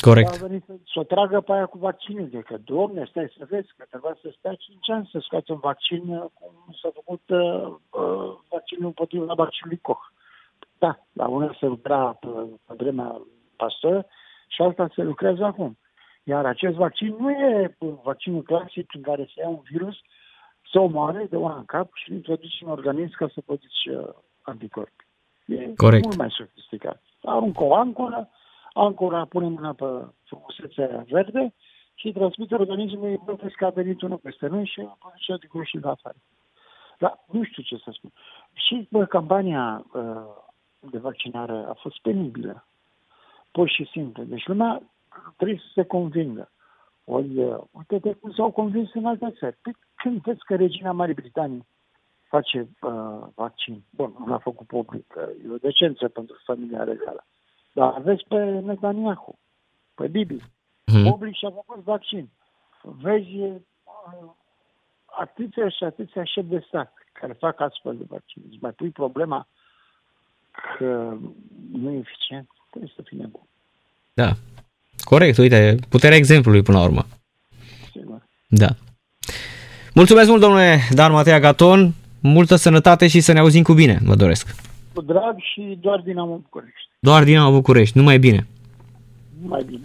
[0.09, 0.31] Corect.
[0.31, 2.29] Au venit să, să o tragă pe aia cu vaccinul.
[2.29, 5.59] De că, domne, stai să vezi că trebuia să stea 5 ani să scoată un
[5.59, 6.53] vaccin uh, cum
[6.83, 10.05] s-a făcut uh, uh, vaccinul împotriva vaccinului Koch.
[10.79, 12.29] Da, la una se lucra pe,
[12.67, 13.21] pe vremea
[13.57, 14.07] pastor
[14.49, 15.79] și alta se lucrează acum.
[16.23, 19.97] Iar acest vaccin nu e vaccinul clasic prin care se ia un virus,
[20.73, 24.09] să omoare de una în cap și îl introduci în organism ca să produci uh,
[24.43, 25.07] anticorpi.
[25.47, 26.05] E Corect.
[26.05, 27.03] mult mai sofisticat.
[27.23, 28.29] Aruncă o ancoră,
[28.73, 29.85] ancora pune mâna pe
[30.25, 31.55] frumusețea verde
[31.95, 36.17] și transmite organismului bătesc că a venit unul peste noi și produce anticorpi la afară.
[36.99, 38.11] Dar nu știu ce să spun.
[38.53, 40.25] Și bă, campania uh,
[40.91, 42.67] de vaccinare a fost penibilă.
[43.51, 44.23] Pur și simplu.
[44.25, 44.83] Deci lumea
[45.37, 46.51] trebuie să se convingă.
[47.05, 49.57] Ori, uh, uite-te cum s-au convins în alte țări.
[49.63, 51.67] Păi, când vezi că regina Marii Britanii
[52.29, 57.25] face uh, vaccin, bun, nu l-a făcut public, e o decență pentru familia regală,
[57.73, 59.39] dar vezi pe Netanyahu,
[59.95, 60.43] pe Bibi,
[60.85, 61.11] hmm.
[61.11, 62.29] public și-a făcut vaccin.
[62.83, 63.55] Vezi uh,
[65.05, 68.43] atâția și atâția șefi de stat care fac astfel de vaccin.
[68.49, 69.49] Îți mai pui problema
[70.77, 71.17] că
[71.73, 73.47] nu e eficient, trebuie să fii nebun.
[74.15, 74.33] Da.
[75.05, 77.03] Corect, uite, puterea exemplului până la urmă.
[77.91, 78.27] Sigur.
[78.49, 78.69] Da.
[79.95, 81.93] Mulțumesc mult, domnule Dan Matea Gaton.
[82.21, 84.55] Multă sănătate și să ne auzim cu bine, vă doresc.
[84.95, 86.92] Cu drag și doar Dinamo București.
[87.05, 88.47] Doar Dinamo București, numai bine.
[89.43, 89.81] Numai bine.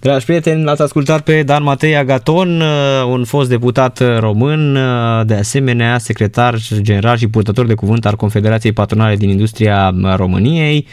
[0.00, 5.34] Dragi prieteni, l-ați ascultat pe Dan Matei Agaton, uh, un fost deputat român, uh, de
[5.34, 10.86] asemenea secretar general și purtător de cuvânt al Confederației Patronale din Industria României.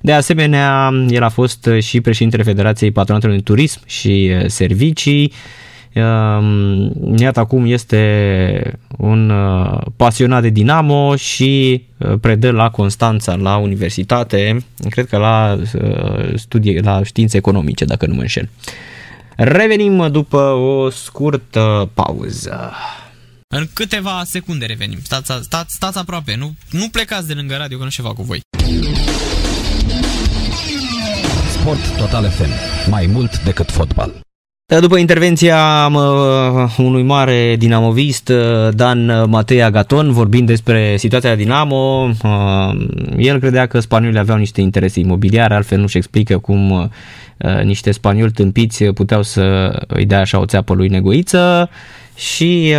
[0.00, 5.32] De asemenea, el a fost și președintele Federației Patronatelor de Turism și uh, Servicii.
[7.16, 9.32] Iată acum este un
[9.96, 11.82] pasionat de Dinamo și
[12.20, 15.58] predă la Constanța, la universitate, cred că la
[16.34, 18.48] studii, la științe economice, dacă nu mă înșel.
[19.36, 22.72] Revenim după o scurtă pauză.
[23.54, 24.98] În câteva secunde revenim.
[25.02, 28.40] Stați, stați, stați aproape, nu, nu plecați de lângă radio că nu ceva cu voi.
[31.58, 32.50] Sport Total FM.
[32.90, 34.20] Mai mult decât fotbal.
[34.78, 35.90] După intervenția
[36.78, 38.32] unui mare dinamovist,
[38.70, 42.10] Dan Matei Agaton, vorbind despre situația Dinamo,
[43.16, 46.90] el credea că spaniolii aveau niște interese imobiliare, altfel nu-și explică cum
[47.62, 51.70] niște spanioli tâmpiți puteau să îi dea așa o țeapă lui Negoiță
[52.16, 52.74] și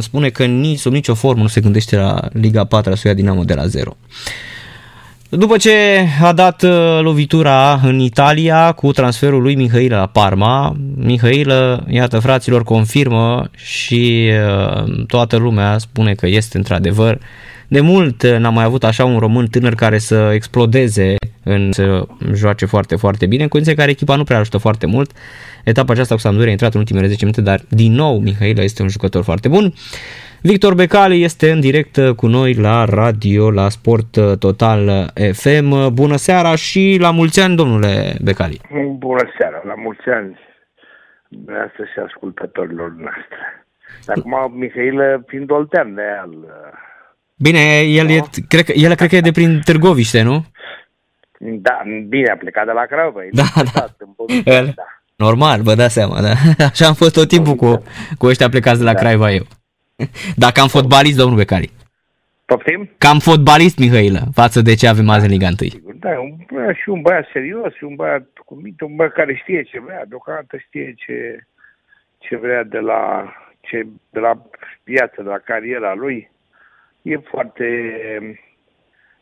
[0.00, 3.44] spune că nici, sub nicio formă nu se gândește la Liga 4 să ia Dinamo
[3.44, 3.96] de la zero.
[5.30, 5.70] După ce
[6.22, 11.52] a dat uh, lovitura în Italia cu transferul lui Mihail la Parma, Mihail,
[11.88, 17.18] iată fraților, confirmă și uh, toată lumea spune că este într-adevăr.
[17.68, 22.66] De mult n-am mai avut așa un român tânăr care să explodeze, în, să joace
[22.66, 25.10] foarte, foarte bine, în condiții care echipa nu prea ajută foarte mult.
[25.64, 28.82] Etapa aceasta cu Sampdoria a intrat în ultimele 10 minute, dar din nou Mihail este
[28.82, 29.74] un jucător foarte bun.
[30.42, 35.94] Victor Becali este în direct cu noi la radio, la Sport Total FM.
[35.94, 38.60] Bună seara și la mulți ani, domnule Becali.
[38.98, 40.38] Bună seara, la mulți ani
[41.28, 43.66] dumneavoastră și ascultătorilor noastre.
[44.06, 46.32] Acum, Mihail, fiind oltean de al...
[47.36, 48.12] Bine, el, no?
[48.12, 50.44] e, cred, că, el cred că e de prin Târgoviște, nu?
[51.38, 53.20] Da, bine, a plecat de la Craiova.
[53.32, 53.42] Da,
[53.74, 53.86] da.
[54.44, 54.82] În da.
[55.16, 56.32] Normal, vă dați seama, da.
[56.70, 57.82] Așa am fost tot timpul cu,
[58.18, 58.98] cu ăștia plecați de la da.
[58.98, 59.42] Craiova eu.
[60.42, 61.70] Dar cam fotbalist, domnul Becali.
[62.46, 62.90] Poftim?
[62.98, 65.54] Cam fotbalist, Mihailă, față de ce avem azi în Liga 1.
[65.56, 69.12] Sigur, da, un băiat și un băiat serios, și un băiat cu minte, un băiat
[69.12, 71.46] care știe ce vrea, deocamdată știe ce,
[72.18, 74.42] ce vrea de la, ce, de la
[74.84, 76.30] viață, de la cariera lui.
[77.02, 77.66] E foarte...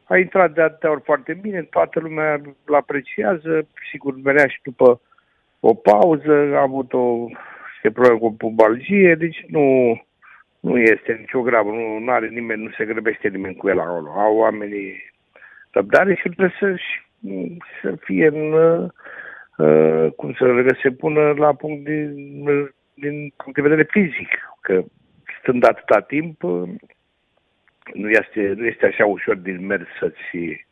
[0.04, 5.00] A intrat de atâtea ori foarte bine, toată lumea îl apreciază, sigur venea și după
[5.60, 7.26] o pauză, a avut o
[7.82, 9.62] se problemă cu pubalgie, deci nu,
[10.66, 14.10] nu este nicio gravă, nu, nu are nimeni, nu se grăbește nimeni cu el acolo.
[14.10, 15.12] Au oamenii
[15.70, 16.76] răbdare și trebuie să,
[17.82, 18.52] să fie în,
[19.56, 22.44] uh, cum să se pună la punct din,
[22.94, 24.28] din punct de vedere fizic,
[24.60, 24.82] că
[25.40, 26.68] stând atâta timp, uh,
[27.94, 30.64] nu este, nu este așa ușor din mers să-ți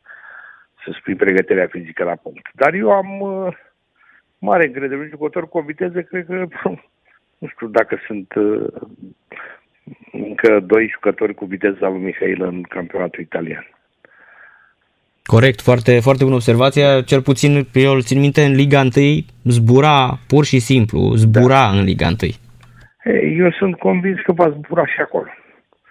[0.85, 2.49] să spui pregătirea fizică la punct.
[2.53, 3.57] Dar eu am uh,
[4.39, 6.47] mare încredere în jucător cu o viteză, cred că
[7.39, 8.73] nu știu dacă sunt uh,
[10.13, 13.67] încă doi jucători cu viteza lui Mihail în campionatul italian.
[15.27, 17.03] Corect, foarte, foarte bună observație.
[17.03, 18.91] Cel puțin eu îl țin minte în Liga 1
[19.45, 21.79] zbura pur și simplu, zbura da.
[21.79, 22.17] în Liga 1.
[23.05, 25.29] Hey, eu sunt convins că va zbura și acolo.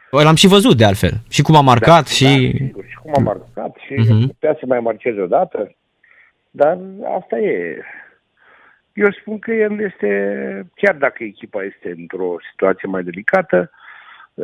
[0.10, 1.12] L-am și văzut de altfel.
[1.30, 2.24] Și cum a marcat da, și...
[2.24, 4.28] Da, sigur, și cum a marcat și uh-huh.
[4.28, 5.76] putea să mai marcheze odată.
[6.50, 6.78] Dar
[7.20, 7.78] asta e.
[8.94, 10.10] Eu spun că el este,
[10.76, 13.72] chiar dacă echipa este într-o situație mai delicată,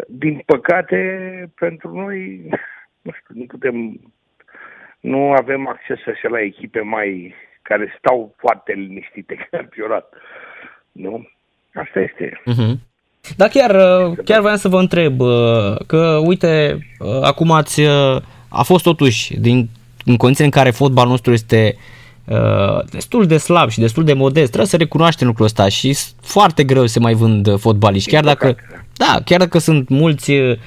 [0.07, 0.97] din păcate,
[1.55, 2.41] pentru noi,
[3.01, 3.99] nu știu, nu putem,
[4.99, 10.13] nu avem acces așa la echipe mai care stau foarte liniștite campionat.
[10.91, 11.27] Nu?
[11.73, 12.41] Asta este.
[12.41, 12.87] Uh-huh.
[13.37, 13.71] Da, chiar,
[14.23, 19.39] chiar voiam să vă întreb, uh, că uite, uh, acum ați, uh, a fost totuși,
[19.39, 19.67] din,
[20.05, 21.98] în condiții în care fotbalul nostru este Uh,
[22.89, 24.47] destul de slab și destul de modest.
[24.47, 28.09] Trebuie să recunoaștem lucrul ăsta și foarte greu să mai vând fotbaliști.
[28.09, 28.55] Chiar dacă,
[28.93, 30.57] da, chiar dacă sunt mulți uh,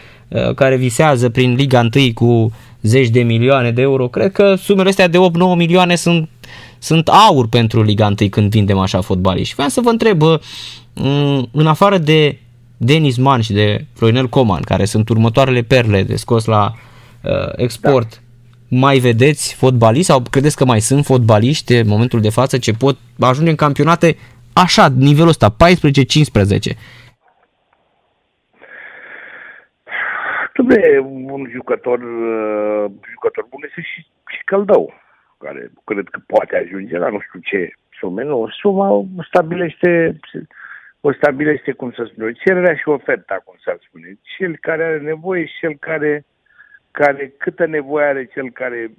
[0.55, 2.52] care visează prin Liga 1 cu
[2.82, 5.20] zeci de milioane de euro, cred că sumele astea de 8-9
[5.56, 6.28] milioane sunt
[6.78, 9.55] sunt aur pentru Liga 1 când vindem așa fotbaliști.
[9.55, 10.22] Vreau să vă întreb,
[11.52, 12.39] în afară de
[12.76, 16.74] Denis Man și de Florinel Coman, care sunt următoarele perle de scos la
[17.22, 18.16] uh, export, da.
[18.85, 22.97] Mai vedeți fotbaliști sau credeți că mai sunt fotbaliști în momentul de față ce pot
[23.20, 24.16] ajunge în campionate
[24.65, 25.55] așa, nivelul ăsta, 14-15?
[30.55, 30.99] Dumne,
[31.35, 34.01] un jucător, uh, jucător bun este și,
[34.35, 34.93] și Căldău,
[35.39, 40.19] care cred că poate ajunge la nu știu ce sume, nu, suma stabilește
[41.05, 44.19] o stabilește, cum să spun cererea și oferta, cum să spune.
[44.36, 46.24] Cel care are nevoie și cel care,
[46.93, 48.90] care câtă nevoie are cel care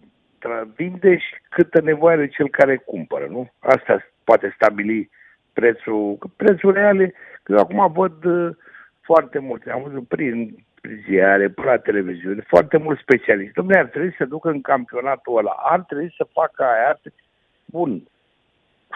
[0.75, 3.51] vinde și câtă nevoie are cel care cumpără, nu?
[3.59, 5.09] Asta poate stabili
[5.53, 7.13] prețul, prețul reale,
[7.43, 8.55] că eu acum văd uh,
[9.01, 10.65] foarte multe, am văzut prin
[11.07, 13.61] ziare, pe la televiziune, foarte mulți specialiști.
[13.61, 17.19] Dom'le, ar trebui să ducă în campionatul ăla, ar trebui să facă aia, ar trebui...
[17.65, 18.03] Bun,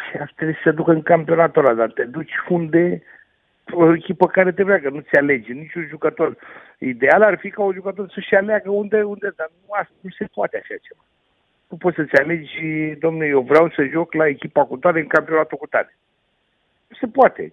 [0.10, 3.03] și ar trebui să se ducă în campionatul ăla, dar te duci unde
[3.72, 6.38] o echipă care te vrea, că nu ți alege niciun jucător.
[6.77, 10.26] Ideal ar fi ca un jucător să-și aleagă unde, unde, dar nu, asta, nu se
[10.34, 11.03] poate așa ceva.
[11.69, 15.57] Nu poți să-ți alegi, domnule, eu vreau să joc la echipa cu tare în campionatul
[15.57, 15.98] cu tare.
[16.88, 17.52] Nu se poate.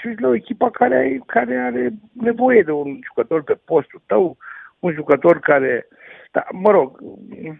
[0.00, 4.36] Și la o echipă care, care are nevoie de un jucător pe postul tău,
[4.78, 5.86] un jucător care
[6.32, 7.00] da, mă rog,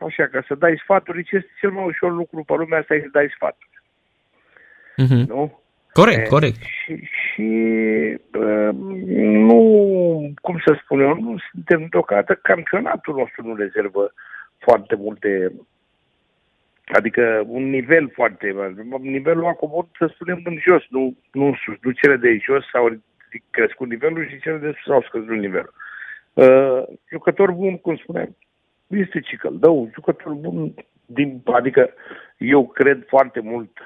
[0.01, 3.01] așa, ca să dai sfaturi, ce este cel mai ușor lucru pe lumea asta e
[3.01, 3.83] să dai sfaturi.
[5.03, 5.27] Mm-hmm.
[5.27, 5.62] Nu?
[5.93, 6.61] Corect, e, corect.
[6.63, 7.49] Și, și
[8.39, 8.69] uh,
[9.49, 14.13] nu, cum să spun eu, nu suntem deocamdată, campionatul nostru nu rezervă
[14.59, 15.53] foarte multe,
[16.85, 21.75] adică un nivel foarte, nivelul a coborât, să spunem, în jos, nu, nu în sus,
[21.81, 23.01] nu cele de jos sau
[23.51, 25.75] crescut nivelul și cele de sus au scăzut nivelul.
[26.33, 28.37] Uh, jucător bun, cum spuneam,
[28.87, 30.75] este Cicăldău, jucător bun,
[31.07, 31.91] din, adică
[32.37, 33.79] eu cred foarte mult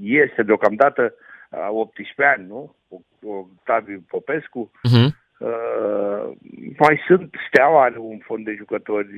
[0.00, 1.14] este deocamdată
[1.50, 2.74] 18 ani, nu?
[3.22, 4.70] Octaviu Popescu.
[4.88, 5.08] Uh-huh.
[5.38, 6.36] Uh,
[6.78, 9.08] mai sunt Steaua are un fond de jucători,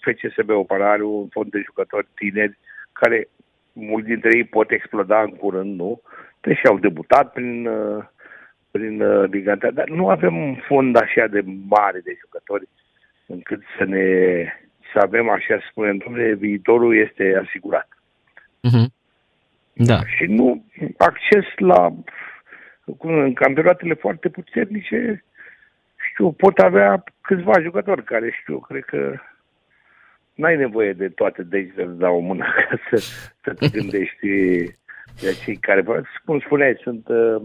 [0.00, 2.58] FCSB Opera are un fond de jucători tineri
[2.92, 3.28] care
[3.72, 6.00] mulți dintre ei pot exploda în curând, nu?
[6.40, 8.04] Deși au debutat prin, uh,
[8.70, 12.68] prin uh, Liga dar nu avem un fond așa de mare de jucători
[13.26, 14.06] încât să ne
[14.92, 17.88] să avem așa să spunem, domnule, viitorul este asigurat.
[18.68, 18.86] Uh-huh.
[19.74, 19.98] Da.
[20.16, 20.64] Și nu
[20.98, 21.92] acces la
[22.98, 25.24] în campionatele foarte puternice,
[26.10, 29.14] știu, pot avea câțiva jucători care știu, cred că
[30.34, 32.96] n-ai nevoie de toate degetele de la o mână ca să,
[33.42, 34.28] să te gândești
[35.20, 35.84] de cei care,
[36.24, 37.42] cum spuneai, sunt uh,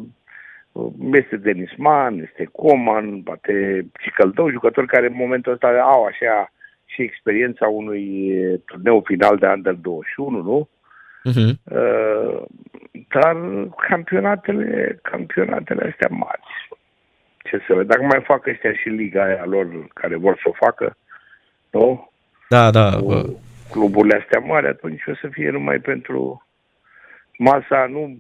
[1.14, 6.52] este Denis Mann, este Coman, poate Cicăldău, jucători care în momentul ăsta au așa
[6.86, 8.34] și experiența unui
[8.66, 10.70] turneu final de Under 21, nu?
[11.26, 11.52] Uh-huh.
[11.64, 12.44] Uh,
[13.08, 13.36] dar
[13.88, 16.42] campionatele, campionatele astea mari,
[17.44, 20.66] ce să vede, dacă mai fac ăștia și liga aia lor care vor să o
[20.66, 20.96] facă,
[21.72, 22.12] nu?
[22.50, 22.92] Da, da.
[22.92, 23.42] Cu
[23.72, 26.48] cluburile astea mari, atunci o să fie numai pentru
[27.38, 28.18] masa, nu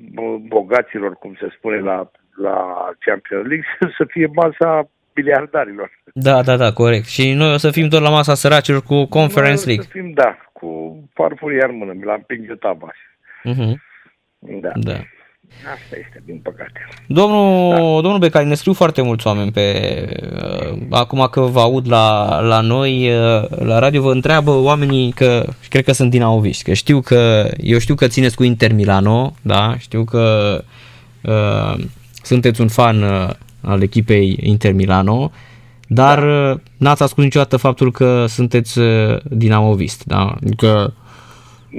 [0.47, 3.65] bogaților, cum se spune la, la Champions League,
[3.97, 5.91] să fie masa miliardarilor.
[6.13, 7.05] Da, da, da, corect.
[7.05, 9.83] Și noi o să fim doar la masa săracilor cu Conference League.
[9.83, 12.91] O să fim, da, cu farfurii în mână, mi l-am împinge taba.
[13.45, 13.73] Uh-huh.
[14.39, 14.71] Da.
[14.75, 14.99] da.
[15.73, 16.87] Asta este, din păcate.
[17.07, 18.01] Domnul, da.
[18.01, 19.65] domnul Becali, ne scriu foarte mulți oameni pe...
[20.33, 25.45] Uh, acum că vă aud la, la noi, uh, la radio, vă întreabă oamenii că,
[25.69, 29.33] cred că sunt din Auviști, că știu că, eu știu că țineți cu Inter Milano,
[29.41, 30.63] da, știu că
[31.21, 31.83] uh,
[32.21, 33.29] sunteți un fan uh,
[33.61, 35.31] al echipei Inter Milano,
[35.91, 36.51] dar da.
[36.51, 40.35] Uh, n-ați ascuns niciodată faptul că sunteți uh, dinamovist, da?
[40.41, 40.93] Adică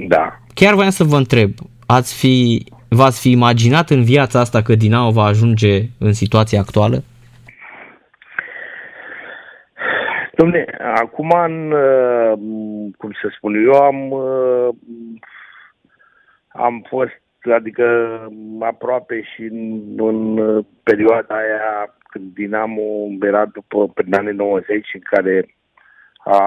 [0.07, 0.39] da.
[0.53, 1.51] Chiar voiam să vă întreb,
[1.85, 7.03] ați fi, v-ați fi imaginat în viața asta că Dinamo va ajunge în situația actuală?
[10.41, 10.65] Dom'le,
[10.95, 12.33] acum, în, uh,
[12.97, 14.13] cum să spun, eu am,
[16.47, 17.21] am fost,
[17.55, 17.83] adică
[18.59, 20.37] aproape și în, în
[20.83, 25.55] perioada aia când Dinamo era după prin anii 90 în care
[26.17, 26.37] a,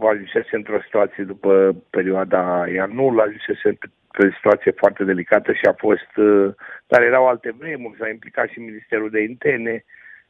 [0.00, 5.72] a ajunsese într-o situație după perioada ea nu ajunsese într-o situație foarte delicată și a
[5.72, 6.54] fost, uh,
[6.86, 9.84] dar erau alte vremuri, s-a implicat și Ministerul de Interne,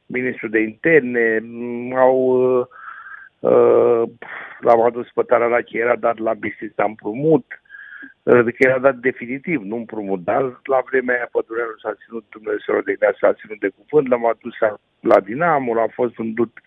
[0.06, 2.16] Ministrul de Interne, mm, au
[2.60, 2.66] uh,
[3.50, 4.02] uh,
[4.60, 7.62] l-am adus pe Tararache, era dat la Bistrița împrumut,
[8.22, 12.94] Adică era dat definitiv, nu împrumut, dar la vremea aia pădureanul s-a ținut Dumnezeu de
[12.94, 14.54] grea, s-a ținut de cuvânt, l-am adus
[15.00, 16.58] la Dinamo, a fost vândut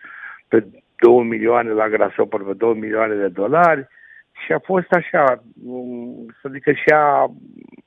[0.47, 0.65] pe
[0.95, 3.87] 2 milioane la Grasshopper, pe 2 milioane de dolari
[4.45, 7.31] și a fost așa, um, să zic că și a,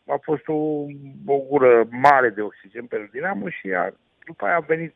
[0.06, 0.84] a fost o,
[1.26, 3.92] o gură mare de oxigen pentru Dinamo și a,
[4.24, 4.94] după aia a venit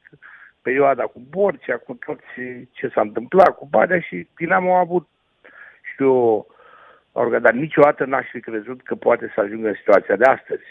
[0.62, 5.08] perioada cu Borcea, cu tot ce, ce s-a întâmplat cu Badea și Dinamo a avut,
[5.92, 6.46] știu
[7.40, 10.62] dar niciodată n-aș fi crezut că poate să ajungă în situația de astăzi.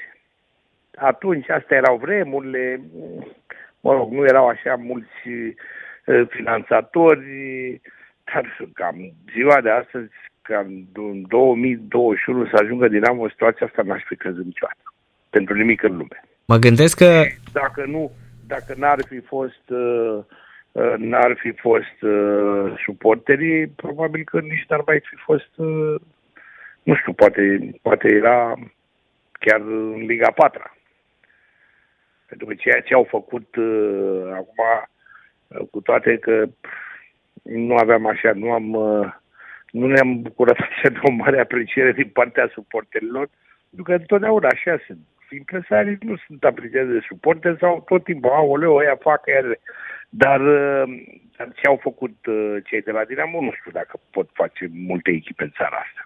[0.96, 2.82] Atunci, astea erau vremurile,
[3.80, 7.26] mă rog, nu erau așa mulți uh, finanțatori,
[8.34, 10.12] dar cam ziua de astăzi,
[10.42, 14.94] cam în 2021 să ajungă Dinamo în situația asta, n-aș fi crezut niciodată.
[15.30, 16.24] Pentru nimic în lume.
[16.46, 17.24] Mă gândesc că...
[17.52, 18.12] Dacă nu,
[18.48, 20.20] dacă n-ar fi fost uh,
[20.72, 25.96] uh, n-ar fi fost uh, suporterii, probabil că nici n-ar mai fi fost uh,
[26.84, 28.54] nu știu, poate, poate era
[29.32, 30.78] chiar în Liga 4
[32.28, 34.60] Pentru că ceea ce au făcut uh, acum,
[35.48, 36.46] uh, cu toate că
[37.44, 39.14] nu aveam așa, nu am uh,
[39.72, 43.30] nu ne-am bucurat așa de o mare apreciere din partea suporterilor,
[43.70, 45.00] pentru că întotdeauna așa sunt.
[45.30, 49.60] Impresarii nu sunt apreciați de suporteri sau tot timpul, aoleu, ăia fac ele.
[50.10, 50.84] Dar, uh,
[51.38, 55.12] dar ce au făcut uh, cei de la Dinamo, nu știu dacă pot face multe
[55.12, 56.04] echipe în țara asta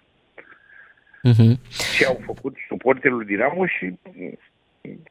[1.24, 1.54] uh-huh.
[1.96, 3.98] ce au făcut suporterilor Dinamo și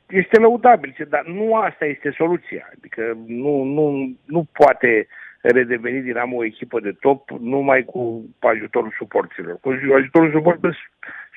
[0.10, 2.70] este lăudabil, dar nu asta este soluția.
[2.78, 5.08] Adică nu, nu, nu poate
[5.42, 9.58] redeveni Dinamo o echipă de top numai cu ajutorul suporterilor.
[9.62, 10.78] Cu ajutorul suporterilor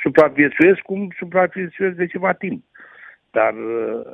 [0.02, 2.64] supraviețuiesc cum supraviețuiesc de ceva timp.
[3.30, 4.06] Dar uh,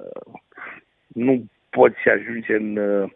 [1.07, 3.11] nu poți ajunge în, uh,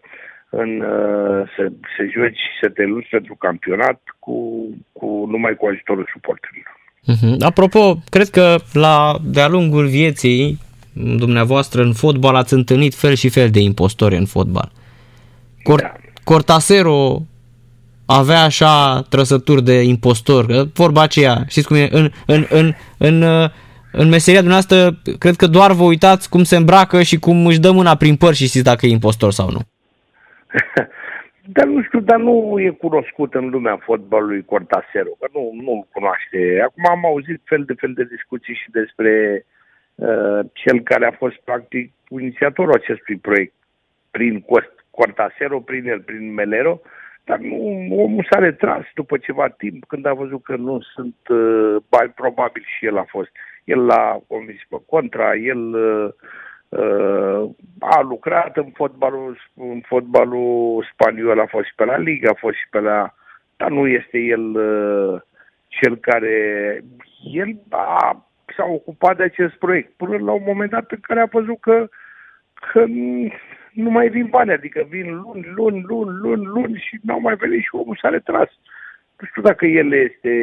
[0.51, 6.09] în uh, să, să joci, să te luți pentru campionat cu, cu numai cu ajutorul
[6.12, 6.80] suporterilor.
[7.06, 7.36] Uh-huh.
[7.39, 10.59] Apropo, cred că la de-a lungul vieții
[10.93, 14.72] dumneavoastră în fotbal ați întâlnit fel și fel de impostori în fotbal.
[15.62, 15.93] Cort- da.
[16.24, 17.22] Cortasero
[18.06, 23.22] avea așa trăsături de impostor, vorba aceea, știți cum e, în, în, în, în,
[23.93, 27.70] în meseria dumneavoastră, cred că doar vă uitați cum se îmbracă și cum își dă
[27.70, 29.60] mâna prin păr și știți dacă e impostor sau nu.
[31.52, 36.60] Dar nu știu, dar nu e cunoscut în lumea fotbalului Cortasero, că nu, nu cunoaște.
[36.62, 39.44] Acum am auzit fel de fel de discuții și despre
[39.94, 43.55] uh, cel care a fost practic inițiatorul acestui proiect
[44.10, 44.44] prin
[44.90, 46.81] Cortasero, prin el, prin Melero,
[47.24, 47.56] dar nu,
[48.02, 52.64] omul s-a retras după ceva timp când a văzut că nu sunt uh, bani, probabil
[52.78, 53.31] și el a fost.
[53.64, 56.16] El l-a convins pe contra, el uh, Uh,
[57.79, 62.57] a lucrat în fotbalul, în fotbalul spaniol, a fost și pe la Liga, a fost
[62.57, 63.15] și pe la...
[63.57, 65.21] Dar nu este el uh,
[65.69, 66.35] cel care...
[67.33, 68.27] El a,
[68.57, 71.89] s-a ocupat de acest proiect până la un moment dat în care a văzut că,
[72.73, 72.85] că
[73.73, 77.61] nu mai vin bani, adică vin luni, luni, luni, luni, luni și n-au mai venit
[77.61, 78.49] și omul s-a retras.
[79.19, 80.35] Nu știu dacă el este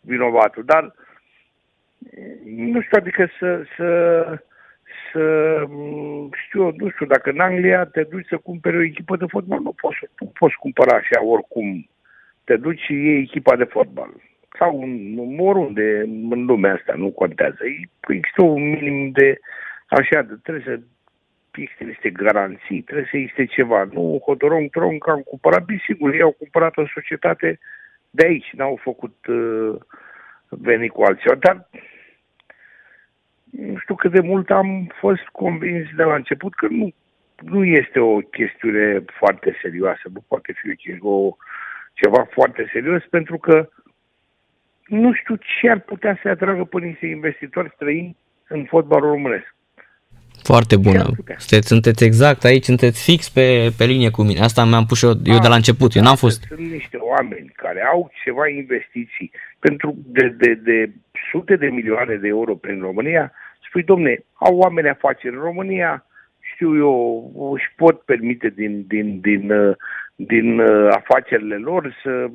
[0.00, 0.94] vinovatul, dar
[2.44, 3.88] nu știu, adică să, să
[5.16, 9.16] să, mm, știu eu, nu știu, dacă în Anglia te duci să cumperi o echipă
[9.16, 11.88] de fotbal, nu poți, nu poți cumpăra așa oricum.
[12.44, 14.10] Te duci și iei echipa de fotbal.
[14.58, 17.58] Sau în, oriunde în lumea asta, nu contează.
[18.08, 19.38] Există un minim de,
[19.88, 20.80] așa, de, trebuie să
[21.60, 23.88] există niște garanții, trebuie să existe ceva.
[23.92, 27.58] Nu, Hodorong Tronc am cumpărat, sigur, ei au cumpărat o societate
[28.10, 29.74] de aici, n-au făcut uh,
[30.48, 31.36] veni cu alții.
[31.38, 31.68] Dar
[33.50, 36.92] nu știu cât de mult am fost convins de la început că nu,
[37.42, 41.36] nu este o chestiune foarte serioasă, nu poate fi o,
[41.92, 43.68] ceva foarte serios, pentru că
[44.86, 48.16] nu știu ce ar putea să atragă pe niște investitori străini
[48.48, 49.55] în fotbalul românesc.
[50.42, 51.04] Foarte bună.
[51.36, 54.40] Sunteți, sunteți exact aici, sunteți fix pe, pe linie cu mine.
[54.40, 56.42] Asta mi-am pus eu, eu de la început, eu n-am fost...
[56.48, 60.90] Sunt niște oameni care au ceva investiții pentru de, de, de
[61.30, 63.32] sute de milioane de euro prin România
[63.76, 66.06] spui, domne, au oameni afaceri în România,
[66.40, 69.76] știu eu, își pot permite din, din, din, uh,
[70.14, 72.26] din uh, afacerile lor să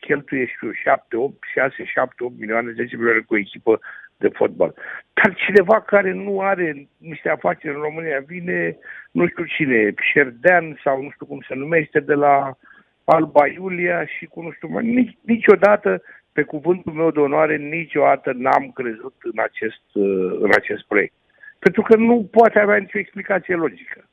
[0.00, 3.80] cheltuie, știu, 7, 8, 6, 7, 8 milioane, 10 milioane cu o echipă
[4.18, 4.74] de fotbal.
[5.12, 8.78] Dar cineva care nu are niște afaceri în România vine,
[9.10, 12.56] nu știu cine, Șerdean sau nu știu cum se numește, de la
[13.04, 18.70] Alba Iulia și cu nu știu, nici, niciodată pe cuvântul meu de onoare, niciodată n-am
[18.74, 21.14] crezut în acest, uh, în acest proiect.
[21.58, 24.07] Pentru că nu poate avea nicio explicație logică.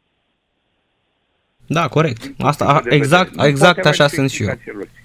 [1.68, 2.32] Da, corect.
[2.38, 4.50] Asta, exact, exact așa sunt și eu.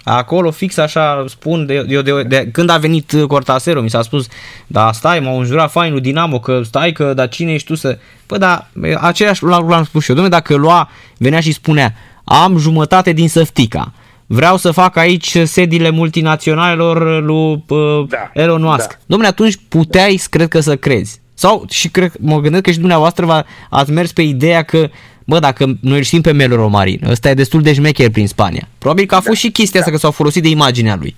[0.05, 4.28] Acolo fix așa spun, de, de, de, de, când a venit Cortasero, mi s-a spus,
[4.66, 7.99] da stai, m-au înjurat fainul Dinamo, că stai, că dar cine ești tu să...
[8.27, 8.69] Păi da,
[9.01, 13.93] aceeași l-am spus și eu, domnule, dacă lua, venea și spunea, am jumătate din săftica,
[14.27, 18.99] vreau să fac aici sediile multinaționalelor lui uh, Da, Elon Musk.
[19.07, 19.16] da.
[19.16, 21.20] Dom'le, atunci puteai, cred că, să crezi.
[21.45, 24.81] Sau, și cred, mă gândesc că și dumneavoastră va, ați mers pe ideea că,
[25.27, 28.65] bă, dacă noi îl știm pe Melo Romarin, ăsta e destul de șmecher prin Spania.
[28.79, 31.12] Probabil că a fost și chestia asta, că s-au folosit de imaginea lui.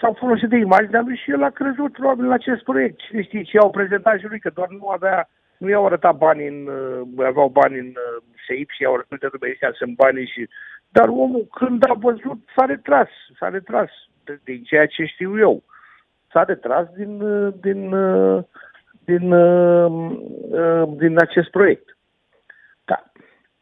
[0.00, 2.96] s-au folosit de imaginea lui și el a crezut probabil în acest proiect.
[3.00, 6.42] Cine știe ce au prezentat și lui, că doar nu avea, nu i-au arătat bani
[6.52, 6.58] în,
[7.18, 10.48] uh, aveau bani în uh, seip și i-au arătat de ăștia sunt banii și...
[10.96, 13.90] Dar omul când a văzut s-a retras, s-a retras
[14.24, 15.62] de- din ceea ce știu eu.
[16.32, 18.42] S-a retras din, uh, din, uh,
[19.04, 20.16] din, uh,
[20.50, 21.96] uh, din acest proiect.
[22.84, 23.02] Da.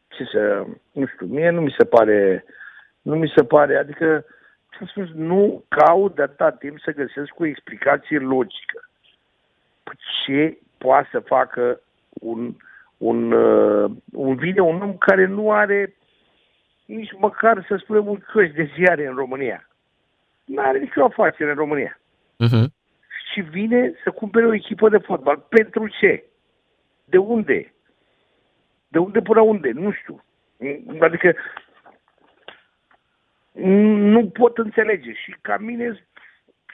[0.07, 2.45] Ce să, nu știu, mie nu mi se pare,
[3.01, 4.25] nu mi se pare, adică,
[4.77, 8.89] ce spus, nu caut de atâta timp să găsesc o explicație logică.
[10.23, 12.55] Ce poate să facă un,
[12.97, 15.95] un, uh, un video, un om care nu are
[16.85, 19.69] nici măcar, să spunem, un căști de ziare în România.
[20.45, 21.97] Nu are nicio afacere în România
[22.39, 22.67] Uh-huh.
[23.33, 25.45] Și vine să cumpere o echipă de fotbal.
[25.49, 26.23] Pentru ce?
[27.05, 27.73] De unde?
[28.87, 29.71] De unde până unde?
[29.71, 30.23] Nu știu.
[30.99, 31.35] Adică
[34.13, 35.13] nu pot înțelege.
[35.13, 36.07] Și ca mine,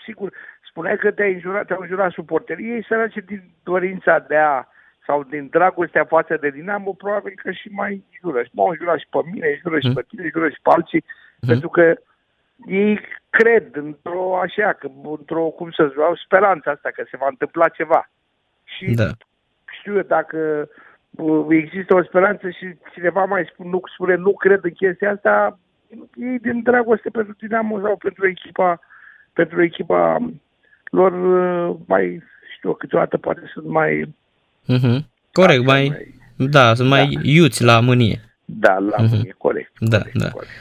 [0.06, 0.34] sigur,
[0.69, 4.65] spuneai că te-ai înjurat, te-au înjurat suporterii, ei sărace din dorința de a
[5.06, 8.44] sau din dragostea față de Dinamo, probabil că și mai jură.
[8.44, 11.03] Și m-au înjurat și pe mine, jură și pe tine, jură și pe alții,
[11.48, 11.95] pentru că
[12.68, 12.99] ei
[13.30, 14.88] cred într-o așa, că,
[15.19, 18.10] într-o, cum să zic, au speranța asta că se va întâmpla ceva.
[18.64, 19.10] Și Da.
[19.80, 20.69] știu eu dacă
[21.11, 25.60] uh, există o speranță și cineva mai spune, nu, spune nu cred în chestia asta,
[26.15, 28.80] ei din dragoste pentru Dinamo sau pentru echipa,
[29.34, 30.18] pentru echipa
[30.91, 32.23] lor uh, mai,
[32.56, 34.14] știu, câteodată poate sunt mai,
[34.77, 34.99] Uh-huh.
[35.31, 36.14] Corect, Așa, mai, mai-
[36.49, 38.19] da, sunt mai iuți la mânie.
[38.45, 39.11] da, la Mhm.
[39.15, 39.72] mine, corect.
[39.80, 40.30] Da, corect, da.
[40.30, 40.52] Corect.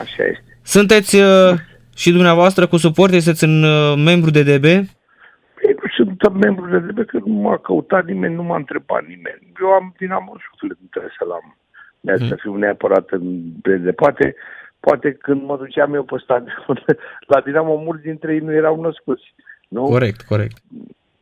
[0.00, 0.55] Așa este.
[0.66, 1.52] Sunteți uh,
[1.96, 4.64] și dumneavoastră cu suporte, sunteți în uh, membru de DB?
[4.64, 9.52] Ei nu sunt membru de DB, că nu m-a căutat nimeni, nu m-a întrebat nimeni.
[9.60, 11.56] Eu am Dinamo în suflet, nu trebuie să-l am.
[12.00, 13.94] De să fiu neapărat în DB.
[13.94, 14.34] Poate,
[14.80, 16.84] poate când mă duceam eu pe stadion,
[17.32, 19.34] la Dinamo mulți dintre ei nu erau născuți.
[19.68, 19.82] Nu?
[19.82, 20.56] Corect, corect.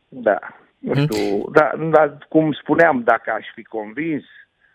[0.07, 0.39] Da.
[0.79, 4.23] Nu știu, da, dar cum spuneam, dacă aș fi convins,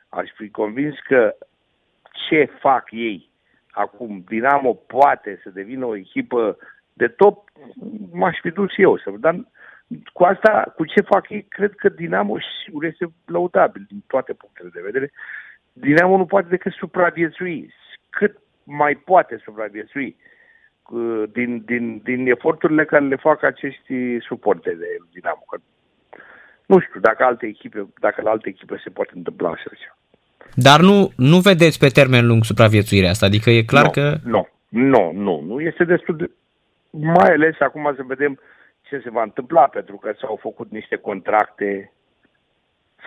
[0.09, 1.34] aș fi convins că
[2.28, 3.30] ce fac ei
[3.81, 6.57] acum, Dinamo poate să devină o echipă
[6.93, 7.51] de top,
[8.12, 8.98] m-aș fi dus eu.
[8.98, 9.44] Să, dar
[10.12, 14.70] cu asta, cu ce fac ei, cred că Dinamo sigur este lăudabil din toate punctele
[14.73, 15.12] de vedere.
[15.73, 17.74] Dinamo nu poate decât supraviețui.
[18.11, 20.16] Cât mai poate supraviețui
[20.90, 25.44] uh, din, din, din eforturile care le fac acești suporte de Dinamo.
[25.51, 25.59] Că
[26.66, 29.99] nu știu dacă alte echipe, dacă la alte echipe se poate întâmpla așa ceva.
[30.55, 34.17] Dar nu, nu vedeți pe termen lung supraviețuirea asta, adică e clar nu, că...
[34.25, 35.61] Nu, nu, nu, nu.
[35.61, 36.31] Este destul de...
[36.91, 38.41] Mai ales acum să vedem
[38.83, 41.93] ce se va întâmpla, pentru că s-au făcut niște contracte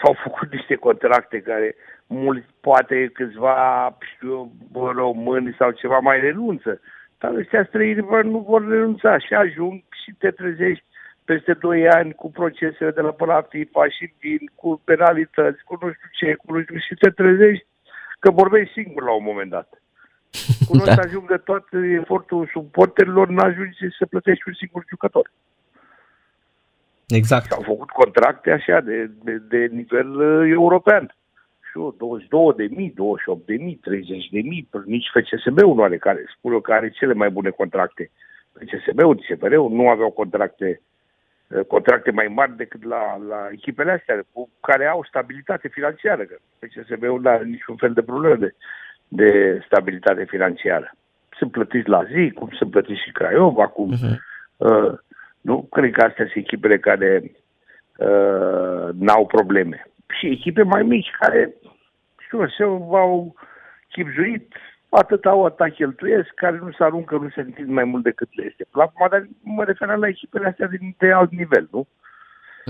[0.02, 1.76] s-au făcut niște contracte care
[2.08, 6.80] mulți, poate câțiva, știu eu, bă, români sau ceva mai renunță.
[7.18, 10.86] Dar ăștia străini bă, nu vor renunța și ajung și te trezești
[11.26, 15.78] peste 2 ani cu procesele de la până la FIFA și vin cu penalități, cu
[15.82, 17.66] nu știu ce, cu nu știu și te trezești
[18.20, 19.70] că vorbești singur la un moment dat.
[20.68, 20.94] Cu noi Da.
[20.94, 21.66] să ajung de tot
[22.00, 25.32] efortul suporterilor, n-ajunge să plătești un singur jucător.
[27.08, 27.52] Exact.
[27.52, 31.16] S-au făcut contracte așa de, de, de nivel uh, european.
[31.62, 35.98] Și eu, 22 de mii, 28 de mii, 30 de mii, nici FCSB-ul nu are
[35.98, 38.12] care, spun eu că are cele mai bune contracte.
[38.54, 40.93] FCSB-ul, CFR-ul nu aveau contracte uh,
[41.68, 46.24] contracte mai mari decât la, la echipele astea, cu care au stabilitate financiară.
[46.24, 48.56] Că FCSB-ul nu are niciun fel de problemă de,
[49.08, 50.92] de stabilitate financiară.
[51.38, 53.90] Sunt plătiți la zi, cum sunt plătiți și Craiova, cum...
[53.90, 54.22] Mhm.
[54.58, 54.94] Uh,
[55.42, 57.24] nu cred că astea sunt echipele care
[57.98, 59.88] uh, n-au probleme.
[60.20, 61.54] Și echipe mai mici care,
[62.20, 63.36] știu, se au
[63.92, 64.54] chipzuit,
[64.96, 68.46] atât au atac cheltuiesc, care nu se aruncă, nu se întind mai mult decât le
[68.46, 68.68] este.
[68.72, 71.88] La, dar mă referam la echipele astea din, de alt nivel, nu?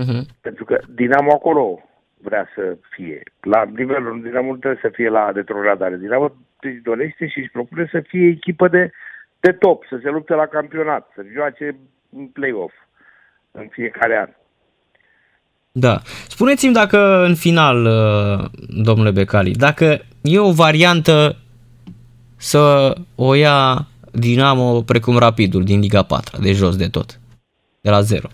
[0.02, 0.22] Uh-huh.
[0.40, 1.82] Pentru că Dinamo acolo
[2.22, 3.22] vrea să fie.
[3.40, 5.96] La nivelul Dinamo nu trebuie să fie la retrogradare.
[5.96, 8.90] Dinamo își dorește și își propune să fie echipă de,
[9.40, 11.76] de top, să se lupte la campionat, să joace
[12.16, 12.74] în play-off
[13.50, 14.30] în fiecare an.
[15.72, 16.00] Da.
[16.28, 18.44] Spuneți-mi dacă în final, uh,
[18.84, 21.36] domnule Becali, dacă e o variantă
[22.50, 27.20] să o ia Dinamo precum Rapidul din Liga 4, de jos de tot,
[27.80, 28.28] de la zero.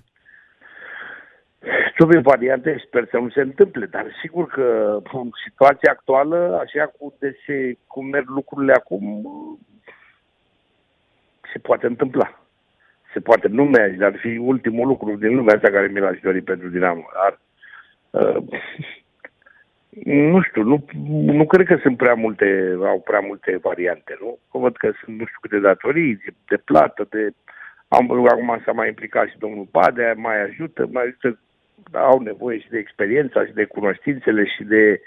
[1.96, 7.14] Trebuie variante, sper să nu se întâmple, dar sigur că în situația actuală, așa cu
[7.18, 9.04] dese, cum merg lucrurile acum,
[11.52, 12.44] se poate întâmpla.
[13.12, 16.18] Se poate, nu mi dar ar fi ultimul lucru din lumea asta care mi l-aș
[16.22, 17.04] dori pentru Dinamo.
[17.14, 17.40] Dar,
[18.10, 18.42] uh,
[20.04, 20.84] nu știu, nu,
[21.32, 24.38] nu cred că sunt prea multe, au prea multe variante, nu?
[24.50, 27.30] Văd că sunt nu știu câte datorii, de, de plată, de...
[27.88, 31.38] Am, acum s-a mai implicat și domnul Padea, mai ajută, mai ajută,
[31.92, 35.00] au nevoie și de experiența și de cunoștințele și de,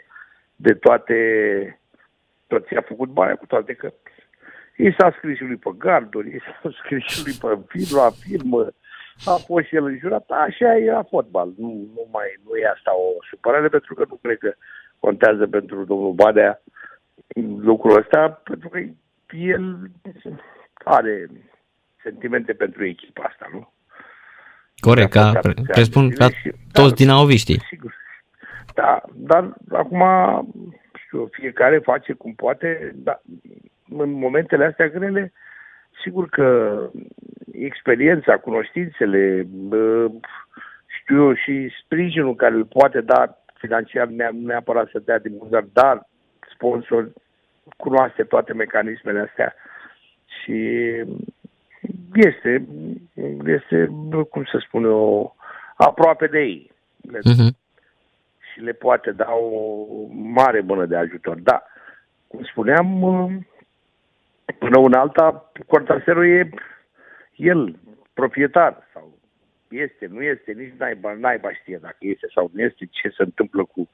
[0.55, 1.17] de toate,
[2.47, 3.93] tot ce a făcut bani cu toate că
[4.75, 8.09] i s-a scris și lui pe garduri, i s-a scris și lui pe film, la
[8.09, 8.73] film,
[9.25, 11.53] a fost și el înjurat, așa e la fotbal.
[11.57, 14.53] Nu, nu, mai, nu e asta o supărare, pentru că nu cred că
[14.99, 16.61] contează pentru domnul Badea
[17.57, 18.79] lucrul ăsta, pentru că
[19.31, 19.91] el
[20.83, 21.29] are
[22.03, 23.71] sentimente pentru echipa asta, nu?
[24.75, 25.31] Corect, ca,
[25.67, 26.27] presupun ca
[26.71, 27.61] toți din auviștii.
[27.69, 27.95] Sigur.
[28.73, 30.03] Da, dar acum,
[31.05, 33.21] știu, fiecare face cum poate, dar
[33.89, 35.33] în momentele astea grele,
[36.01, 36.79] sigur că
[37.51, 39.47] experiența, cunoștințele,
[40.87, 46.07] știu eu, și sprijinul care îl poate da financiar, neapărat să dea din buzunar, dar
[46.53, 47.11] sponsor
[47.77, 49.55] cunoaște toate mecanismele astea
[50.43, 50.89] și
[52.13, 52.67] este,
[53.45, 53.85] este,
[54.29, 55.35] cum să spun eu,
[55.75, 56.71] aproape de ei.
[57.07, 57.61] uh-huh.
[58.53, 61.39] Și le poate da o mare bună de ajutor.
[61.39, 61.63] Da,
[62.27, 62.87] cum spuneam,
[64.59, 66.49] până una alta, Cortasero e
[67.35, 67.79] el,
[68.13, 69.17] proprietar, sau
[69.69, 73.63] este, nu este, nici naiba, naiba știe dacă este sau nu este, ce se întâmplă
[73.63, 73.89] cu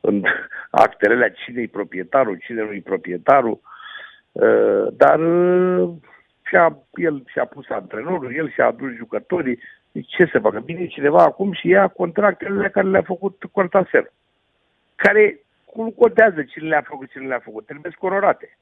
[0.00, 0.22] în
[0.70, 3.60] actele alea, cine e proprietarul, cine nu e proprietarul,
[4.32, 5.90] uh, dar uh,
[6.42, 9.58] și-a, el și-a pus antrenorul, el și-a adus jucătorii,
[9.92, 10.60] deci ce să facă?
[10.60, 14.06] Vine cineva acum și ia contractele care le-a făcut Cortasero,
[14.96, 18.58] care cum contează cine le-a făcut, cine le-a făcut, trebuie scororate.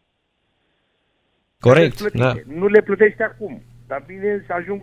[1.60, 2.34] Corect, da.
[2.46, 3.62] Nu le plătește acum.
[3.86, 4.80] Dar bine să ajung,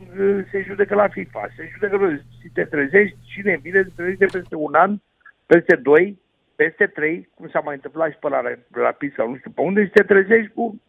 [0.52, 4.74] se judecă la FIFA, se judecă, și te trezești, cine vine, te trezește peste un
[4.74, 4.98] an,
[5.46, 6.20] peste doi,
[6.56, 8.42] peste trei, cum s-a mai întâmplat și pe la
[8.72, 10.82] Rapid sau nu știu pe unde, și te trezești cu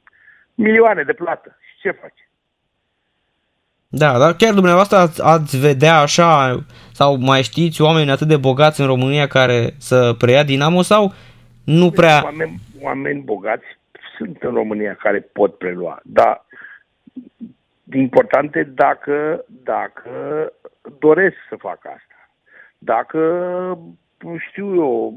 [0.54, 1.58] milioane de plată.
[1.60, 2.28] Și ce faci?
[3.88, 8.80] Da, dar chiar dumneavoastră ați, ați vedea așa, sau mai știți oameni atât de bogați
[8.80, 11.12] în România care să preia Dinamo sau
[11.64, 12.24] nu prea...
[12.24, 13.75] Oameni, oameni bogați
[14.16, 16.44] sunt în România care pot prelua, dar
[17.92, 20.10] importante dacă, dacă
[20.98, 22.30] doresc să fac asta.
[22.78, 23.20] Dacă
[24.48, 25.14] știu eu,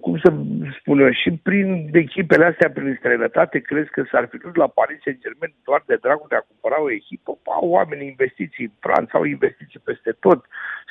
[0.00, 0.32] cum să
[0.80, 5.00] spun eu, și prin echipele astea, prin străinătate, crezi că s-ar fi dus la Paris
[5.02, 7.38] Saint-Germain doar de dragul de a cumpăra o echipă?
[7.44, 10.44] Au oameni investiții în Franța, au investiții peste tot,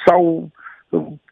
[0.05, 0.49] sau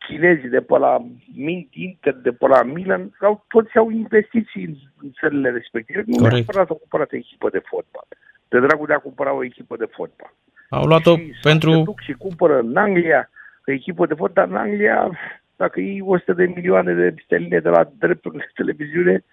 [0.07, 0.97] chinezii de pe la
[1.35, 6.03] Mint, Inter, de pe la Milan, sau toți au investiții în, în țările respective.
[6.05, 8.07] Nu neapărat au cumpărat echipă de fotbal
[8.53, 10.33] de dragul de a cumpăra o echipă de fotbal.
[10.69, 11.71] Au luat-o și pentru...
[11.71, 13.29] Se duc și cumpără în Anglia
[13.67, 15.11] o echipă de fotbal, dar în Anglia,
[15.55, 19.23] dacă iei 100 de milioane de sterline de la drepturile de televiziune,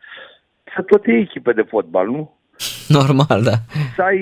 [0.74, 2.38] să tot e echipe de fotbal, nu?
[2.98, 3.56] Normal, da.
[3.96, 4.20] Să ai,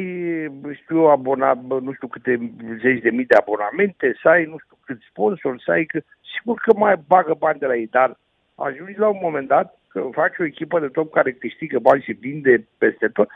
[0.83, 4.99] știu, abona, nu știu câte zeci de mii de abonamente, să ai, nu știu cât
[5.11, 6.01] sponsor, să ai, că,
[6.35, 8.17] sigur că mai bagă bani de la ei, dar
[8.55, 12.13] ajungi la un moment dat că faci o echipă de top care câștigă bani și
[12.13, 13.29] vinde peste tot,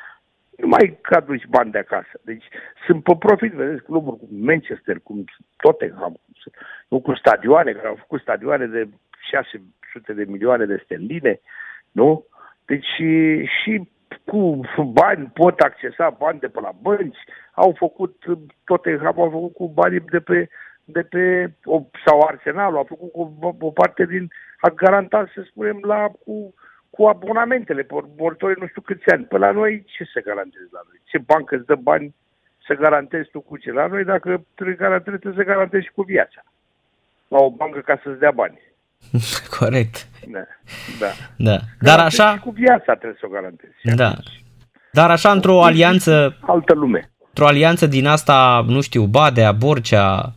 [0.56, 2.20] nu mai aduci bani de acasă.
[2.22, 2.44] Deci
[2.86, 5.24] sunt pe profit, vedeți, cluburi cum Manchester, cum
[5.56, 6.20] Tottenham,
[6.88, 8.88] nu cu stadioane, care au făcut stadioane de
[9.30, 11.40] 600 de milioane de sterline,
[11.92, 12.26] nu?
[12.64, 13.88] Deci și, și
[14.24, 14.60] cu
[14.93, 17.18] bani pot accesa bani de pe la bănci,
[17.52, 18.24] au făcut,
[18.64, 20.48] Tottenham au făcut cu banii de pe,
[20.84, 21.52] de pe
[22.05, 24.30] sau Arsenal, au făcut cu o, o parte din,
[24.60, 26.55] a garantat, să spunem, la cu
[26.97, 27.82] cu abonamentele,
[28.16, 29.24] portorii nu știu câți ani.
[29.24, 31.01] Pe la noi ce se garantezi la noi?
[31.05, 32.14] Ce bancă îți dă bani
[32.66, 33.72] să garantezi tu cu ce?
[33.72, 36.43] La noi dacă trebuie, trebuie să garantezi și cu viața.
[37.28, 38.60] La o bancă ca să-ți dea bani.
[39.58, 40.08] Corect.
[40.32, 40.38] Da.
[40.98, 41.06] da.
[41.36, 41.58] da.
[41.80, 42.38] Dar așa...
[42.44, 43.96] cu viața trebuie să o garantezi.
[43.96, 44.14] Da.
[44.92, 46.38] Dar așa într-o alianță...
[46.40, 47.10] Altă lume.
[47.26, 50.34] Într-o alianță din asta, nu știu, Badea, Borcea,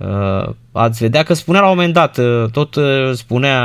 [0.00, 3.58] Uh, ați vedea că spunea la un moment dat, uh, tot uh, spunea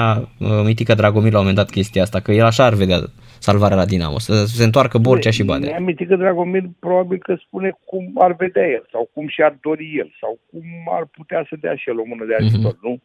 [0.65, 2.97] Mitica Dragomir la un moment dat chestia asta, că el așa ar vedea
[3.39, 5.79] salvarea la Dinamo, să se întoarcă Borcea și Badea.
[5.79, 10.39] Mitica Dragomir probabil că spune cum ar vedea el sau cum și-ar dori el sau
[10.49, 10.65] cum
[10.97, 12.87] ar putea să dea și el o mână de ajutor, mm-hmm.
[12.87, 12.99] nu?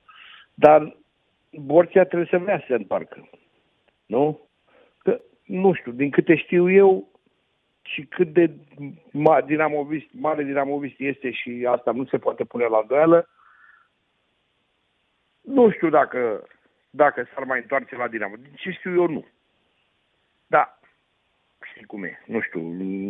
[0.55, 0.97] Dar
[1.53, 3.29] Borcea trebuie să vrea să se întoarcă,
[4.07, 4.49] nu?
[4.99, 7.11] Că, nu știu, din câte știu eu,
[7.83, 8.51] și cât de
[9.13, 13.29] ma, dinamovist, mare dinamovist este și asta nu se poate pune la îndoială,
[15.41, 16.47] nu știu dacă,
[16.91, 18.37] dacă s-ar mai întoarce la Dinamo.
[18.37, 19.27] Din ce știu eu, nu.
[20.47, 20.80] Da.
[21.81, 22.61] Știi cum e, nu știu,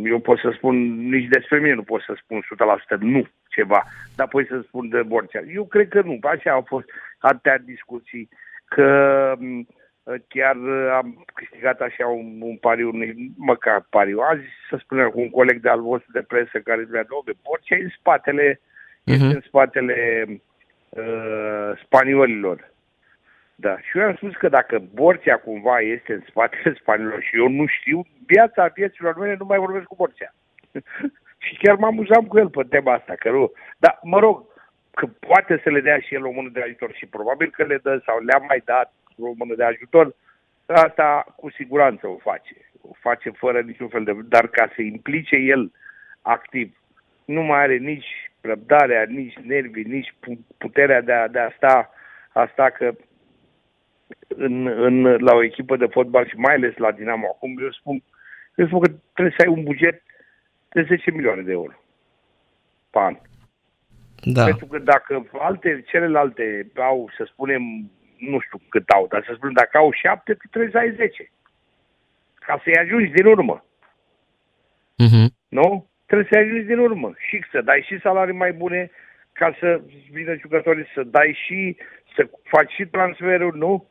[0.08, 0.74] eu pot să spun,
[1.08, 2.40] nici despre mine nu pot să spun
[2.96, 3.84] 100% nu ceva,
[4.16, 5.40] dar pot să spun de Borcea.
[5.54, 6.86] Eu cred că nu, așa au fost
[7.18, 8.28] atâtea discuții,
[8.64, 8.88] că
[10.28, 10.56] chiar
[10.92, 12.90] am câștigat așa un, un pariu,
[13.36, 14.18] măcar pariu.
[14.20, 17.82] Azi, să spunem, cu un coleg de-al vostru de presă care zicea, domnule, Borcea e
[17.82, 19.12] în spatele, uh-huh.
[19.12, 20.26] este în spatele
[20.88, 22.72] uh, spaniolilor.
[23.60, 27.48] Da, și eu am spus că dacă Borția cumva este în spatele spaniolilor și eu
[27.48, 30.34] nu știu, viața vieților mele nu mai vorbesc cu Borția.
[31.44, 33.52] și chiar mă amuzam cu el pe tema asta, că nu.
[33.78, 34.44] Dar, mă rog,
[34.90, 37.78] că poate să le dea și el o mână de ajutor și probabil că le
[37.82, 40.14] dă sau le-a mai dat o mână de ajutor,
[40.66, 42.56] asta cu siguranță o face.
[42.80, 44.12] O face fără niciun fel de...
[44.28, 45.72] Dar ca să implice el
[46.22, 46.76] activ,
[47.24, 50.14] nu mai are nici răbdarea, nici nervii, nici
[50.58, 51.90] puterea de a, de a sta,
[52.32, 52.94] a sta că
[54.28, 58.02] în, în, la o echipă de fotbal și mai ales la Dinamo acum, eu spun,
[58.54, 60.02] eu spun că trebuie să ai un buget
[60.68, 61.72] de 10 milioane de euro
[62.90, 63.16] pe an.
[64.22, 64.44] Da.
[64.44, 67.62] Pentru că dacă alte, celelalte au, să spunem,
[68.18, 71.30] nu știu cât au, dar să spunem, dacă au șapte, trebuie să ai 10.
[72.34, 73.64] Ca să-i ajungi din urmă.
[75.04, 75.28] Uh-huh.
[75.48, 75.88] Nu?
[76.06, 77.12] Trebuie să-i ajungi din urmă.
[77.28, 78.90] Și să dai și salarii mai bune,
[79.32, 79.80] ca să
[80.10, 81.76] vină jucătorii, să dai și,
[82.16, 83.89] să faci și transferuri, nu?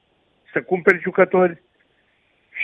[0.51, 1.61] Să cumperi jucători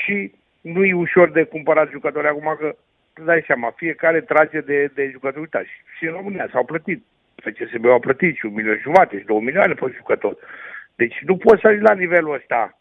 [0.03, 2.75] și nu e ușor de cumpărat jucători acum că
[3.13, 5.39] îți dai seama, fiecare trage de, de jucători.
[5.39, 7.03] Uitați, și în România s-au plătit.
[7.43, 10.37] Pe CSB au plătit și un milion jumate și două milioane pe jucători.
[10.95, 12.79] Deci nu poți să ajungi la nivelul ăsta.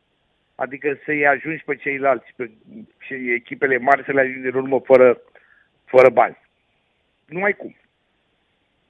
[0.55, 2.51] Adică să-i ajungi pe ceilalți, pe
[3.35, 5.21] echipele mari să le ajungi în urmă fără,
[5.85, 6.39] fără bani.
[7.27, 7.77] Nu mai cum.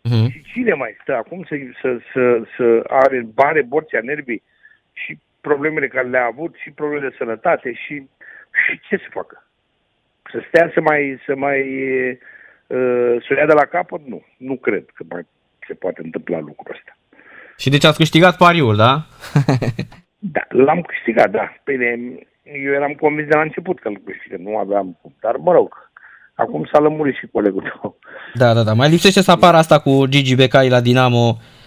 [0.05, 0.31] Uh-huh.
[0.31, 4.43] Și cine mai stă acum să, să, să, să are bani, borția, nervii
[4.93, 7.95] și problemele care le-a avut și probleme de sănătate și,
[8.63, 9.37] și ce să facă?
[10.33, 11.61] Să stea să mai, să mai
[12.77, 14.01] uh, să ia de la capăt?
[14.13, 14.21] Nu.
[14.37, 15.25] Nu cred că mai
[15.67, 16.93] se poate întâmpla lucrul ăsta.
[17.63, 18.93] Și deci ați câștigat pariul, da?
[20.37, 21.47] da, l-am câștigat, da.
[21.65, 21.89] Bine,
[22.65, 25.15] eu eram convins de la început că îl câștigă, nu aveam cum.
[25.21, 25.91] Dar mă rog,
[26.35, 27.99] acum s-a lămurit și colegul tău.
[28.35, 28.73] Da, da, da.
[28.73, 31.64] Mai lipsește să apară asta cu Gigi Becai la Dinamo Uh,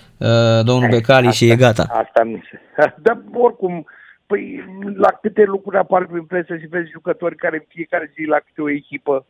[0.63, 1.85] domnul Becali și e gata.
[1.89, 2.59] Asta nu se...
[3.05, 3.85] Dar oricum,
[4.25, 4.63] păi
[4.95, 8.69] la câte lucruri apar prin presă și vezi jucători care fiecare zi la câte o
[8.69, 9.25] echipă.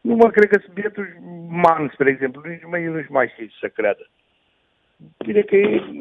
[0.00, 1.16] Nu mă cred că subiectul
[1.48, 4.10] Man, spre exemplu, nici mai, nu-și mai știe să creadă.
[5.24, 5.56] Bine că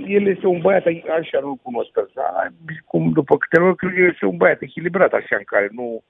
[0.07, 0.85] el este un băiat,
[1.19, 2.53] așa nu-l cunosc dar
[2.85, 6.03] cum după câte ori cred că este un băiat echilibrat așa în care nu,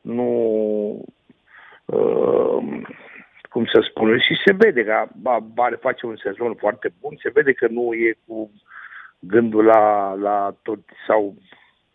[0.00, 0.28] nu
[1.84, 2.82] uh,
[3.54, 4.96] cum să spun, și se vede că
[5.58, 8.50] Bare face un sezon foarte bun, se vede că nu e cu
[9.18, 11.20] gândul la, la tot, sau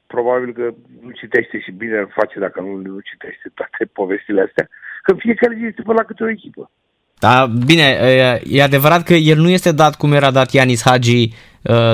[0.07, 0.65] probabil că
[1.01, 4.69] nu citește și bine îl face dacă nu, nu citește toate povestile astea,
[5.03, 6.71] că fiecare zi este pe la câte o echipă.
[7.19, 7.87] Da, bine,
[8.43, 11.33] e adevărat că el nu este dat cum era dat Ianis Hagi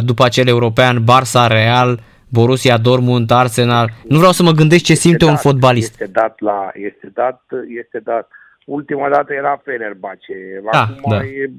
[0.09, 3.89] după acel european, Barça, Real, Borussia Dortmund, Arsenal.
[4.07, 5.91] Nu vreau să mă gândesc ce simte dat, un fotbalist.
[5.91, 8.27] Este dat la, este dat, este dat
[8.65, 11.25] Ultima dată era Fenerbahce, da, acum da.
[11.25, 11.49] e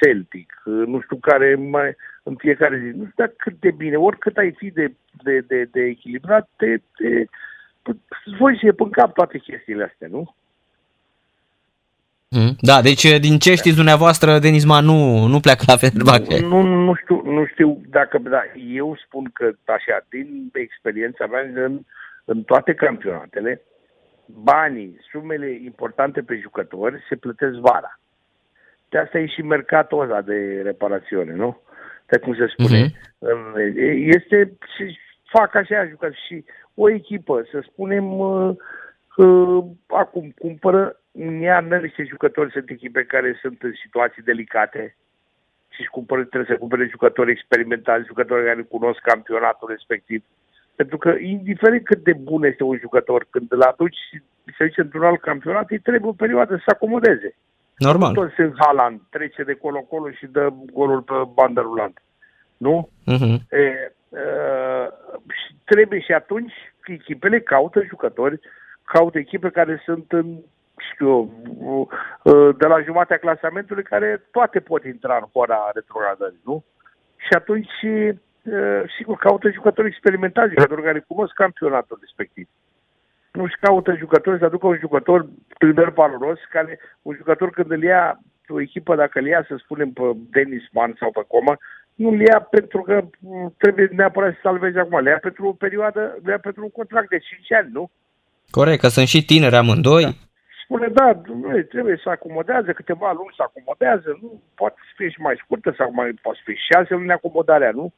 [0.00, 2.96] Celtic, nu știu care mai, în fiecare zi.
[2.96, 7.24] Nu știu cât de bine, oricât ai fi de, de, de, de echilibrat, te, te,
[8.38, 10.34] voi să în cap toate chestiile astea, nu?
[12.28, 12.56] Mm.
[12.60, 16.40] Da, deci din ce știți dumneavoastră, Denisma nu, nu pleacă la Fenerbahce.
[16.40, 18.42] Nu, nu, știu, nu știu dacă, da,
[18.74, 21.80] eu spun că așa, din experiența mea în,
[22.24, 23.62] în toate campionatele,
[24.26, 28.00] banii, sumele importante pe jucători se plătesc vara.
[28.88, 31.60] De asta e și mercatul ăla de reparațiune, nu?
[32.06, 32.86] De cum se spune.
[32.86, 33.76] Uh-huh.
[34.16, 36.44] Este, și fac așa jucători și
[36.74, 38.56] o echipă, să spunem, uh,
[39.16, 44.96] uh, acum cumpără în iarnă niște jucători, sunt echipe care sunt în situații delicate
[45.68, 50.24] și își cumpără, trebuie să cumpere jucători experimentali, jucători care cunosc campionatul respectiv.
[50.76, 53.98] Pentru că, indiferent cât de bun este un jucător, când îl aduci
[54.58, 57.36] se duce într-un alt campionat, îi trebuie o perioadă să se acomodeze.
[57.76, 58.12] Normal.
[58.12, 62.00] Nu toți sunt Haaland, trece de colo-colo și dă golul pe bandă rulantă.
[62.56, 62.88] Nu?
[63.12, 63.50] Uh-huh.
[63.50, 64.88] E, uh,
[65.64, 66.52] trebuie și atunci
[66.86, 68.40] echipele caută jucători,
[68.84, 70.36] caută echipe care sunt în
[70.92, 71.08] știu
[71.62, 71.88] eu,
[72.58, 76.64] de la jumatea clasamentului, care toate pot intra în fora retrogradării, nu?
[77.16, 77.70] Și atunci
[78.96, 82.48] sigur, caută jucători experimentați, jucători care cunosc campionatul respectiv.
[83.32, 85.26] Nu-și caută jucători să aducă un jucător
[85.58, 89.90] tânăr valoros, care un jucător când îl ia o echipă, dacă îl ia, să spunem,
[89.90, 91.58] pe Denis Mann sau pe Coma,
[91.94, 93.04] nu îl ia pentru că
[93.56, 97.08] trebuie neapărat să salveze acum, le ia pentru o perioadă, le ia pentru un contract
[97.08, 97.90] de 5 ani, nu?
[98.50, 100.02] Corect, că sunt și tineri amândoi.
[100.02, 100.10] Da.
[100.64, 105.20] Spune, da, domnule, trebuie să acomodează câteva luni, să acomodează, nu, poate să fie și
[105.20, 107.92] mai scurtă sau mai, poate să fie șase luni acomodarea, nu?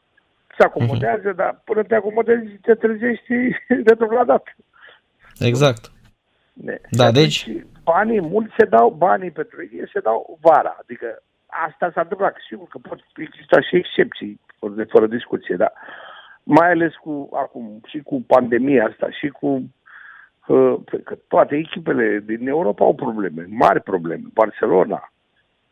[0.58, 1.36] Se acomodează, uh-huh.
[1.36, 3.32] dar până te acomodezi, te trezești
[3.90, 4.56] retrogradat.
[5.38, 5.90] Exact.
[6.52, 6.80] Ne.
[6.90, 7.48] Da, deci...
[7.84, 12.66] Banii, mulți se dau, banii pentru ei se dau vara, adică asta s-a întâmplat, sigur
[12.68, 15.72] că pot exista și excepții, fără, fără discuție, dar
[16.42, 19.70] mai ales cu acum și cu pandemia asta și cu
[21.04, 24.22] că toate echipele din Europa au probleme, mari probleme.
[24.32, 25.12] Barcelona,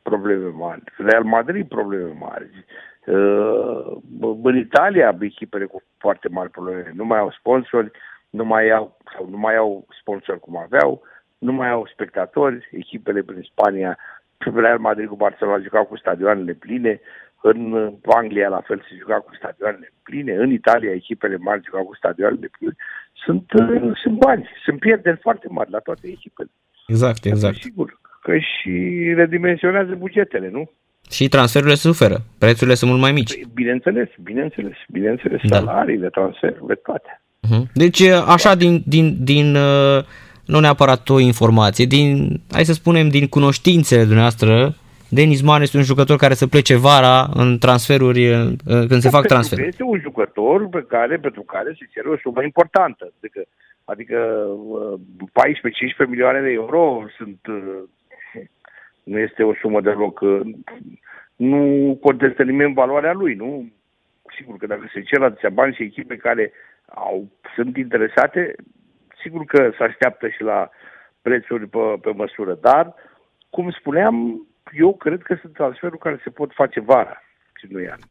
[0.03, 0.83] probleme mari.
[0.97, 2.65] Real Madrid, probleme mari.
[3.07, 3.97] Uh,
[4.43, 6.93] în Italia, echipele cu foarte mari probleme.
[6.95, 7.91] Nu mai au sponsori,
[8.31, 11.03] nu mai au, sau nu mai au sponsori cum aveau,
[11.39, 12.69] nu mai au spectatori.
[12.71, 13.99] Echipele prin Spania,
[14.55, 17.01] Real Madrid cu Barcelona jucau cu stadioanele pline,
[17.43, 21.95] în Anglia la fel se juca cu stadioanele pline, în Italia echipele mari jucau cu
[21.95, 22.75] stadioanele pline
[23.25, 26.51] sunt, uh, sunt bani, sunt pierderi foarte mari la toate echipele.
[26.87, 27.57] Exact, exact.
[27.57, 28.73] Sigur că și
[29.15, 30.71] redimensionează bugetele, nu?
[31.11, 33.35] Și transferurile suferă, prețurile sunt mult mai mici.
[33.35, 35.57] Păi, bineînțeles, bineînțeles, bineînțeles, da.
[35.57, 37.21] salariile, transferurile, toate.
[37.21, 37.73] Uh-huh.
[37.75, 40.05] Deci, așa, din, din, din uh,
[40.45, 44.75] nu neapărat o informație, din, hai să spunem, din cunoștințele dumneavoastră,
[45.09, 48.23] Denis Man este un jucător care să plece vara în transferuri,
[48.65, 49.69] când se da, fac transferuri.
[49.69, 53.13] Este un jucător pe care, pentru care se cere o sumă importantă.
[53.19, 53.41] Adică,
[53.85, 54.19] adică
[55.19, 57.83] 14-15 uh, milioane de euro sunt, uh,
[59.05, 60.41] nu este o sumă deloc, uh,
[61.37, 63.73] nu contestă nimeni valoarea lui, nu?
[64.37, 66.53] Sigur că dacă se cer atâția bani și echipe care
[66.95, 68.55] au, sunt interesate,
[69.23, 70.71] sigur că se așteaptă și la
[71.23, 72.95] prețuri pe, pe măsură, dar,
[73.51, 77.23] cum spuneam, eu cred că sunt transferuri care se pot face vara
[77.59, 78.07] și nu iarna.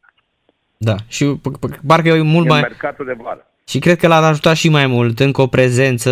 [0.76, 1.40] Da, și
[1.86, 2.60] parcă e mult e mai...
[2.60, 3.46] mercatul de vară.
[3.68, 6.10] Și cred că l-ar ajuta și mai mult, încă o prezență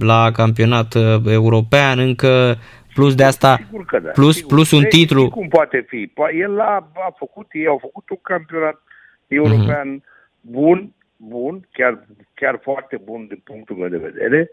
[0.00, 2.56] la campionat uh, european, încă
[2.98, 4.52] plus de asta, sigur că da, plus, sigur.
[4.52, 5.30] plus un titlu.
[5.30, 6.12] Cum poate fi?
[6.32, 8.82] El a, a făcut, ei au făcut un campionat
[9.26, 10.40] european mm-hmm.
[10.40, 14.50] bun, bun, chiar, chiar foarte bun din punctul meu de vedere,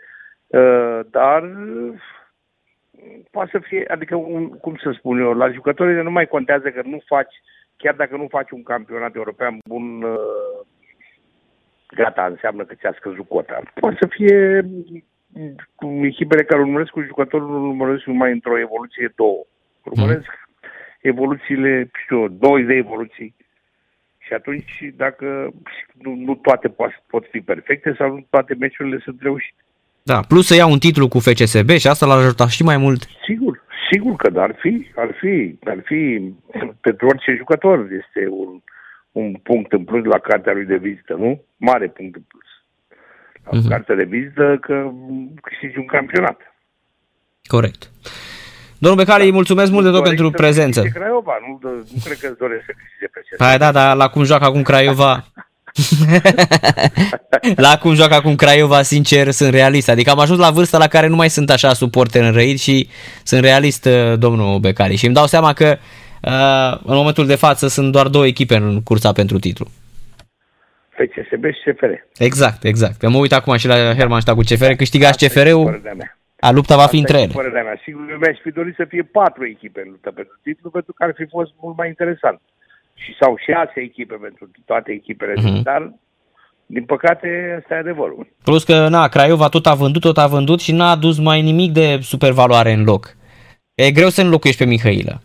[0.48, 1.42] uh, dar
[3.32, 6.82] poate să fie, adică, un, cum să spun eu, la jucătorii nu mai contează că
[6.86, 7.36] nu faci,
[7.78, 10.66] chiar dacă nu faci un campionat european bun, uh,
[11.96, 13.62] gata, înseamnă că ți-a scăzut cota.
[13.74, 14.66] Poate să fie
[15.76, 19.46] cu echipele care urmăresc cu jucătorul, urmăresc numai într-o evoluție două.
[19.84, 20.70] Urmăresc mm.
[21.02, 23.36] evoluțiile, știu, 20 de evoluții.
[24.18, 25.54] Și atunci, dacă
[25.94, 26.68] nu, nu toate
[27.08, 29.64] pot fi perfecte sau nu toate meciurile sunt reușite.
[30.04, 33.02] Da, plus să ia un titlu cu FCSB și asta l-ar ajuta și mai mult.
[33.28, 36.00] Sigur, sigur că ar fi, ar fi, ar fi
[36.82, 38.62] pentru orice jucător este un,
[39.12, 41.44] un punct în plus la cartea lui de vizită, nu?
[41.58, 42.45] Mare punct în plus.
[43.50, 43.70] La uh-huh.
[43.70, 44.92] cartea de vizită că
[45.42, 46.40] câștigi un campionat.
[47.48, 47.92] Corect.
[48.78, 50.82] Domnul Becali, mulțumesc mult de tot pentru prezență.
[50.82, 53.08] Craiova, nu, nu cred că îți doresc să câștige
[53.38, 55.26] pe Hai da, dar la cum joacă acum Craiova,
[57.56, 59.90] la cum joacă acum Craiova, sincer, sunt realist.
[59.90, 62.90] Adică am ajuns la vârsta la care nu mai sunt așa suporter înrăit și
[63.24, 64.96] sunt realist, uh, domnul Becari.
[64.96, 65.78] Și îmi dau seama că
[66.22, 69.68] uh, în momentul de față sunt doar două echipe în cursa pentru titlu.
[70.98, 71.94] FCSB și CFR.
[72.18, 72.98] Exact, exact.
[72.98, 75.82] Că mă uit acum și la Herman cu CFR, câștigați CFR-ul,
[76.40, 77.34] a lupta va fi între ele.
[77.52, 77.80] Mea.
[77.84, 81.14] Sigur, mi-aș fi dorit să fie patru echipe în luptă pentru titlu, pentru că ar
[81.16, 82.42] fi fost mult mai interesant
[82.94, 85.62] și sau șase echipe pentru toate echipele, uh-huh.
[85.64, 85.94] dar
[86.66, 88.28] din păcate asta e adevărul.
[88.44, 91.72] Plus că, na, Craiova tot a vândut, tot a vândut și n-a adus mai nimic
[91.72, 93.16] de supervaloare în loc.
[93.74, 95.22] E greu să înlocuiești pe Mihailă.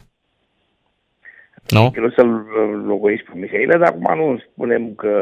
[1.71, 1.85] Nu?
[1.85, 5.13] E greu să-l înlocuiești pe Mihailă, dar acum nu spunem că,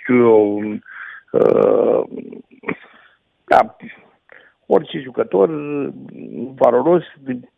[0.00, 0.62] știu eu,
[1.30, 2.04] uh,
[3.44, 3.76] da,
[4.66, 5.48] orice jucător
[6.54, 7.02] valoros,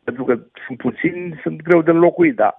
[0.05, 2.55] pentru că sunt puțini, sunt greu de înlocuit, da.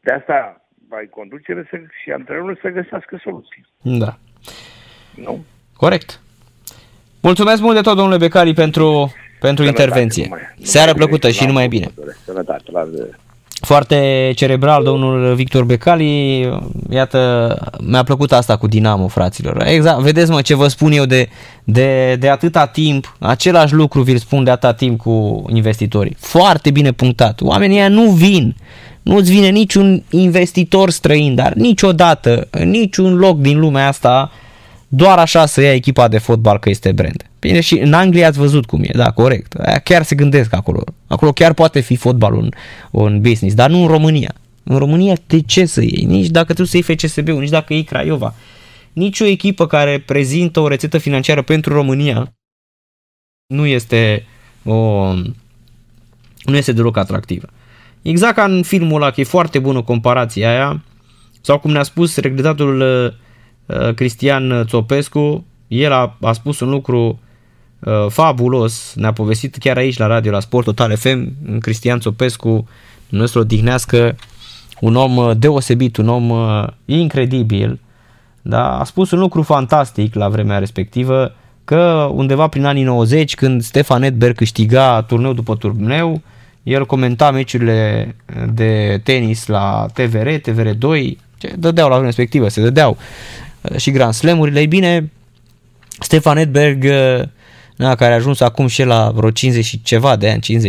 [0.00, 3.66] De asta ai conducere să, și antrenorul să găsească soluții.
[3.82, 4.18] Da.
[5.14, 5.44] Nu?
[5.76, 6.20] Corect.
[7.22, 10.24] Mulțumesc mult de tot, domnule Becali, pentru, pentru intervenție.
[10.24, 11.86] Numai, Seară plăcută și numai bine.
[12.24, 12.84] Sănătate, la
[13.60, 16.40] foarte cerebral, domnul Victor Becali,
[16.90, 19.62] iată, mi-a plăcut asta cu Dinamo, fraților.
[19.66, 21.28] Exact, vedeți mă ce vă spun eu de,
[21.64, 26.16] de, de atâta timp, același lucru vi-l spun de atâta timp cu investitorii.
[26.18, 27.40] Foarte bine punctat.
[27.40, 28.56] Oamenii ăia nu vin
[29.08, 34.30] nu-ți vine niciun investitor străin, dar niciodată, în niciun loc din lumea asta,
[34.88, 37.30] doar așa să ia echipa de fotbal că este brand.
[37.38, 39.54] Bine, și în Anglia ați văzut cum e, da, corect.
[39.54, 40.84] Aia chiar se gândesc acolo.
[41.06, 42.50] Acolo chiar poate fi fotbalul un,
[42.90, 44.34] un business, dar nu în România.
[44.64, 46.04] În România de ce să iei?
[46.04, 48.34] Nici dacă tu să iei FCSB-ul, nici dacă iei Craiova,
[48.92, 52.32] nicio echipă care prezintă o rețetă financiară pentru România
[53.46, 54.26] nu este
[54.64, 55.12] o
[56.42, 57.46] nu este deloc atractivă.
[58.02, 60.82] Exact ca în filmul ăla, că e foarte bună comparația aia,
[61.40, 63.12] sau cum ne-a spus regretatul uh,
[63.94, 67.18] Cristian Țopescu, el a, a spus un lucru
[67.78, 71.28] uh, fabulos, ne-a povestit chiar aici la radio, la Sport Total FM,
[71.60, 72.68] Cristian Țopescu,
[73.08, 74.16] nostru odihnească,
[74.80, 77.80] un om uh, deosebit, un om uh, incredibil,
[78.42, 78.78] da?
[78.78, 81.34] a spus un lucru fantastic la vremea respectivă,
[81.64, 86.20] că undeva prin anii 90, când Stefan Edberg câștiga turneu după turneu,
[86.62, 88.14] el comenta meciurile
[88.52, 94.12] de tenis la TVR, TVR2, ce dădeau la vremea respectivă, se dădeau uh, și Grand
[94.12, 94.60] Slam-urile.
[94.60, 95.10] Ei bine,
[96.00, 96.84] Stefan Edberg,
[97.76, 100.60] na, care a ajuns acum și la vreo 50 și ceva de ani,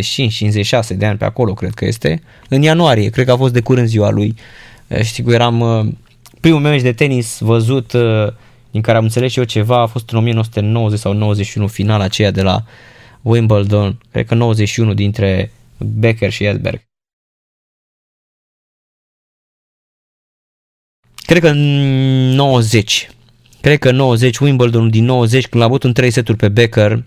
[0.94, 3.62] 55-56 de ani pe acolo, cred că este, în ianuarie, cred că a fost de
[3.62, 4.36] curând ziua lui.
[5.02, 5.58] Știi că eram
[6.40, 7.92] primul meu meci de tenis văzut,
[8.72, 12.32] din care am înțeles și eu ceva, a fost în 1990 sau 91 finala aceea
[12.32, 12.64] de la
[13.22, 16.89] Wimbledon, cred că 91 dintre Becker și Edberg.
[21.30, 23.10] Cred că 90.
[23.62, 27.04] Cred că 90, Wimbledon din 90, când l-a avut în 3 seturi pe Becker,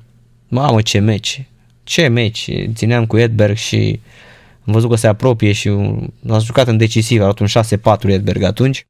[0.49, 1.47] mamă ce meci,
[1.85, 4.01] ce meci, țineam cu Edberg și
[4.67, 5.69] am văzut că se apropie și
[6.29, 8.87] a jucat în decisiv, a luat un 6-4 Edberg atunci.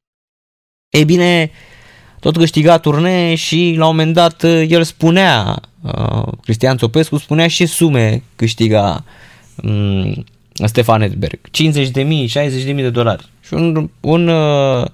[0.91, 1.51] Ei bine,
[2.21, 7.67] tot câștiga turnee și la un moment dat el spunea, uh, Cristian Țopescu spunea și
[7.67, 9.05] sume câștiga
[9.63, 11.39] um, Stefan Edberg.
[11.51, 13.29] 50 de mii, 60 de mii de dolari.
[13.41, 14.87] Și un, un, uh,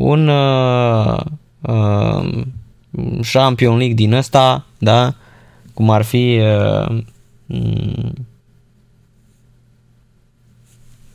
[0.00, 1.20] un uh,
[1.60, 2.44] uh,
[3.32, 5.14] Champion League din ăsta, da,
[5.74, 6.88] cum ar fi uh,
[7.46, 8.26] um,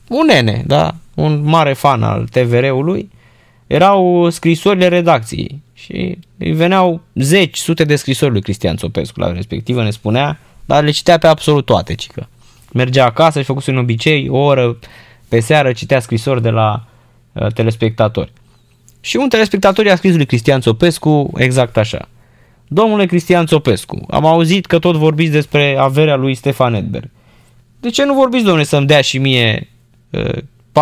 [0.08, 3.10] un nene, da, un mare fan al TVR-ului,
[3.68, 9.84] erau scrisorile redacției și îi veneau zeci, sute de scrisori lui Cristian Țopescu la respectivă,
[9.84, 12.30] ne spunea, dar le citea pe absolut toate, cică.
[12.74, 14.78] Mergea acasă și făcuse un obicei, o oră
[15.30, 16.86] pe seară citea scrisori de la
[17.34, 18.32] uh, telespectatori.
[19.06, 22.10] Și un telespectator i-a scris lui Cristian Țopescu exact așa.
[22.68, 27.10] Domnule Cristian Țopescu, am auzit că tot vorbiți despre averea lui Stefan Edberg.
[27.80, 29.70] De ce nu vorbiți, domnule, să-mi dea și mie
[30.10, 30.38] uh,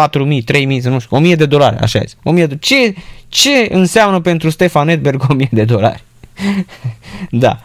[0.10, 0.44] 4.000,
[0.80, 2.18] 3.000, nu știu, 1.000 de dolari, așa este.
[2.24, 2.58] 1000 de...
[2.58, 2.94] ce,
[3.28, 6.04] ce înseamnă pentru Stefan Edberg 1.000 de dolari?
[7.32, 7.60] da.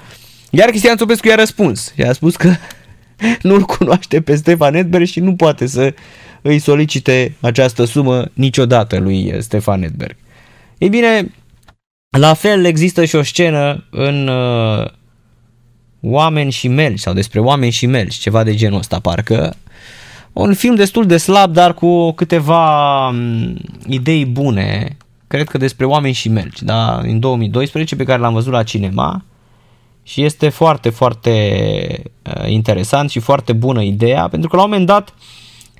[0.50, 2.54] Iar Cristian Țopescu i-a răspuns i-a spus că
[3.42, 5.94] nu-l cunoaște pe Stefan Edberg și nu poate să
[6.42, 10.16] îi solicite această sumă niciodată lui Stefan Edberg.
[10.78, 11.34] Ei bine,
[12.18, 14.86] la fel există și o scenă în uh,
[16.00, 19.56] Oameni și Melci sau despre Oameni și Melci, ceva de genul ăsta parcă,
[20.32, 23.56] un film destul de slab, dar cu câteva mm,
[23.86, 24.96] idei bune,
[25.26, 26.98] cred că despre oameni și melci, da?
[27.02, 29.24] în 2012, pe care l-am văzut la cinema
[30.02, 31.32] și este foarte, foarte
[32.22, 35.14] uh, interesant și foarte bună ideea, pentru că la un moment dat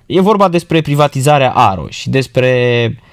[0.07, 3.07] e vorba despre privatizarea Aroș și despre um,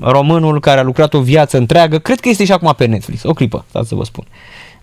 [0.00, 3.32] românul care a lucrat o viață întreagă, cred că este și acum pe Netflix, o
[3.32, 4.24] clipă, stați să vă spun,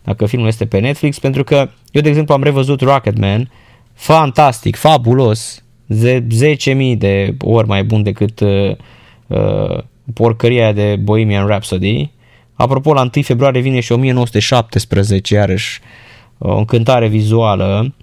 [0.03, 3.51] dacă filmul este pe Netflix, pentru că eu, de exemplu, am revăzut Rocketman,
[3.93, 5.63] fantastic, fabulos,
[5.93, 8.75] 10.000 de ori mai bun decât uh,
[9.27, 9.77] uh,
[10.13, 12.11] porcăria de Bohemian Rhapsody.
[12.53, 15.79] Apropo, la 1 februarie vine și 1917, iarăși
[16.37, 17.93] o încântare vizuală.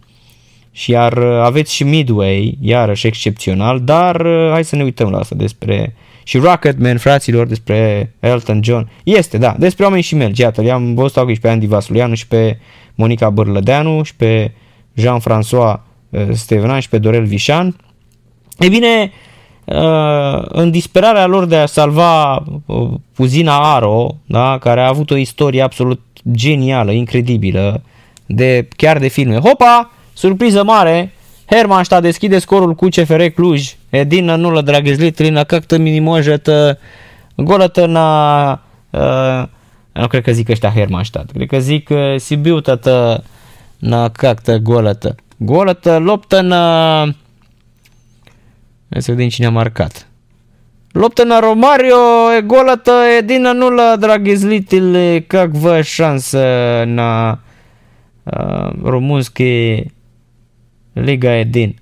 [0.72, 5.18] Și iar uh, aveți și Midway, iarăși excepțional, dar uh, hai să ne uităm la
[5.18, 5.94] asta despre
[6.24, 8.90] și Rocketman, fraților, despre Elton John.
[9.04, 10.40] Este, da, despre oameni și mergi.
[10.40, 12.58] Iată, i-am văzut aici pe Andy Vasulianu și pe
[12.94, 14.52] Monica Bărlădeanu și pe
[15.00, 15.80] Jean-François
[16.10, 17.76] uh, Stevenan și pe Dorel Vișan.
[18.58, 19.12] E bine,
[19.64, 25.16] uh, în disperarea lor de a salva uh, Puzina Aro, da, care a avut o
[25.16, 26.00] istorie absolut
[26.32, 27.82] genială, incredibilă,
[28.26, 29.38] de, chiar de filme.
[29.38, 29.90] Hopa!
[30.12, 31.12] Surpriză mare!
[31.45, 33.75] Hermannstadt deschide scorul cu CFR Cluj.
[33.89, 36.49] Edina nulă, dragizlit, na как-то не может
[37.43, 38.61] голата на...
[39.93, 41.31] nu cred că zic ăștia Hermannstadt.
[41.31, 43.23] Cred că zic Sibiu tată
[43.79, 45.15] na как-то голата.
[45.37, 47.01] Голата luptă na...
[48.89, 50.07] Hai să vedem cine a marcat.
[50.91, 51.95] Luptă na Romario,
[52.37, 56.43] e голата Edina nulă, dragizlitile, как vă șansă
[56.85, 57.39] na
[58.23, 59.83] uh, rumunski
[60.94, 61.76] Liga Edin.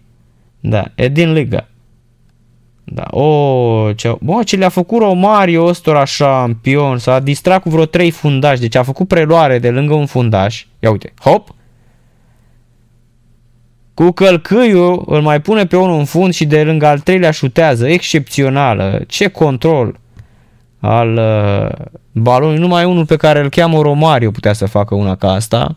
[0.60, 1.66] Da, Edin Liga.
[2.84, 8.10] Da, o, ce, bă, ce le-a făcut Romario ăstora șampion, s-a distrat cu vreo trei
[8.10, 10.66] fundași, deci a făcut preluare de lângă un fundaș.
[10.78, 11.54] Ia uite, hop,
[13.94, 17.88] cu călcâiul îl mai pune pe unul în fund și de lângă al treilea șutează,
[17.88, 20.00] excepțională, ce control
[20.80, 25.32] al uh, balonului, numai unul pe care îl cheamă Romario putea să facă una ca
[25.32, 25.76] asta.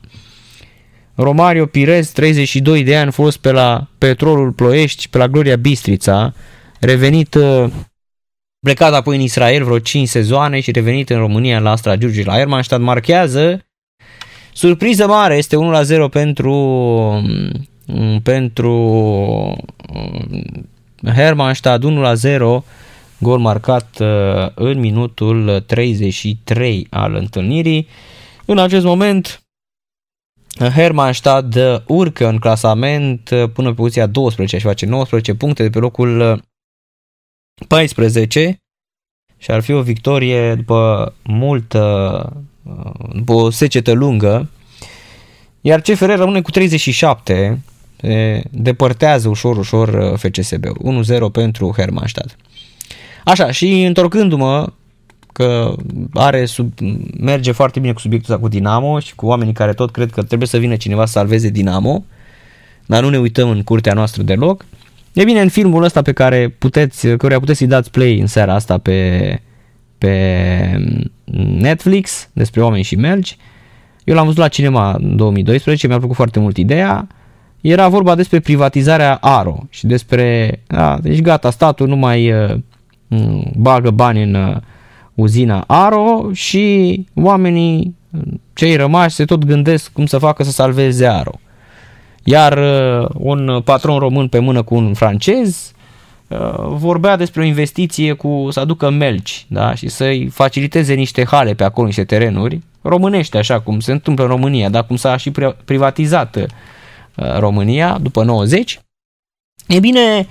[1.16, 6.34] Romario Pirez, 32 de ani, fost pe la Petrolul Ploiești, pe la Gloria Bistrița,
[6.80, 7.66] revenit uh,
[8.60, 12.34] plecat apoi în Israel vreo 5 sezoane și revenit în România la Astra Giurgi la
[12.34, 13.66] Hermannstadt, marchează
[14.54, 16.54] surpriză mare, este 1 la 0 pentru
[17.86, 18.72] mm, pentru
[19.94, 22.64] mm, Hermannstadt 1 la 0
[23.18, 24.08] gol marcat uh,
[24.56, 27.88] în minutul 33 al întâlnirii.
[28.46, 29.45] În acest moment
[30.60, 31.58] Hermannstadt
[31.88, 36.42] urcă în clasament uh, până pe poziția 12 și face 19 puncte de pe locul
[37.68, 38.58] 14
[39.38, 42.34] și ar fi o victorie după multă,
[43.14, 44.50] după o secetă lungă,
[45.62, 47.62] iar CFR rămâne cu 37,
[48.00, 51.04] se depărtează ușor, ușor uh, FCSB-ul.
[51.30, 52.36] 1-0 pentru Hermannstadt.
[53.24, 54.74] Așa, și întorcându-mă,
[55.36, 55.76] că
[56.14, 56.72] are sub,
[57.20, 60.24] merge foarte bine cu subiectul ăsta cu Dinamo și cu oamenii care tot cred că
[60.24, 62.04] trebuie să vină cineva să salveze Dinamo,
[62.86, 64.66] dar nu ne uităm în curtea noastră deloc.
[65.14, 68.54] E bine, în filmul ăsta pe care puteți, căruia puteți să-i dați play în seara
[68.54, 69.40] asta pe,
[69.98, 70.14] pe
[71.60, 73.38] Netflix, despre oameni și mergi,
[74.04, 77.08] eu l-am văzut la cinema în 2012, mi-a plăcut foarte mult ideea.
[77.62, 82.56] Era vorba despre privatizarea ARO și despre, da, deci gata, statul nu mai uh,
[83.58, 84.58] bagă bani în uh,
[85.16, 87.96] uzina ARO și oamenii,
[88.54, 91.40] cei rămași, se tot gândesc cum să facă să salveze ARO.
[92.24, 95.72] Iar uh, un patron român pe mână cu un francez
[96.28, 99.76] uh, vorbea despre o investiție cu să aducă melci da?
[99.76, 104.30] și să-i faciliteze niște hale pe acolo, niște terenuri, românește așa cum se întâmplă în
[104.30, 105.32] România, dar cum s-a și
[105.66, 106.46] privatizat uh,
[107.38, 108.80] România după 90.
[109.68, 110.28] E bine,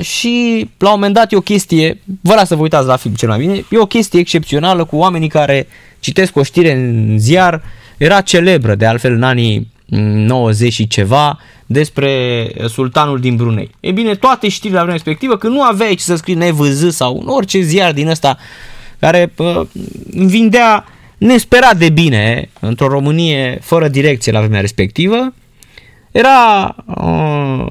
[0.00, 3.14] și la un moment dat e o chestie, vă las să vă uitați la film
[3.14, 5.66] cel mai bine, e o chestie excepțională cu oamenii care
[6.00, 7.62] citesc o știre în ziar,
[7.96, 13.70] era celebră de altfel în anii 90 și ceva despre sultanul din Brunei.
[13.80, 17.18] E bine, toate știrile la vremea respectivă, că nu aveai ce să scrii nevăz sau
[17.22, 18.38] în orice ziar din ăsta
[18.98, 19.60] care uh,
[20.10, 20.84] vindea
[21.18, 25.34] nesperat de bine într-o Românie fără direcție la vremea respectivă,
[26.10, 27.66] era uh,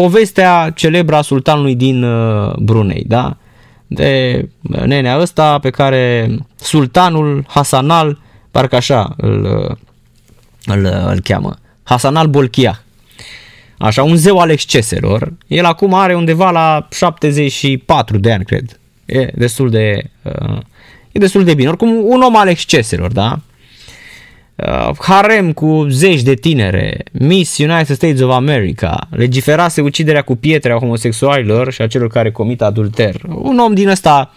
[0.00, 3.36] povestea celebră a sultanului din uh, Brunei, da?
[3.86, 8.18] De nenea ăsta pe care sultanul Hasanal,
[8.50, 9.76] parcă așa îl, uh,
[10.64, 12.82] îl, îl cheamă, Hasan al Bolchia.
[13.78, 15.32] Așa, un zeu al exceselor.
[15.46, 18.80] El acum are undeva la 74 de ani, cred.
[19.06, 20.58] E destul de, uh,
[21.12, 21.68] e destul de bine.
[21.68, 23.40] Oricum, un om al exceselor, da?
[24.66, 30.72] Uh, harem cu zeci de tinere, Miss United States of America, legiferase uciderea cu pietre
[30.72, 33.14] a homosexualilor și a celor care comit adulter.
[33.28, 34.32] Un om din ăsta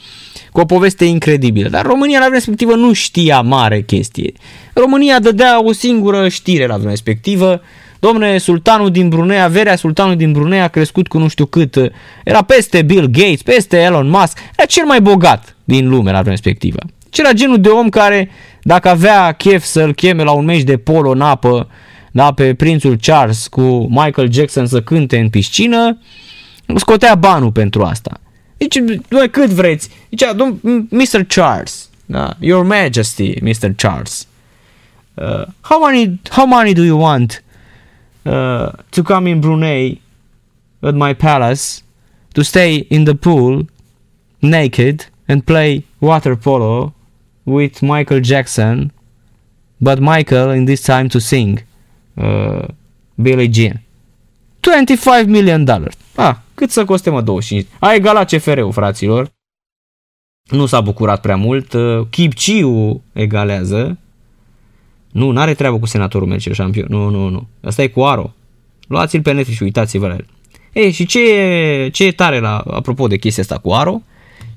[0.51, 1.69] cu o poveste incredibilă.
[1.69, 4.33] Dar România la vremea respectivă nu știa mare chestie.
[4.73, 7.61] România dădea o singură știre la vremea respectivă.
[7.99, 11.91] Domne, sultanul din Brunei, averea sultanului din Brunei a crescut cu nu știu cât.
[12.23, 14.37] Era peste Bill Gates, peste Elon Musk.
[14.57, 16.79] Era cel mai bogat din lume la vremea respectivă.
[17.13, 18.29] Și era genul de om care,
[18.63, 21.67] dacă avea chef să-l cheme la un meci de polo în apă,
[22.11, 25.97] da, pe prințul Charles cu Michael Jackson să cânte în piscină,
[26.75, 28.19] scotea banul pentru asta.
[28.57, 28.79] Deci,
[29.09, 29.89] noi cât vreți.
[30.09, 30.29] Deci,
[30.89, 31.23] Mr.
[31.27, 33.75] Charles, da, Your Majesty, Mr.
[33.75, 34.27] Charles.
[35.13, 37.43] Uh, how many how many do you want
[38.23, 40.01] uh, to come in Brunei
[40.79, 41.83] at my palace
[42.33, 43.67] to stay in the pool
[44.39, 46.93] naked and play water polo
[47.43, 48.91] with Michael Jackson,
[49.77, 51.65] but Michael in this time to sing
[52.13, 52.67] uh,
[53.15, 53.81] Billie Jean.
[54.59, 55.95] 25 million dollars.
[56.15, 57.67] Ah, cât să coste mă 25?
[57.79, 59.29] A egalat CFR-ul, fraților.
[60.49, 61.73] Nu s-a bucurat prea mult.
[61.73, 63.97] Uh, Chipciu egalează.
[65.11, 66.87] Nu, n-are treabă cu senatorul Mercel Șampion.
[66.89, 67.47] Nu, nu, nu.
[67.61, 68.33] Asta e cu Aro.
[68.87, 70.25] Luați-l pe Netflix și uitați-vă la el.
[70.73, 74.01] Ei, și ce e, ce e tare la, apropo de chestia asta cu Aro?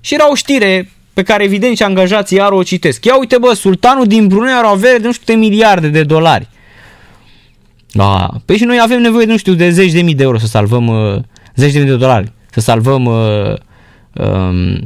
[0.00, 3.04] Și era o știre pe care evident și angajații Aro o citesc.
[3.04, 6.02] Ia uite bă, sultanul din Brunei are o avere de nu știu de miliarde de
[6.02, 6.48] dolari.
[7.92, 10.46] Da, păi și noi avem nevoie, nu știu, de zeci de mii de euro să
[10.46, 11.22] salvăm, uh,
[11.54, 13.54] zeci de mii de dolari, să salvăm, uh,
[14.12, 14.82] um,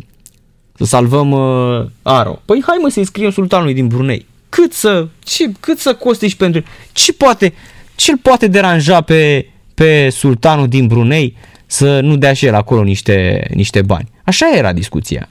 [0.74, 2.42] să salvăm uh, Aro.
[2.44, 4.26] Păi hai mă să-i scriem sultanului din Brunei.
[4.48, 7.52] Cât să, ce, cât să coste și pentru, ce poate,
[7.94, 11.36] ce poate deranja pe, pe sultanul din Brunei
[11.66, 14.08] să nu dea și el acolo niște, niște bani.
[14.24, 15.28] Așa era discuția.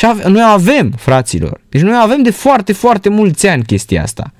[0.00, 4.32] Și ave- noi avem, fraților, deci noi avem de foarte, foarte mulți ani chestia asta.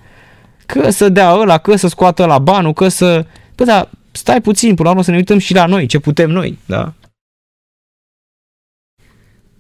[0.67, 3.27] Că să dea ăla, că să scoată la banul, că să...
[3.55, 6.31] Păi da, stai puțin, până la urmă să ne uităm și la noi, ce putem
[6.31, 6.95] noi, da?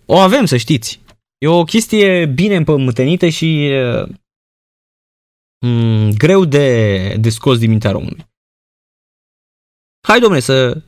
[0.06, 1.00] O avem, să știți.
[1.38, 3.70] E o chestie bine împământenită și
[5.66, 8.26] mm, greu de, de scos din mintea românului.
[10.08, 10.82] Hai, domne, să,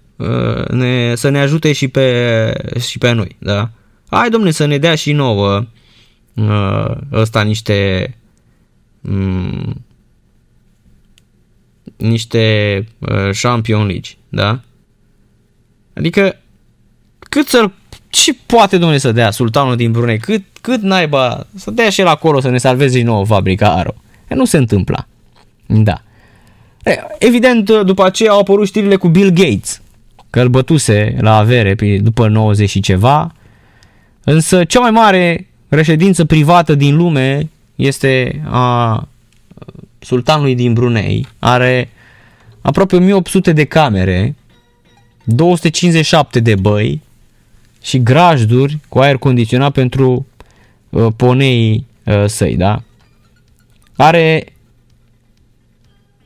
[0.70, 3.70] ne, să ne ajute și pe, și pe noi, da?
[4.14, 5.64] Hai, domne, să ne dea și nouă
[7.12, 8.14] ăsta niște
[9.00, 9.84] mm,
[11.96, 14.60] niște uh, Champion League, da?
[15.94, 16.36] Adică
[17.18, 17.70] cât să
[18.08, 20.18] ce poate domnule să dea sultanul din Brunei?
[20.18, 23.94] Cât, cât naiba să dea și el acolo să ne salveze din nou fabrica Aro?
[24.28, 25.06] E, nu se întâmpla.
[25.66, 26.02] Da.
[26.84, 29.82] E, evident, după aceea au apărut știrile cu Bill Gates,
[30.30, 33.34] că îl bătuse la avere după 90 și ceva,
[34.24, 39.08] însă cea mai mare reședință privată din lume este a
[39.98, 41.26] sultanului din Brunei.
[41.38, 41.90] Are
[42.60, 44.34] aproape 1800 de camere,
[45.24, 47.00] 257 de băi
[47.82, 50.26] și grajduri cu aer condiționat pentru
[50.90, 52.82] uh, ponei uh, săi, da?
[53.96, 54.44] Are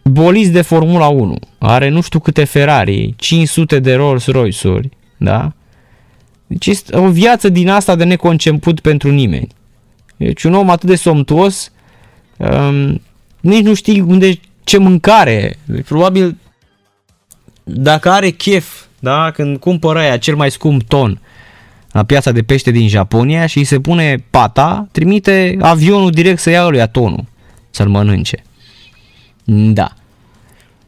[0.03, 5.53] boliți de Formula 1, are nu știu câte Ferrari, 500 de Rolls Royce-uri, da?
[6.47, 9.49] Deci este o viață din asta de neconceput pentru nimeni.
[10.17, 11.73] Deci un om atât de somtuos,
[12.37, 13.01] um,
[13.41, 15.59] nici nu știi unde, ce mâncare.
[15.65, 16.37] Deci, probabil
[17.65, 21.21] dacă are chef, da, când cumpără aia cel mai scump ton
[21.91, 26.51] la piața de pește din Japonia și îi se pune pata, trimite avionul direct să
[26.51, 27.25] ia lui tonul,
[27.71, 28.43] să-l mănânce.
[29.45, 29.93] Da.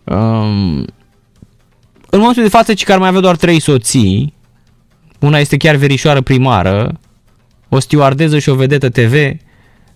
[0.05, 0.85] Um,
[2.11, 4.35] în momentul de față, că ar mai avea doar trei soții,
[5.19, 7.01] una este chiar verișoară primară,
[7.69, 9.37] o stewardeză și o vedetă TV,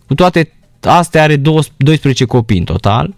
[0.06, 3.14] cu toate astea are 12 copii în total.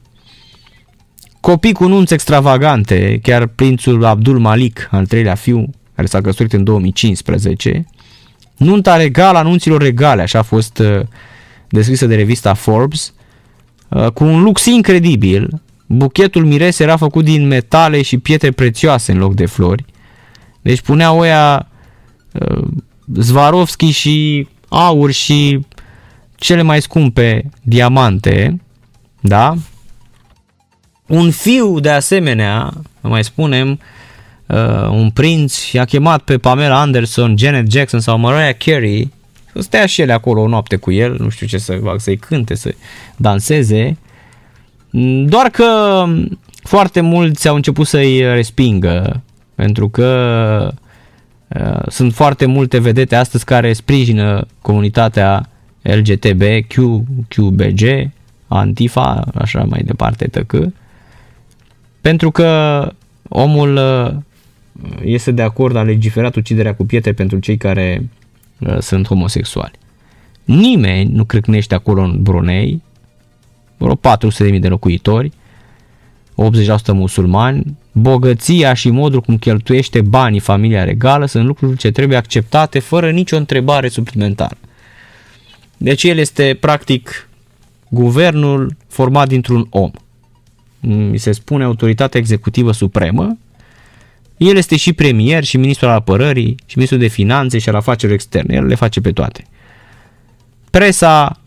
[1.40, 6.64] Copii cu nunți extravagante, chiar prințul Abdul Malik, al treilea fiu, care s-a căsătorit în
[6.64, 7.86] 2015.
[8.56, 11.00] Nunta regală, anunților regale, așa a fost uh,
[11.68, 13.14] descrisă de revista Forbes,
[13.88, 15.62] uh, cu un lux incredibil.
[15.86, 19.84] Buchetul mirese era făcut din metale și pietre prețioase în loc de flori.
[20.62, 21.73] Deci punea oia uh,
[23.14, 25.60] Zvarovski și aur și
[26.36, 28.60] cele mai scumpe diamante,
[29.20, 29.54] da?
[31.06, 33.80] Un fiu, de asemenea, mai spunem,
[34.46, 39.12] uh, un prinț i-a chemat pe Pamela Anderson, Janet Jackson sau Mariah Carey
[39.52, 42.16] să stea și ele acolo o noapte cu el, nu știu ce să fac, să-i
[42.16, 42.74] cânte, să
[43.16, 43.96] danseze.
[45.24, 46.04] Doar că
[46.62, 49.22] foarte mulți au început să-i respingă,
[49.54, 50.83] pentru că uh,
[51.88, 55.48] sunt foarte multe vedete astăzi care sprijină comunitatea
[55.82, 58.10] LGTB, Q, QBG,
[58.48, 60.72] Antifa, așa mai departe, tăcă.
[62.00, 62.88] Pentru că
[63.28, 64.16] omul uh,
[65.04, 68.08] este de acord a legiferat uciderea cu pietre pentru cei care
[68.58, 69.72] uh, sunt homosexuali.
[70.44, 72.82] Nimeni nu crâcnește acolo în Brunei,
[73.76, 75.32] vreo 400.000 de locuitori,
[76.34, 82.78] 80% musulmani, bogăția și modul cum cheltuiește banii familia regală sunt lucruri ce trebuie acceptate
[82.78, 84.56] fără nicio întrebare suplimentară.
[85.76, 87.28] Deci el este practic
[87.88, 89.90] guvernul format dintr-un om.
[90.80, 93.36] Mi se spune autoritatea executivă supremă.
[94.36, 98.14] El este și premier, și ministrul al apărării, și ministrul de finanțe și al afacerilor
[98.14, 98.54] externe.
[98.54, 99.44] El le face pe toate.
[100.70, 101.40] Presa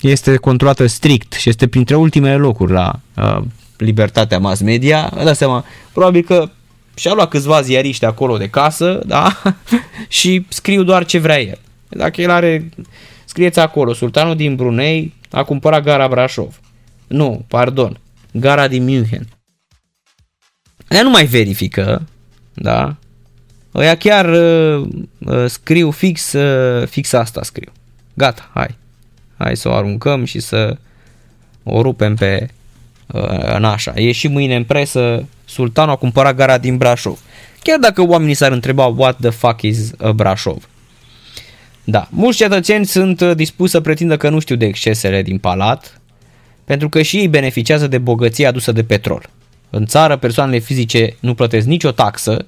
[0.00, 3.42] este controlată strict și este printre ultimele locuri la uh,
[3.76, 5.12] libertatea mass media.
[5.24, 6.50] Dați seama, probabil că
[6.94, 9.42] și-a luat câțiva ziariști acolo de casă, da?
[10.08, 11.58] și scriu doar ce vrea el.
[11.88, 12.70] Dacă el are
[13.36, 16.60] Scrieți acolo, sultanul din Brunei a cumpărat gara Brașov.
[17.06, 18.00] Nu, pardon,
[18.32, 19.28] gara din München.
[20.88, 22.06] Ea nu mai verifică,
[22.54, 22.96] da?
[23.74, 24.88] Ăia chiar uh,
[25.18, 27.72] uh, scriu fix, uh, fix asta scriu.
[28.14, 28.76] Gata, hai.
[29.36, 30.76] Hai să o aruncăm și să
[31.62, 32.48] o rupem pe
[33.06, 33.92] uh, nașa.
[33.94, 37.18] E și mâine în presă, sultanul a cumpărat gara din Brașov.
[37.62, 40.68] Chiar dacă oamenii s-ar întreba what the fuck is a Brașov.
[41.84, 46.00] Da, mulți cetățeni sunt uh, dispuși să pretindă că nu știu de excesele din palat,
[46.64, 49.30] pentru că și ei beneficiază de bogăția adusă de petrol.
[49.70, 52.46] În țară, persoanele fizice nu plătesc nicio taxă,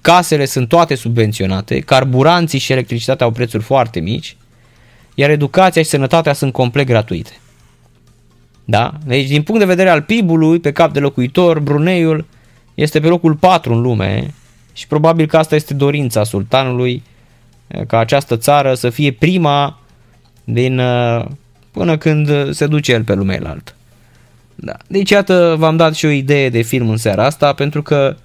[0.00, 4.36] casele sunt toate subvenționate, carburanții și electricitatea au prețuri foarte mici,
[5.14, 7.30] iar educația și sănătatea sunt complet gratuite.
[8.70, 8.92] Da?
[9.06, 12.24] Deci, din punct de vedere al PIB-ului, pe cap de locuitor, Bruneiul
[12.74, 14.34] este pe locul 4 în lume
[14.72, 17.02] și probabil că asta este dorința sultanului
[17.86, 19.78] ca această țară să fie prima
[20.44, 21.24] din uh,
[21.70, 23.72] până când se duce el pe lumea altă.
[24.54, 24.76] Da.
[24.86, 28.16] Deci iată, v-am dat și o idee de film în seara asta pentru că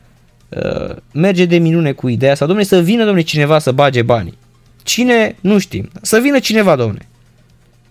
[0.50, 4.38] uh, merge de minune cu ideea asta, domnule, să vină domnule cineva să bage banii.
[4.84, 5.36] Cine?
[5.42, 5.90] Nu știm.
[6.02, 7.08] Să vină cineva, domne.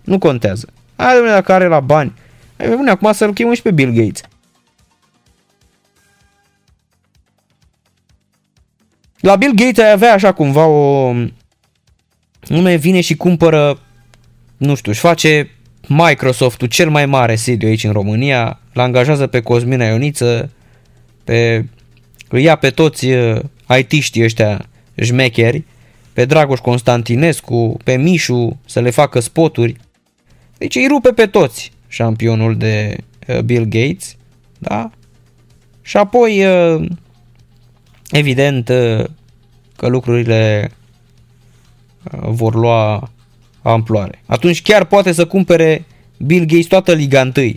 [0.04, 0.66] Nu contează.
[0.96, 2.12] Hai, domne, dacă are la bani.
[2.62, 4.20] Hai, bune, acum să-l chemăm și pe Bill Gates.
[9.20, 11.12] La Bill Gates ai avea așa cumva o...
[12.46, 13.80] Nume vine și cumpără,
[14.56, 15.50] nu știu, își face
[15.88, 20.50] Microsoft-ul cel mai mare sediu aici în România, l angajează pe Cosmina Ioniță,
[21.24, 21.64] pe,
[22.28, 23.40] îi ia pe toți uh,
[23.78, 25.64] IT-știi ăștia șmecheri,
[26.12, 29.76] pe Dragoș Constantinescu, pe Mișu, să le facă spoturi.
[30.58, 32.96] Deci îi rupe pe toți șampionul de
[33.28, 34.16] uh, Bill Gates,
[34.58, 34.90] da?
[35.82, 36.88] Și apoi, uh,
[38.10, 38.64] evident,
[39.76, 40.70] că lucrurile
[42.20, 43.10] vor lua
[43.62, 44.22] amploare.
[44.26, 45.84] Atunci chiar poate să cumpere
[46.18, 47.54] Bill Gates toată Liga 1,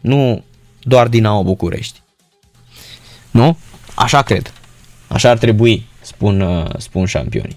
[0.00, 0.44] nu
[0.82, 2.00] doar Dinamo București.
[3.30, 3.58] Nu?
[3.94, 4.52] Așa cred.
[5.08, 7.56] Așa ar trebui, spun, uh, spun șampionii.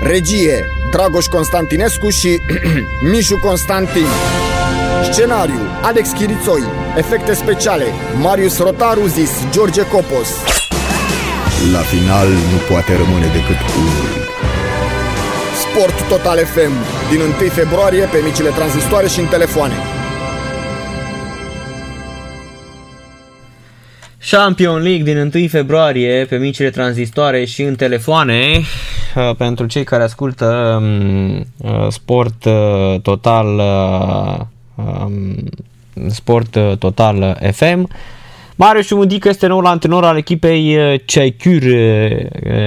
[0.00, 2.40] Regie, Dragoș Constantinescu și
[3.10, 4.06] Mișu Constantin.
[5.12, 6.62] Scenariu, Alex Chirițoi.
[6.96, 7.84] Efecte speciale,
[8.20, 10.28] Marius Rotaru zis George Copos.
[11.72, 14.08] La final nu poate rămâne decât unul.
[15.62, 16.72] Sport Total FM,
[17.10, 19.74] din 1 februarie pe micile tranzistoare și în telefoane.
[24.30, 28.60] Champion League din 1 februarie pe micile tranzistoare și în telefoane.
[29.16, 33.46] Uh, pentru cei care ascultă um, uh, Sport uh, Total
[34.74, 35.44] um,
[36.08, 37.88] Sport Total FM
[38.56, 41.62] Marius Șumudică este noul antrenor al echipei Ceicur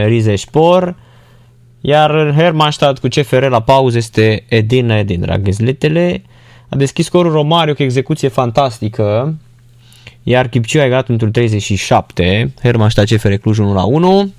[0.05, 0.95] Rizespor,
[1.81, 5.19] iar în Hermannstadt cu CFR la pauză este Edina Edin.
[5.19, 6.21] Dragezletele.
[6.69, 9.35] A deschis scorul Romario cu execuție fantastică,
[10.29, 14.31] iar Chipciu a egalat într 37, Hermannstadt CFR Cluj 1 la 1.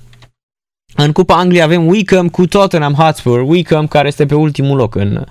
[0.95, 5.25] În Cupa Angliei avem Wickham cu Tottenham Hotspur, Wickham care este pe ultimul loc în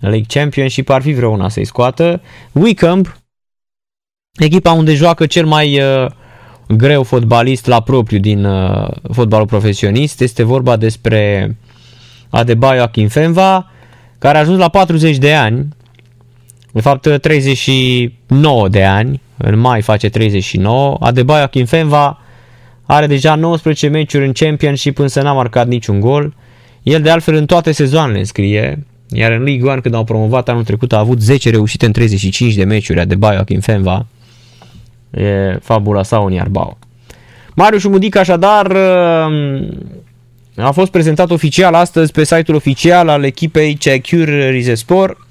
[0.00, 2.20] League Championship, ar fi vreuna să-i scoată.
[2.52, 3.14] Wickham
[4.38, 6.10] echipa unde joacă cel mai uh,
[6.68, 10.20] greu fotbalist la propriu din uh, fotbalul profesionist.
[10.20, 11.56] Este vorba despre
[12.30, 13.70] Adebayo Akinfenva,
[14.18, 15.68] care a ajuns la 40 de ani,
[16.76, 20.96] de fapt 39 de ani, în mai face 39.
[21.00, 22.18] Adebayo Akinfenva
[22.82, 26.34] are deja 19 meciuri în Championship, însă n-a marcat niciun gol.
[26.82, 30.64] El de altfel în toate sezoanele înscrie, iar în Ligue 1 când au promovat anul
[30.64, 34.06] trecut a avut 10 reușite în 35 de meciuri Adebayo Akinfenva.
[35.10, 36.78] E fabula sa un Iarbao.
[37.54, 39.68] Marius Mudic așadar um,
[40.56, 45.25] a fost prezentat oficial astăzi pe site-ul oficial al echipei Cecure Rizespor.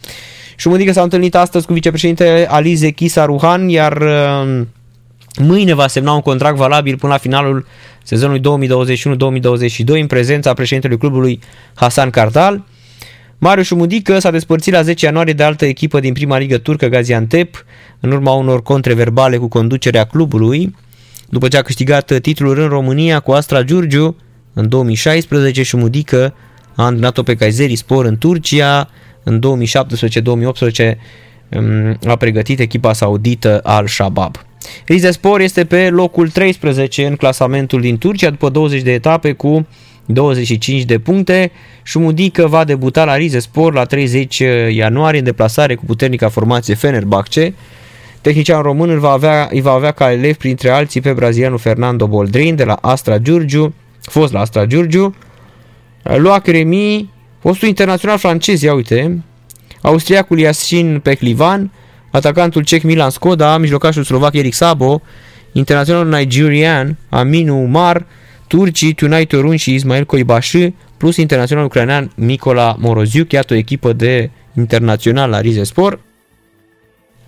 [0.56, 4.68] Șumudică s-a întâlnit astăzi cu vicepreședintele Alize Chisa Ruhan, iar um,
[5.46, 7.66] mâine va semna un contract valabil până la finalul
[8.04, 8.68] sezonului
[9.98, 11.40] 2021-2022 în prezența președintelui clubului
[11.74, 12.64] Hasan Cardal.
[13.38, 17.66] Marius Mudică s-a despărțit la 10 ianuarie de altă echipă din prima ligă turcă, Gaziantep,
[18.00, 20.76] în urma unor contreverbale cu conducerea clubului.
[21.30, 24.16] După ce a câștigat titlul în România cu Astra Giurgiu,
[24.54, 26.34] în 2016 Șumudică
[26.76, 28.90] a antrenat-o pe Kayseri Spor în Turcia,
[29.26, 29.42] în
[30.90, 30.96] 2017-2018
[31.50, 34.36] um, a pregătit echipa saudită al Shabab.
[34.86, 39.68] Rizespor este pe locul 13 în clasamentul din Turcia după 20 de etape cu
[40.06, 41.52] 25 de puncte.
[41.84, 44.40] Șumudică va debuta la Rizespor la 30
[44.70, 47.54] ianuarie în deplasare cu puternica formație Fenerbahce.
[48.22, 52.08] Tehnician român îl va avea, îi va avea ca elev printre alții pe brazilianul Fernando
[52.08, 55.16] Boldrin de la Astra Giurgiu, fost la Astra Giurgiu,
[56.04, 57.10] Loac Remi,
[57.48, 59.24] fostul internațional francez, ia uite,
[59.82, 61.72] austriacul Yasin Peclivan,
[62.12, 65.02] atacantul cec Milan Skoda, mijlocașul slovac Eric Sabo,
[65.52, 68.06] internaționalul nigerian Aminu Umar,
[68.48, 74.30] turcii Tunai Torun și Ismail Koibashi, plus internaționalul ucrainean Nicola Moroziuc, iată o echipă de
[74.58, 76.00] internațional la Rizespor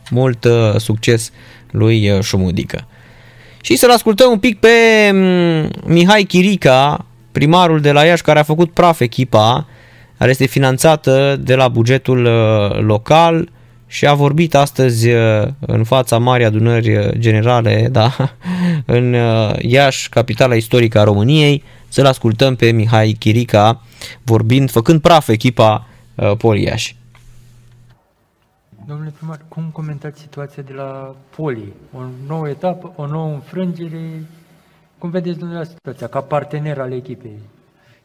[0.10, 1.32] mult uh, succes
[1.72, 2.88] lui uh, Șumudică.
[3.62, 4.68] Și să-l ascultăm un pic pe
[5.12, 9.68] um, Mihai Chirica, primarul de la Iași, care a făcut praf echipa,
[10.18, 13.50] care este finanțată de la bugetul uh, local
[13.88, 18.16] și a vorbit astăzi uh, în fața Marii Adunări Generale, da,
[18.86, 23.82] în uh, Iași, capitala istorică a României, Să-l ascultăm pe Mihai Chirica
[24.24, 26.94] vorbind, făcând praf echipa uh, Poliaș.
[28.88, 31.74] Domnule primar, cum comentați situația de la Poli?
[31.94, 34.26] O nouă etapă, o nouă înfrângere?
[34.98, 37.40] Cum vedeți dumneavoastră situația ca partener al echipei?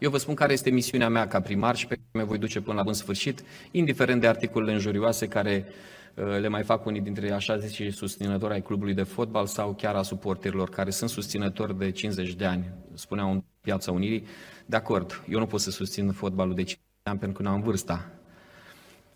[0.03, 2.61] Eu vă spun care este misiunea mea ca primar și pe care mă voi duce
[2.61, 5.67] până la bun sfârșit, indiferent de articolele înjurioase care
[6.15, 9.95] uh, le mai fac unii dintre așa zice susținători ai clubului de fotbal sau chiar
[9.95, 14.27] a suporterilor care sunt susținători de 50 de ani, spuneau în Piața Unirii.
[14.67, 17.55] De acord, eu nu pot să susțin fotbalul de 50 de ani pentru că nu
[17.55, 18.11] am vârsta.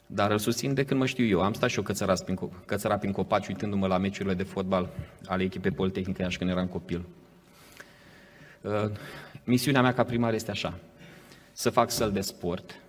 [0.06, 1.40] Dar îl susțin de când mă știu eu.
[1.42, 4.88] Am stat și eu cățărat prin, cățărat prin copaci uitându-mă la meciurile de fotbal
[5.24, 7.04] ale echipei Politehnică Iași când eram copil.
[9.47, 10.78] Uh, misiunea mea ca primar este așa,
[11.52, 12.81] să fac săl de sport,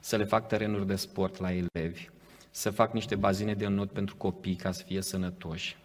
[0.00, 2.08] să le fac terenuri de sport la elevi,
[2.50, 5.76] să fac niște bazine de not pentru copii ca să fie sănătoși,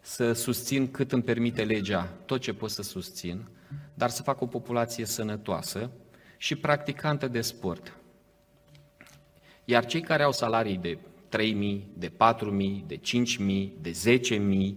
[0.00, 3.48] să susțin cât îmi permite legea tot ce pot să susțin,
[3.94, 5.90] dar să fac o populație sănătoasă
[6.36, 7.96] și practicantă de sport.
[9.64, 10.98] Iar cei care au salarii de
[11.36, 12.16] 3.000, de 4.000,
[12.86, 13.92] de 5.000, de
[14.70, 14.74] 10.000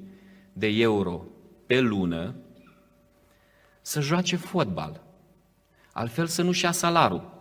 [0.53, 1.25] de euro
[1.65, 2.35] pe lună,
[3.81, 5.01] să joace fotbal.
[5.93, 7.31] Altfel să nu-și ia salarul.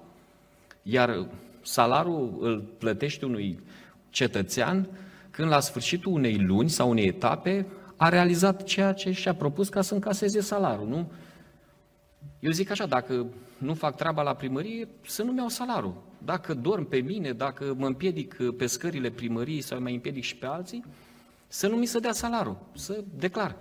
[0.82, 1.26] Iar
[1.62, 3.60] salarul îl plătește unui
[4.10, 4.88] cetățean
[5.30, 9.82] când la sfârșitul unei luni sau unei etape a realizat ceea ce și-a propus ca
[9.82, 11.12] să încaseze salarul, nu?
[12.38, 13.26] Eu zic așa, dacă
[13.58, 16.02] nu fac treaba la primărie, să nu-mi iau salarul.
[16.18, 20.46] Dacă dorm pe mine, dacă mă împiedic pe scările primăriei sau mai împiedic și pe
[20.46, 20.84] alții,
[21.48, 23.56] să nu mi se dea salarul, să declar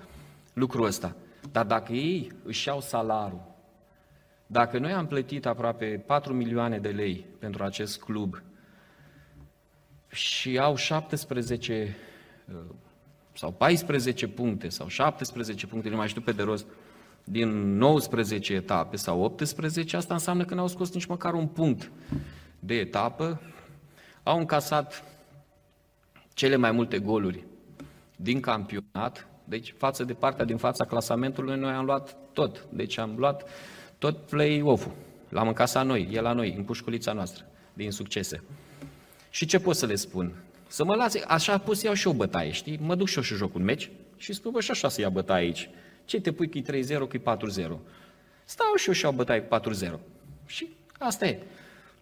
[0.53, 1.15] lucrul ăsta.
[1.51, 3.41] Dar dacă ei își iau salarul,
[4.47, 8.41] dacă noi am plătit aproape 4 milioane de lei pentru acest club
[10.07, 11.95] și au 17
[12.53, 12.55] uh,
[13.34, 16.65] sau 14 puncte sau 17 puncte, nu mai știu pe de rost,
[17.23, 21.91] din 19 etape sau 18, asta înseamnă că n-au scos nici măcar un punct
[22.59, 23.41] de etapă,
[24.23, 25.03] au încasat
[26.34, 27.45] cele mai multe goluri
[28.15, 32.65] din campionat, deci față de partea din fața clasamentului, noi am luat tot.
[32.69, 33.49] Deci am luat
[33.97, 34.91] tot play-off-ul.
[35.30, 38.43] L-am încasat noi, e la noi, în pușculița noastră, din succese.
[39.30, 40.34] Și ce pot să le spun?
[40.67, 42.80] Să mă lase, așa pot să iau și eu bătaie, știi?
[42.81, 45.10] Mă duc și eu și joc un meci și spun, bă, și așa să ia
[45.10, 45.69] bătaie aici.
[46.05, 47.21] Ce te pui cu 3-0, cu 4-0?
[48.45, 49.99] Stau și eu și iau bătaie cu 4-0.
[50.45, 50.68] Și
[50.99, 51.39] asta e.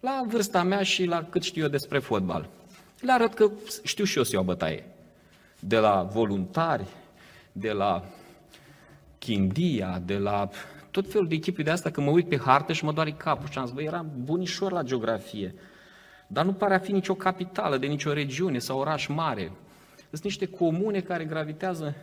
[0.00, 2.48] La vârsta mea și la cât știu eu despre fotbal.
[3.00, 3.50] Le arăt că
[3.84, 4.84] știu și eu să iau bătaie.
[5.58, 6.86] De la voluntari,
[7.58, 8.04] de la
[9.18, 10.48] Chindia, de la
[10.90, 13.48] tot felul de echipe de asta, că mă uit pe hartă și mă doare capul
[13.48, 15.54] și am zis, bă, eram bunișor la geografie,
[16.26, 19.52] dar nu pare a fi nicio capitală de nicio regiune sau oraș mare.
[20.10, 21.94] Sunt niște comune care gravitează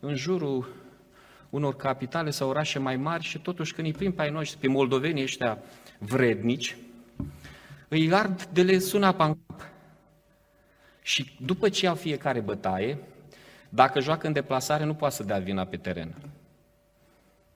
[0.00, 0.74] în jurul
[1.50, 4.68] unor capitale sau orașe mai mari și totuși când îi prim pe ai noștri, pe
[4.68, 5.58] moldovenii ăștia
[5.98, 6.76] vrednici,
[7.88, 9.68] îi ard de le sună apa în cap.
[11.02, 12.98] Și după ce iau fiecare bătaie,
[13.74, 16.14] dacă joacă în deplasare, nu poate să dea vina pe teren.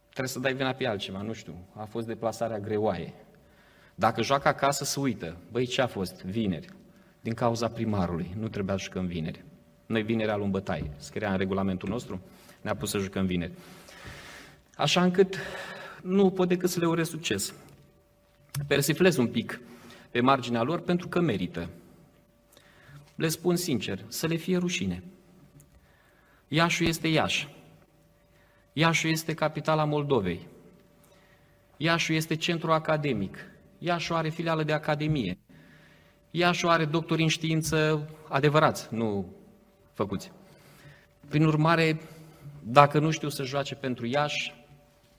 [0.02, 1.54] Trebuie să dai vina pe altceva, nu știu.
[1.74, 3.14] A fost deplasarea greoaie.
[3.94, 5.36] Dacă joacă acasă, să uită.
[5.50, 6.24] Băi, ce a fost?
[6.24, 6.68] Vineri.
[7.20, 8.34] Din cauza primarului.
[8.38, 9.44] Nu trebuia să jucăm vineri.
[9.86, 10.90] Noi vineri luăm bătaie.
[10.96, 12.20] Scria în regulamentul nostru,
[12.60, 13.52] ne-a pus să jucăm vineri.
[14.76, 15.36] Așa încât
[16.02, 17.54] nu pot decât să le urez succes.
[18.66, 19.60] Persiflez un pic
[20.10, 21.68] pe marginea lor pentru că merită.
[23.14, 25.02] Le spun sincer, să le fie rușine.
[26.48, 27.48] Iașu este Iași.
[28.72, 30.46] Iașu este capitala Moldovei.
[31.76, 33.38] Iașu este centru academic.
[33.78, 35.38] Iașu are filială de academie.
[36.30, 39.34] Iașu are doctori în știință adevărați, nu
[39.92, 40.32] făcuți.
[41.28, 42.00] Prin urmare,
[42.62, 44.54] dacă nu știu să joace pentru Iași,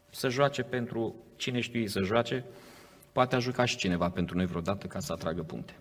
[0.09, 2.45] să joace pentru cine știu ei să joace,
[3.11, 5.79] poate a jucat și cineva pentru noi vreodată ca să atragă puncte.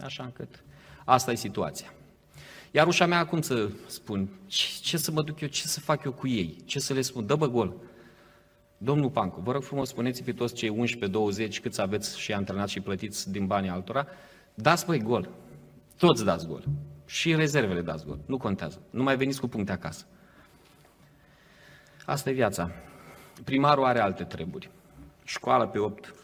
[0.00, 0.64] Așa încât
[1.04, 1.92] asta e situația.
[2.70, 6.04] Iar ușa mea acum să spun, ce, ce să mă duc eu, ce să fac
[6.04, 7.74] eu cu ei, ce să le spun, dă bă gol.
[8.78, 10.96] Domnul Pancu, vă rog frumos, spuneți pe toți cei
[11.48, 14.06] 11-20 câți aveți și antrenați și plătiți din banii altora,
[14.54, 15.28] dați băi gol.
[15.96, 16.64] Toți dați gol.
[17.06, 18.18] Și rezervele dați gol.
[18.26, 18.80] Nu contează.
[18.90, 20.04] Nu mai veniți cu puncte acasă.
[22.06, 22.70] Asta e viața.
[23.44, 24.70] Primarul are alte treburi.
[25.24, 26.14] Școală pe 8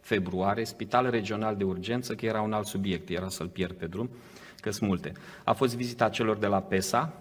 [0.00, 4.10] februarie, spital regional de urgență, că era un alt subiect, era să-l pierd pe drum
[4.64, 5.12] că sunt multe.
[5.44, 7.12] A fost vizita celor de la PESA.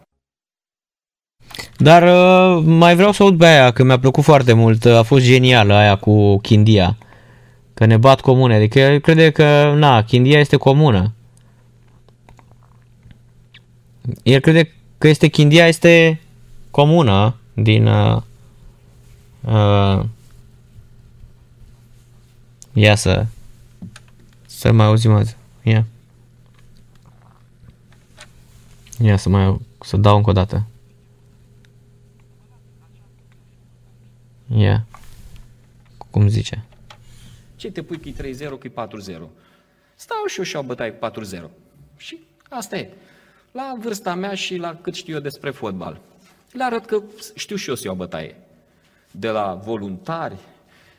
[1.77, 5.25] Dar uh, mai vreau să aud pe aia, că mi-a plăcut foarte mult, a fost
[5.25, 6.97] genială aia cu Chindia.
[7.73, 11.13] Că ne bat comune, adică eu crede că, na, Chindia este comună.
[14.23, 16.22] El crede că este Chindia este
[16.72, 18.22] comună din uh,
[19.41, 20.03] uh,
[22.73, 23.25] Ia să...
[24.45, 25.35] Să mai auzim azi.
[25.63, 25.85] Ia.
[28.99, 29.59] Ia să mai...
[29.80, 30.67] Să dau încă o dată.
[34.55, 34.85] Ia.
[36.09, 36.65] Cum zice?
[37.55, 39.27] Ce te pui că e 3-0, că e 4-0?
[39.95, 41.43] Stau și eu și au bătaie cu 4-0.
[41.97, 42.89] Și asta e.
[43.51, 46.01] La vârsta mea și la cât știu eu despre fotbal.
[46.51, 47.01] Le arăt că
[47.35, 48.35] știu și eu să iau bătaie.
[49.11, 50.38] De la voluntari,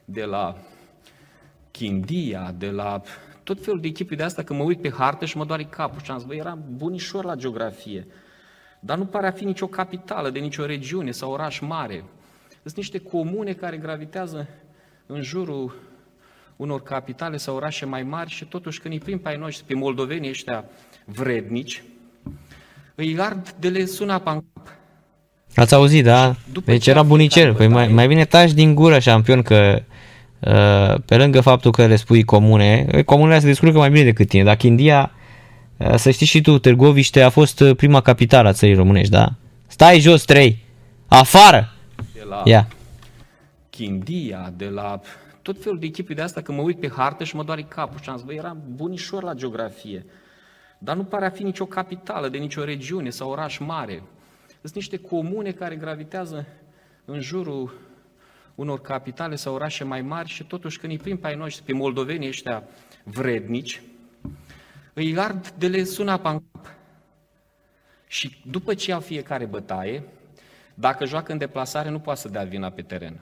[0.04, 0.58] de la
[1.70, 3.02] Chindia, de la
[3.44, 6.00] tot felul de echipe de asta, că mă uit pe hartă și mă doare capul
[6.02, 8.06] și am zis, bă, eram bunișor la geografie,
[8.80, 12.04] dar nu pare a fi nicio capitală de nicio regiune sau oraș mare.
[12.62, 14.48] Sunt niște comune care gravitează
[15.06, 15.74] în jurul
[16.56, 19.74] unor capitale sau orașe mai mari și totuși când îi prim pe ai noștri, pe
[19.74, 20.64] moldovenii ăștia
[21.04, 21.82] vrednici,
[22.94, 24.68] îi ard de le sună apa în cap.
[25.54, 26.34] Ați auzit, da?
[26.52, 27.46] După Deci ce era a fi bunicel.
[27.46, 27.94] dat Păi mai, bătaie.
[27.94, 29.93] mai bine taci din gură, șampion, că uh,
[31.04, 34.42] pe lângă faptul că le spui comune, eh, comunele se descurcă mai bine decât tine.
[34.42, 35.10] Dacă India,
[35.76, 39.32] uh, să știi și tu, Târgoviște a fost uh, prima capitală a țării românești, da?
[39.66, 40.58] Stai jos, trei!
[41.08, 41.74] Afară!
[42.14, 42.68] De la Ia.
[43.70, 45.00] Chindia, de la
[45.42, 48.00] tot felul de echipe de asta, că mă uit pe hartă și mă doare capul
[48.02, 50.06] și am zis, bă, eram bunișor la geografie,
[50.78, 54.02] dar nu pare a fi nicio capitală de nicio regiune sau oraș mare.
[54.60, 56.46] Sunt niște comune care gravitează
[57.04, 57.72] în jurul
[58.54, 61.72] unor capitale sau orașe mai mari și totuși când îi prim pe ai noștri, pe
[61.72, 62.62] moldovenii ăștia
[63.04, 63.82] vrednici,
[64.92, 66.74] îi ard de le sună apa în cap.
[68.06, 70.02] Și după ce iau fiecare bătaie,
[70.74, 73.20] dacă joacă în deplasare, nu poate să dea vina pe teren.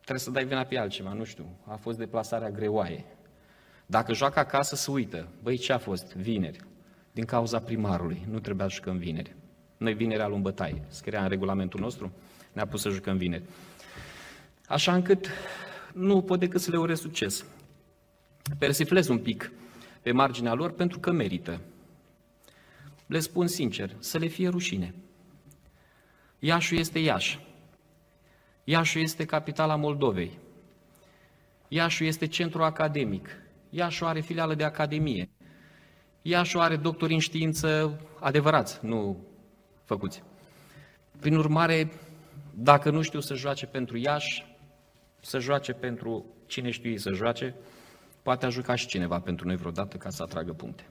[0.00, 1.46] Trebuie să dai vina pe altceva, nu știu.
[1.66, 3.04] A fost deplasarea greoaie.
[3.86, 5.28] Dacă joacă acasă, se uită.
[5.42, 6.14] Băi, ce a fost?
[6.14, 6.58] Vineri.
[7.12, 8.26] Din cauza primarului.
[8.30, 9.34] Nu trebuia să jucăm vineri.
[9.76, 10.82] Noi vineri luăm bătaie.
[10.88, 12.12] Scria în regulamentul nostru.
[12.52, 13.42] Ne-a pus să jucăm vineri.
[14.66, 15.28] Așa încât
[15.92, 17.44] nu pot decât să le urez succes.
[18.58, 19.52] Persiflez un pic
[20.02, 21.60] pe marginea lor pentru că merită.
[23.06, 24.94] Le spun sincer, să le fie rușine.
[26.38, 27.40] Iașul este Iași.
[28.64, 30.38] Iașul este capitala Moldovei.
[31.68, 33.28] Iașul este centru academic.
[33.70, 35.28] Iașul are filială de academie.
[36.22, 39.24] Iașul are doctori în știință adevărați, nu
[39.84, 40.22] făcuți.
[41.20, 41.92] Prin urmare,
[42.54, 44.53] dacă nu știu să joace pentru Iași,
[45.24, 47.54] să joace pentru cine știu ei să joace,
[48.22, 50.82] poate a jucat și cineva pentru noi vreodată ca să atragă puncte.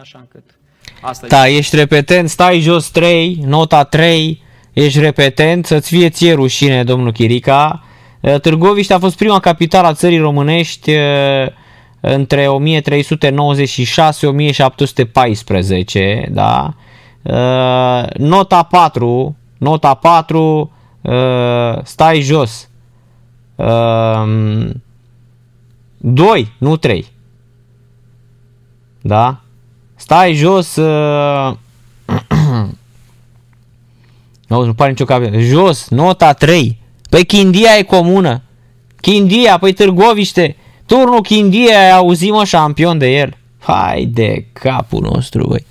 [0.00, 0.58] Așa încât
[1.00, 1.28] asta e.
[1.28, 4.42] Da, ești repetent, stai jos 3, nota 3,
[4.72, 7.82] ești repetent, să-ți fie ție rușine, domnul Chirica.
[8.20, 11.46] Uh, Târgoviște a fost prima capitală a țării românești uh,
[12.00, 12.50] între 1396-1714,
[16.30, 16.74] da?
[17.22, 21.12] Uh, Nota 4, nota 4, uh,
[21.82, 22.68] stai jos.
[25.96, 27.06] 2, nu 3.
[29.00, 29.40] Da?
[29.96, 30.76] Stai jos.
[32.08, 32.68] Uh...
[34.46, 35.40] nu, nu pare nicio capitală.
[35.40, 36.78] Jos, nota 3.
[37.10, 38.42] Păi Chindia e comună.
[39.00, 40.56] Chindia, păi Târgoviște.
[40.86, 43.36] Turnul Chindia, auzim mă șampion de el.
[43.58, 45.66] Hai de capul nostru, băi.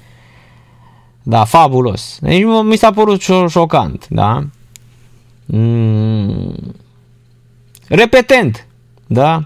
[1.24, 2.18] Da, fabulos.
[2.22, 4.44] Deci mi s-a părut șo- șocant, da?
[5.46, 6.56] Mm.
[7.88, 8.68] Repetent,
[9.08, 9.44] da?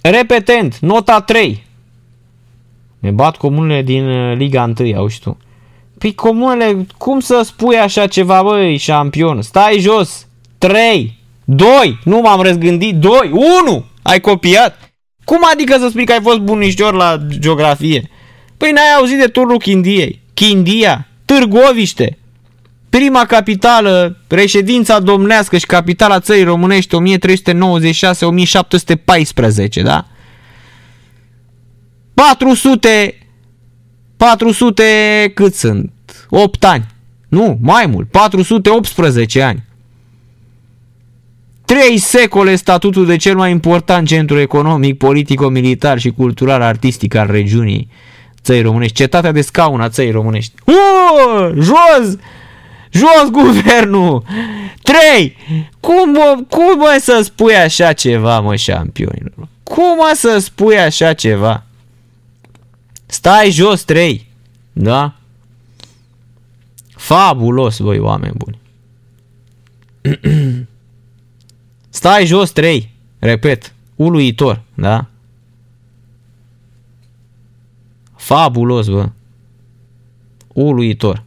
[0.00, 1.64] Repetent, nota 3.
[2.98, 5.36] Ne bat comunele din uh, Liga 1, auzi tu.
[5.98, 9.42] Păi comunele, cum să spui așa ceva, băi, șampion?
[9.42, 10.26] Stai jos.
[10.58, 13.30] 3, 2, nu m-am răzgândit, 2,
[13.66, 14.92] 1, ai copiat.
[15.24, 18.10] Cum adică să spui că ai fost bunișor la geografie?
[18.56, 20.20] Păi n-ai auzit de turnul Chindiei.
[20.34, 22.18] Chindia, Târgoviște,
[22.98, 27.00] prima capitală, reședința domnească și capitala țării românești 1396-1714,
[29.82, 30.06] da?
[32.14, 33.18] 400
[34.16, 34.84] 400
[35.34, 35.90] cât sunt?
[36.28, 36.86] 8 ani.
[37.28, 39.64] Nu, mai mult, 418 ani.
[41.64, 47.88] Trei secole statutul de cel mai important centru economic, politico-militar și cultural artistic al regiunii
[48.42, 48.96] țării românești.
[48.96, 50.52] Cetatea de scaun a țării românești.
[50.64, 52.16] Uh, jos!
[52.94, 54.24] Jos guvernul!
[54.82, 55.36] 3!
[55.80, 59.48] Cum, mă, cum mă să spui așa ceva, mă, șampionilor?
[59.62, 61.64] Cum mă să spui așa ceva?
[63.06, 64.26] Stai jos, 3!
[64.72, 65.14] Da?
[67.04, 68.58] Fabulos, voi oameni buni.
[71.88, 72.90] Stai jos 3.
[73.18, 75.06] Repet, uluitor, da?
[78.16, 79.08] Fabulos, bă.
[80.52, 81.22] Uluitor.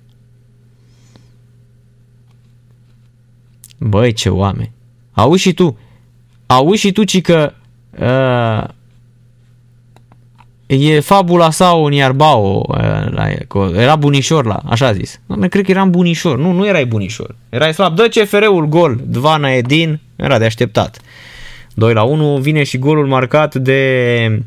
[3.77, 4.71] Băi, ce oameni.
[5.11, 5.77] Auzi și tu,
[6.45, 7.53] auzi și tu, ci că
[7.99, 8.69] uh,
[10.65, 12.77] e fabula sau în Iarbao, uh,
[13.09, 13.29] la,
[13.75, 15.19] era bunișor la, așa zis.
[15.25, 16.37] Nu, cred că eram bunișor.
[16.37, 17.35] Nu, nu erai bunișor.
[17.49, 17.95] Erai slab.
[17.95, 20.99] Dă CFR-ul gol, Dvana Edin, era de așteptat.
[21.73, 24.43] 2 la 1, vine și golul marcat de,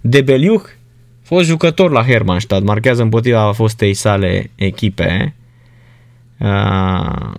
[0.00, 0.76] de Beliuc,
[1.22, 5.34] fost jucător la Hermannstadt, marchează împotriva fostei sale echipe.
[6.38, 7.32] Uh,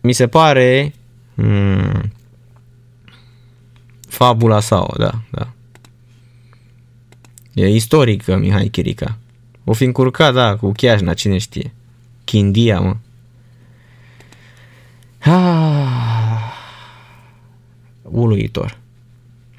[0.00, 0.94] mi se pare
[1.34, 2.12] hmm,
[4.08, 5.52] fabula sau, da, da.
[7.54, 9.18] E istorică Mihai Chirica.
[9.64, 11.72] O fi încurcat, da, cu Chiajna, cine știe.
[12.24, 12.96] Chindia, mă.
[15.18, 16.52] Ah,
[18.02, 18.78] uluitor.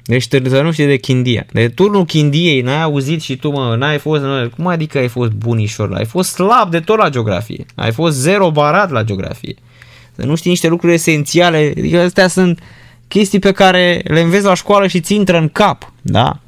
[0.04, 1.46] Deci să nu știi de Chindia.
[1.52, 5.30] De turnul Chindiei n-ai auzit și tu, mă, n-ai fost, nu, cum adică ai fost
[5.30, 5.94] bunișor?
[5.94, 7.66] Ai fost slab de tot la geografie.
[7.74, 9.56] Ai fost zero barat la geografie.
[10.16, 12.60] Să nu știi niște lucruri esențiale, adică astea sunt
[13.08, 16.40] chestii pe care le înveți la școală și ți intră în cap, da?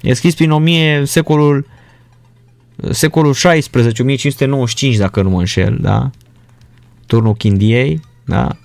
[0.00, 1.66] E scris prin 1000, secolul
[2.90, 6.10] secolul 16, 1595, dacă nu mă înșel, da?
[7.06, 8.56] Turnul Chindiei, da?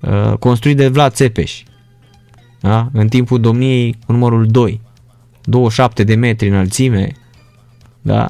[0.00, 1.62] Uh, construit de Vlad Țepeș,
[2.60, 2.88] da?
[2.92, 4.80] în timpul domniei cu numărul 2,
[5.42, 7.12] 27 de metri înălțime,
[8.00, 8.28] da?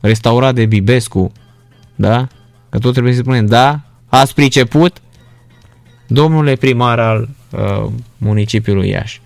[0.00, 1.32] restaurat de Bibescu,
[1.94, 2.26] da?
[2.68, 3.80] că tot trebuie să spunem, da?
[4.16, 5.02] Ați priceput?
[6.06, 9.20] Domnule primar al uh, municipiului Iași.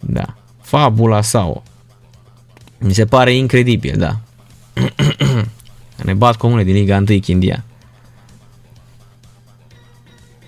[0.00, 0.34] Da.
[0.60, 1.62] Fabula sau.
[2.78, 4.18] Mi se pare incredibil, da.
[6.04, 7.64] ne bat comune din Liga 1 Chindia.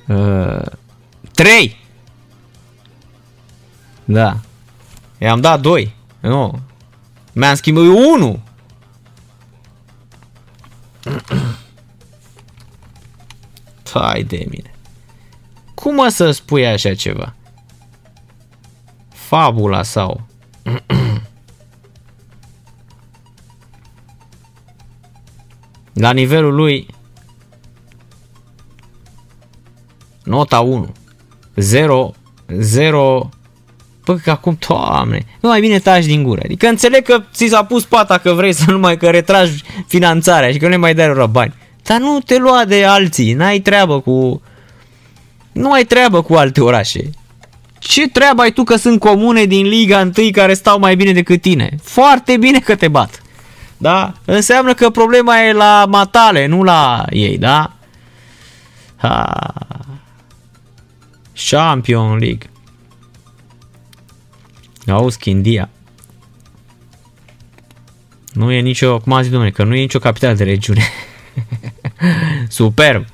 [0.08, 0.66] Uh,
[1.34, 1.76] 3!
[4.05, 4.40] Da.
[5.18, 5.94] I-am dat 2.
[6.20, 6.60] Nu.
[7.32, 8.42] Mi-am schimbat 1.
[13.92, 14.74] Hai de mine.
[15.74, 17.34] Cum mă să spui așa ceva?
[19.08, 20.20] Fabula sau...
[25.92, 26.86] La nivelul lui
[30.24, 30.94] nota 1
[31.56, 32.14] 0
[32.46, 33.28] 0
[34.04, 36.40] Bă, că acum, toamne, nu mai bine taci din gură.
[36.44, 40.52] Adică înțeleg că ți s-a pus pata că vrei să nu mai, că retragi finanțarea
[40.52, 41.54] și că nu mai dai rău bani.
[41.83, 44.42] Dar nu te lua de alții, n-ai treabă cu...
[45.52, 47.10] Nu ai treabă cu alte orașe.
[47.78, 51.41] Ce treabă ai tu că sunt comune din Liga 1 care stau mai bine decât
[51.41, 51.76] tine?
[51.83, 53.23] Foarte bine că te bat.
[53.76, 54.12] Da?
[54.25, 57.73] Înseamnă că problema e la matale, nu la ei, da?
[58.97, 59.55] Ha.
[61.50, 62.50] Champion League.
[64.86, 65.68] Auzi, Chindia.
[68.33, 70.83] Nu e nicio, cum a zis domnule, că nu e nicio capitală de regiune.
[72.49, 73.05] Superb.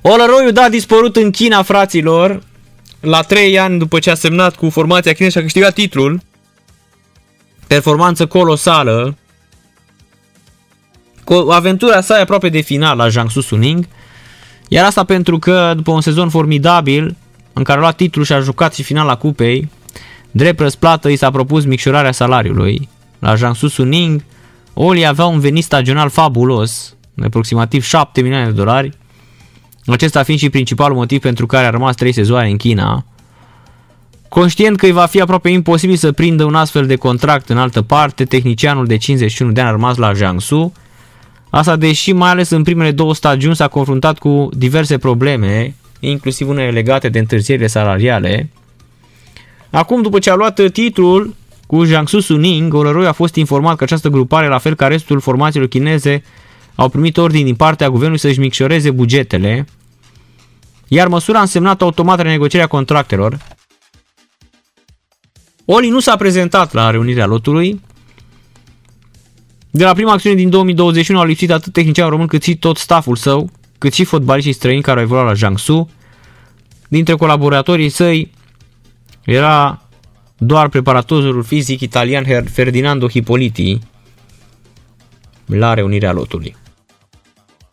[0.00, 2.42] Olăroiu, da, a dispărut în China, fraților,
[3.00, 6.20] la 3 ani după ce a semnat cu formația chineză și a câștigat titlul.
[7.66, 9.16] Performanță colosală.
[11.50, 13.86] Aventura sa e aproape de final la Jiangsu Suning.
[14.68, 17.16] Iar asta pentru că după un sezon formidabil
[17.52, 19.68] în care a luat titlul și a jucat și finala cupei,
[20.30, 22.88] drept răsplată i s-a propus micșorarea salariului.
[23.18, 24.24] La Jiangsu Suning,
[24.78, 28.90] Oli avea un venit stagional fabulos, de aproximativ 7 milioane de dolari,
[29.86, 33.04] acesta fiind și principalul motiv pentru care a rămas 3 sezoane în China.
[34.28, 37.82] Conștient că îi va fi aproape imposibil să prindă un astfel de contract în altă
[37.82, 40.72] parte, tehnicianul de 51 de ani a rămas la Jiangsu.
[41.50, 46.70] Asta deși mai ales în primele două stagiuni s-a confruntat cu diverse probleme, inclusiv unele
[46.70, 48.50] legate de întârzierile salariale.
[49.70, 51.34] Acum, după ce a luat titlul
[51.66, 55.68] cu Jiangsu Suning, Olăroi a fost informat că această grupare, la fel ca restul formațiilor
[55.68, 56.22] chineze,
[56.74, 59.66] au primit ordini din partea guvernului să-și micșoreze bugetele,
[60.88, 63.38] iar măsura a însemnat automat renegocierea contractelor.
[65.64, 67.80] Oli nu s-a prezentat la reunirea lotului.
[69.70, 73.16] De la prima acțiune din 2021 au lipsit atât tehnicianul român cât și tot stafful
[73.16, 75.90] său, cât și fotbaliștii străini care au evoluat la Jiangsu.
[76.88, 78.30] Dintre colaboratorii săi
[79.24, 79.85] era
[80.38, 83.78] doar preparatorul fizic italian Ferdinando Hipoliti
[85.46, 86.56] la reunirea lotului.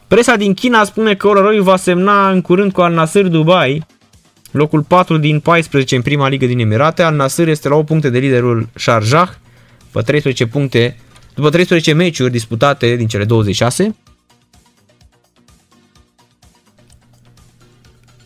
[0.08, 3.86] Presa din China spune că Ororoi va semna în curând cu Al Nasser Dubai,
[4.52, 7.04] locul 4 din 14 în prima ligă din Emirate.
[7.04, 9.30] Al Nasser este la 8 puncte de liderul Sharjah,
[9.86, 10.98] după 13 puncte,
[11.34, 13.96] după 13 meciuri disputate din cele 26.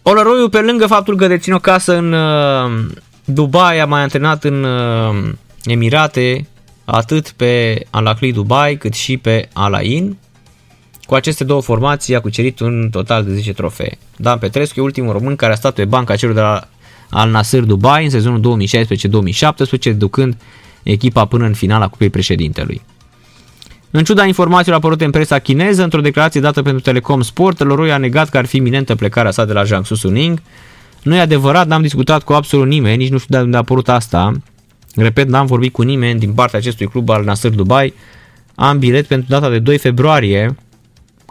[0.02, 2.86] Olăroiu, pe lângă faptul că deține o casă în uh,
[3.30, 5.34] Dubai, a mai antrenat în uh,
[5.64, 6.48] Emirate,
[6.86, 10.18] atât pe Al Dubai cât și pe Al Ain.
[11.06, 13.98] cu aceste două formații a cucerit un total de 10 trofee.
[14.16, 16.68] Dan Petrescu e ultimul român care a stat pe banca celor de la
[17.10, 18.60] Al Nasser Dubai în sezonul
[19.94, 20.38] 2016-2017, ducând
[20.84, 22.82] echipa până în finala Cupei Președintelui.
[23.92, 27.98] În ciuda informațiilor apărute în presa chineză, într-o declarație dată pentru Telecom Sport, Leroy a
[27.98, 30.42] negat că ar fi iminentă plecarea sa de la Jiangsu Suning.
[31.08, 33.90] Nu e adevărat, n-am discutat cu absolut nimeni, nici nu știu de unde a apărut
[33.90, 34.32] asta.
[34.96, 37.94] Repet, n-am vorbit cu nimeni din partea acestui club al Nasser Dubai.
[38.56, 40.56] Am bilet pentru data de 2 februarie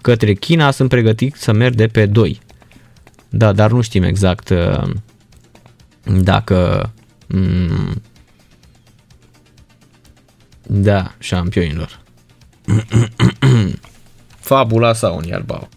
[0.03, 2.41] către China, sunt pregătit să merg de pe 2.
[3.29, 4.91] Da, dar nu știm exact uh,
[6.05, 6.91] dacă...
[7.27, 8.03] Mm,
[10.63, 12.01] da, șampionilor.
[14.49, 15.69] Fabula sau un Iarbau.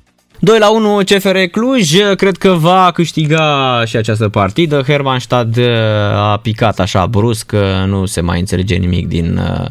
[0.42, 4.82] 2 la 1 CFR Cluj, cred că va câștiga și această partidă.
[4.82, 5.66] Hermannstad uh,
[6.14, 7.52] a picat așa brusc,
[7.86, 9.66] nu se mai înțelege nimic din uh,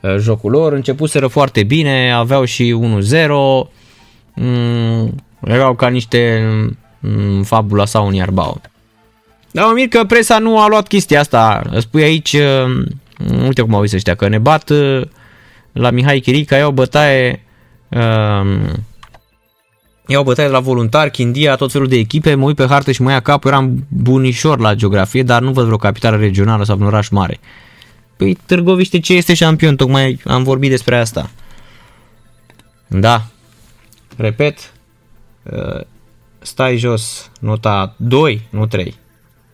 [0.00, 0.72] uh, jocul lor.
[0.72, 2.76] Începuseră foarte bine, aveau și
[3.12, 3.28] 1-0.
[4.34, 5.14] Mm,
[5.44, 6.42] erau ca niște
[7.00, 8.60] mm, fabula sau un iarbau.
[9.50, 11.62] Dar mă mir că presa nu a luat chestia asta.
[11.78, 12.36] Spui aici,
[13.44, 14.70] uite cum au zis ăștia, că ne bat
[15.72, 17.42] la Mihai Chirica, iau bătaie
[17.88, 18.86] um,
[20.10, 23.02] iau bătaie de la voluntari, Chindia, tot felul de echipe, mă uit pe hartă și
[23.02, 26.86] mă ia capul, eram bunișor la geografie, dar nu văd vreo capitală regională sau un
[26.86, 27.40] oraș mare.
[28.16, 31.30] Păi Târgoviște ce este șampion, tocmai am vorbit despre asta.
[32.86, 33.26] Da,
[34.16, 34.72] repet,
[35.42, 35.80] uh,
[36.38, 38.94] stai jos, nota 2, nu 3.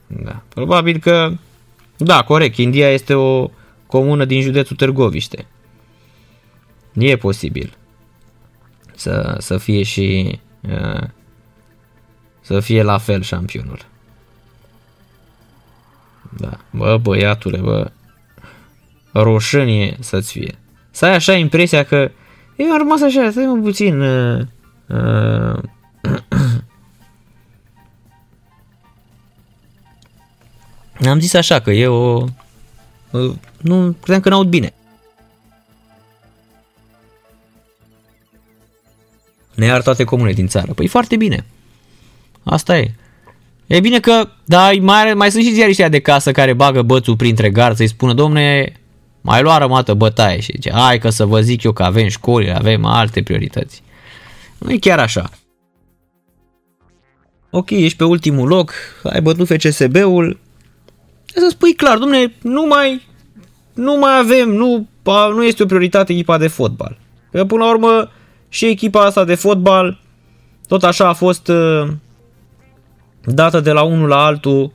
[0.07, 1.33] Da, probabil că,
[1.97, 3.51] da, corect, India este o
[3.87, 5.47] comună din județul Târgoviște.
[6.93, 7.77] E posibil
[8.95, 11.03] să, să fie și uh,
[12.41, 13.79] să fie la fel șampionul.
[16.37, 17.91] Da, bă, băiatule, bă,
[19.13, 20.59] roșănie să-ți fie.
[20.91, 22.11] Să ai așa impresia că
[22.57, 24.41] eu am rămas așa, stai mă puțin, uh,
[24.87, 25.59] uh,
[31.11, 32.25] am zis așa că e o,
[33.11, 34.75] uh, nu, credeam că n-aud bine.
[39.55, 40.73] Ne iar toate comune din țară.
[40.73, 41.45] Păi foarte bine.
[42.43, 42.95] Asta e.
[43.67, 47.51] E bine că, da, mai, mai sunt și ziariștii de casă care bagă bățul printre
[47.51, 48.73] gard să-i spună, domne,
[49.21, 52.53] mai lua rămată bătaie și zice, hai că să vă zic eu că avem școli,
[52.53, 53.83] avem alte priorități.
[54.59, 55.31] Nu e chiar așa.
[57.51, 60.39] Ok, ești pe ultimul loc, ai bătut FCSB-ul,
[61.25, 63.03] să spui clar, domne, nu mai,
[63.75, 64.87] nu mai avem, nu,
[65.35, 66.99] nu este o prioritate echipa de fotbal.
[67.31, 68.11] Că până la urmă,
[68.55, 70.01] și echipa asta de fotbal
[70.69, 71.89] tot așa a fost uh,
[73.25, 74.73] dată de la unul la altul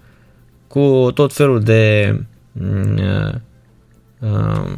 [0.68, 2.16] cu tot felul de
[2.52, 3.34] mm, uh,
[4.20, 4.72] uh,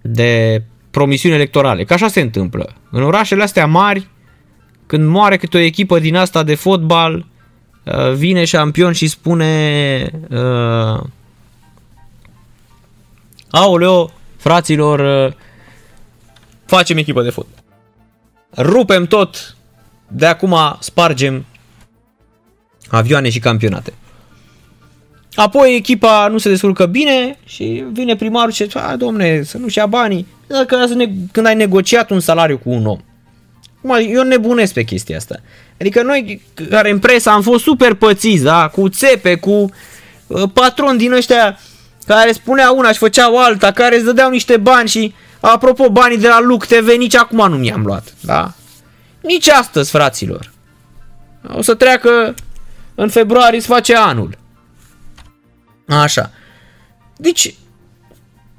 [0.00, 1.84] de promisiuni electorale.
[1.84, 2.74] Că așa se întâmplă.
[2.90, 4.08] În orașele astea mari,
[4.86, 7.26] când moare câte o echipă din asta de fotbal,
[8.14, 11.02] vine șampion și spune uh,
[13.50, 15.32] Aoleo, fraților, uh,
[16.66, 17.64] facem echipă de fotbal.
[18.56, 19.56] Rupem tot,
[20.08, 21.44] de acum spargem
[22.88, 23.92] avioane și campionate.
[25.34, 29.86] Apoi echipa nu se descurcă bine și vine primarul și zice, domne, să nu-și ia
[29.86, 30.26] banii.
[30.46, 30.86] Dacă
[31.32, 32.98] când ai negociat un salariu cu un om.
[34.10, 35.40] Eu nebunesc pe chestia asta.
[35.80, 38.68] Adică noi care în presă am fost super pățiți, da?
[38.68, 39.70] Cu țepe, cu
[40.26, 41.58] uh, patron din ăștia
[42.08, 46.28] care spunea una și făceau alta, care îți dădeau niște bani și, apropo, banii de
[46.28, 48.52] la Luc TV nici acum nu mi-am luat, da?
[49.20, 50.52] Nici astăzi, fraților.
[51.48, 52.34] O să treacă
[52.94, 54.38] în februarie, se face anul.
[55.86, 56.30] Așa.
[57.16, 57.54] Deci,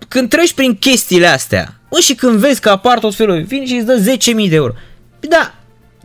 [0.08, 3.76] când treci prin chestiile astea, mă, și când vezi că apar tot felul, vine și
[3.76, 4.74] îți dă 10.000 de euro.
[5.20, 5.54] Păi da,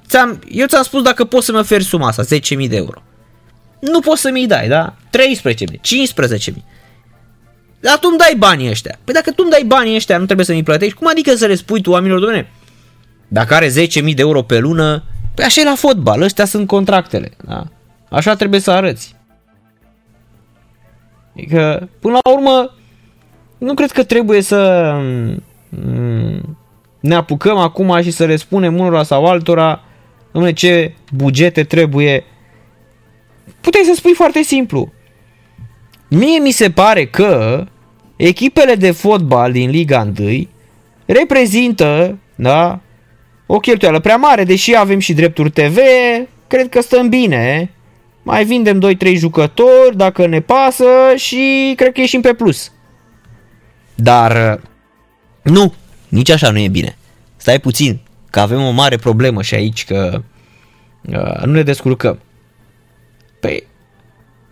[0.08, 3.02] ți-am, eu ți-am spus dacă poți să-mi oferi suma asta, 10.000 de euro.
[3.81, 4.94] Nu poți să mi dai, da?
[5.16, 6.55] 13.000, 15.000.
[7.84, 8.98] Dar tu îmi dai banii ăștia.
[9.04, 10.94] Păi dacă tu îmi dai banii ăștia, nu trebuie să mi plătești.
[10.94, 12.50] Cum adică să le spui tu oamenilor, domne?
[13.28, 13.72] Dacă are 10.000
[14.02, 15.04] de euro pe lună,
[15.34, 17.30] păi așa e la fotbal, ăștia sunt contractele.
[17.44, 17.64] Da?
[18.10, 19.16] Așa trebuie să arăți.
[21.36, 22.74] Adică, până la urmă,
[23.58, 24.92] nu cred că trebuie să
[25.68, 26.58] mm,
[27.00, 29.80] ne apucăm acum și să le spunem unora sau altora
[30.32, 32.24] domne, ce bugete trebuie.
[33.60, 34.92] Puteai să spui foarte simplu.
[36.08, 37.64] Mie mi se pare că
[38.17, 40.49] echipele de fotbal din Liga 1
[41.07, 42.81] reprezintă da,
[43.47, 45.78] o cheltuială prea mare, deși avem și drepturi TV,
[46.47, 47.70] cred că stăm bine.
[48.23, 50.84] Mai vindem 2-3 jucători dacă ne pasă
[51.17, 52.73] și cred că ieșim pe plus.
[53.94, 54.60] Dar
[55.43, 55.75] Nu,
[56.09, 56.97] nici așa nu e bine.
[57.36, 60.23] Stai puțin, că avem o mare problemă și aici, că
[61.02, 62.18] uh, nu ne descurcăm.
[63.41, 63.67] Păi,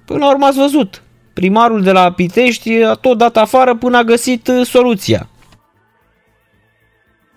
[0.05, 1.03] până la urmă ați văzut.
[1.33, 5.29] Primarul de la Pitești a tot dat afară până a găsit uh, soluția.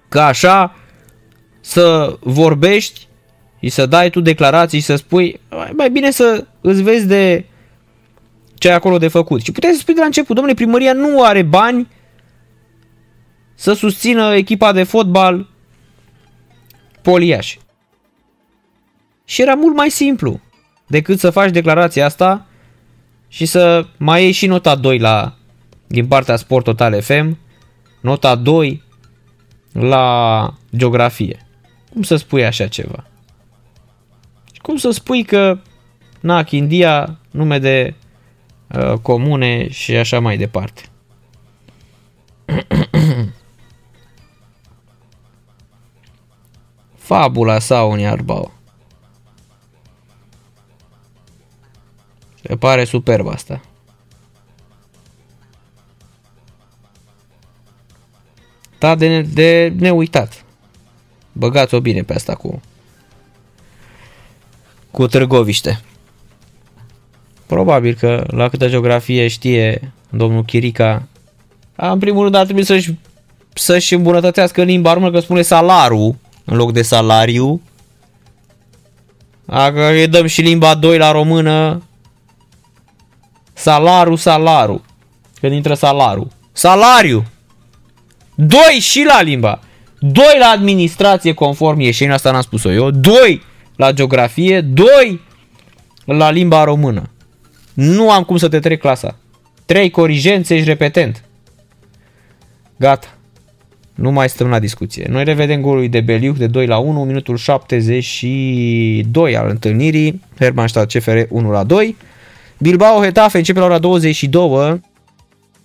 [0.09, 0.75] Că așa
[1.59, 3.07] să vorbești
[3.59, 5.39] și să dai tu declarații și să spui
[5.73, 7.45] mai bine să îți vezi de
[8.53, 9.41] ce ai acolo de făcut.
[9.41, 11.87] Și puteai să spui de la început, domnule, primăria nu are bani
[13.55, 15.49] să susțină echipa de fotbal
[17.01, 17.57] Poliaș.
[19.25, 20.39] Și era mult mai simplu
[20.87, 22.45] decât să faci declarația asta
[23.35, 25.33] și să mai iei și nota 2 la,
[25.87, 27.37] din partea Sport Total FM,
[28.01, 28.83] nota 2
[29.71, 31.47] la geografie.
[31.91, 33.03] Cum să spui așa ceva?
[34.61, 35.59] Cum să spui că
[36.19, 37.93] na, Chindia, nume de
[38.67, 40.81] uh, comune și așa mai departe.
[47.07, 48.54] Fabula sau un iarbau.
[52.47, 53.61] Se pare superb asta.
[58.79, 60.45] Da, de, de neuitat.
[61.31, 62.61] Băgați-o bine pe asta cu
[64.91, 65.81] cu Târgoviște.
[67.45, 71.07] Probabil că la câtă geografie știe domnul Chirica,
[71.75, 72.95] în primul rând ar trebui să-și,
[73.53, 77.61] să-și îmbunătățească limba română, că spune salaru în loc de salariu.
[79.45, 81.81] Dacă îi dăm și limba 2 la română,
[83.55, 84.85] salaru, salaru.
[85.39, 86.27] Când intră salaru.
[86.51, 87.25] Salariu!
[88.35, 89.59] 2 și la limba.
[89.99, 92.91] 2 la administrație conform ieșenii, asta n-am spus-o eu.
[92.91, 93.41] 2
[93.75, 95.21] la geografie, 2
[96.05, 97.09] la limba română.
[97.73, 99.17] Nu am cum să te trec clasa.
[99.65, 101.23] 3 corigenți, ești repetent.
[102.77, 103.07] Gata.
[103.95, 105.07] Nu mai stăm la discuție.
[105.09, 110.21] Noi revedem golul de Beliuc de 2 la 1, minutul 72 al întâlnirii.
[110.39, 111.95] Hermannstadt CFR 1 la 2.
[112.57, 114.81] Bilbao Hetafe începe la ora 22.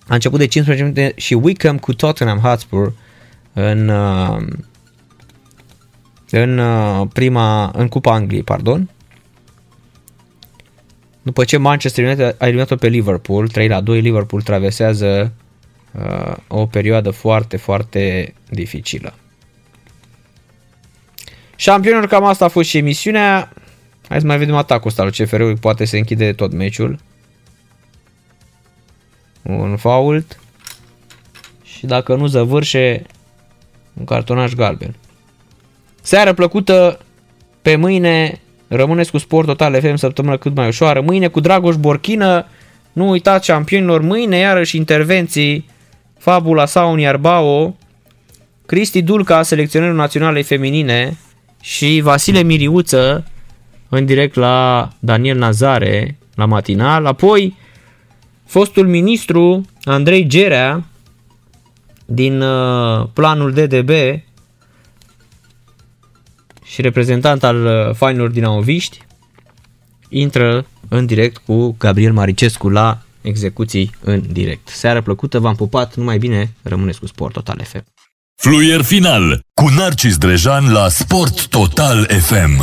[0.07, 2.93] A început de 15 minute și Wickham cu Tottenham Hotspur
[3.53, 4.37] în uh,
[6.31, 8.91] în uh, prima, în Cupa Angliei, pardon.
[11.23, 15.33] După ce Manchester United a eliminat-o pe Liverpool, 3 la 2, Liverpool traversează
[15.93, 19.15] uh, o perioadă foarte, foarte dificilă.
[21.57, 23.53] Șampionilor, cam asta a fost și emisiunea.
[24.11, 26.99] Hai să mai vedem atacul ăsta al CFR-ului, poate se închide tot meciul.
[29.43, 30.41] Un fault.
[31.63, 33.03] Și dacă nu zăvârșe,
[33.95, 34.95] un cartonaj galben.
[36.03, 36.99] Seară plăcută
[37.63, 41.01] pe mâine, rămâneți cu Sport Total FM săptămână cât mai ușoară.
[41.01, 42.47] Mâine cu Dragoș Borchină,
[42.93, 45.69] nu uitați campionilor, mâine iarăși intervenții
[46.19, 47.77] Fabula sau Iarbao,
[48.67, 51.17] Cristi Dulca, selecționerul naționalei feminine
[51.61, 53.25] și Vasile Miriuță
[53.91, 57.07] în direct la Daniel Nazare la matinal.
[57.07, 57.57] Apoi
[58.47, 60.85] fostul ministru Andrei Gerea
[62.05, 63.91] din uh, planul DDB
[66.65, 68.99] și reprezentant al uh, fainilor dinamoviști
[70.09, 74.69] intră în direct cu Gabriel Maricescu la execuții în direct.
[74.69, 77.85] Seară plăcută, v-am pupat, numai bine, rămâneți cu Sport Total FM.
[78.37, 82.63] Fluier final cu Narcis Drejan la Sport Total FM.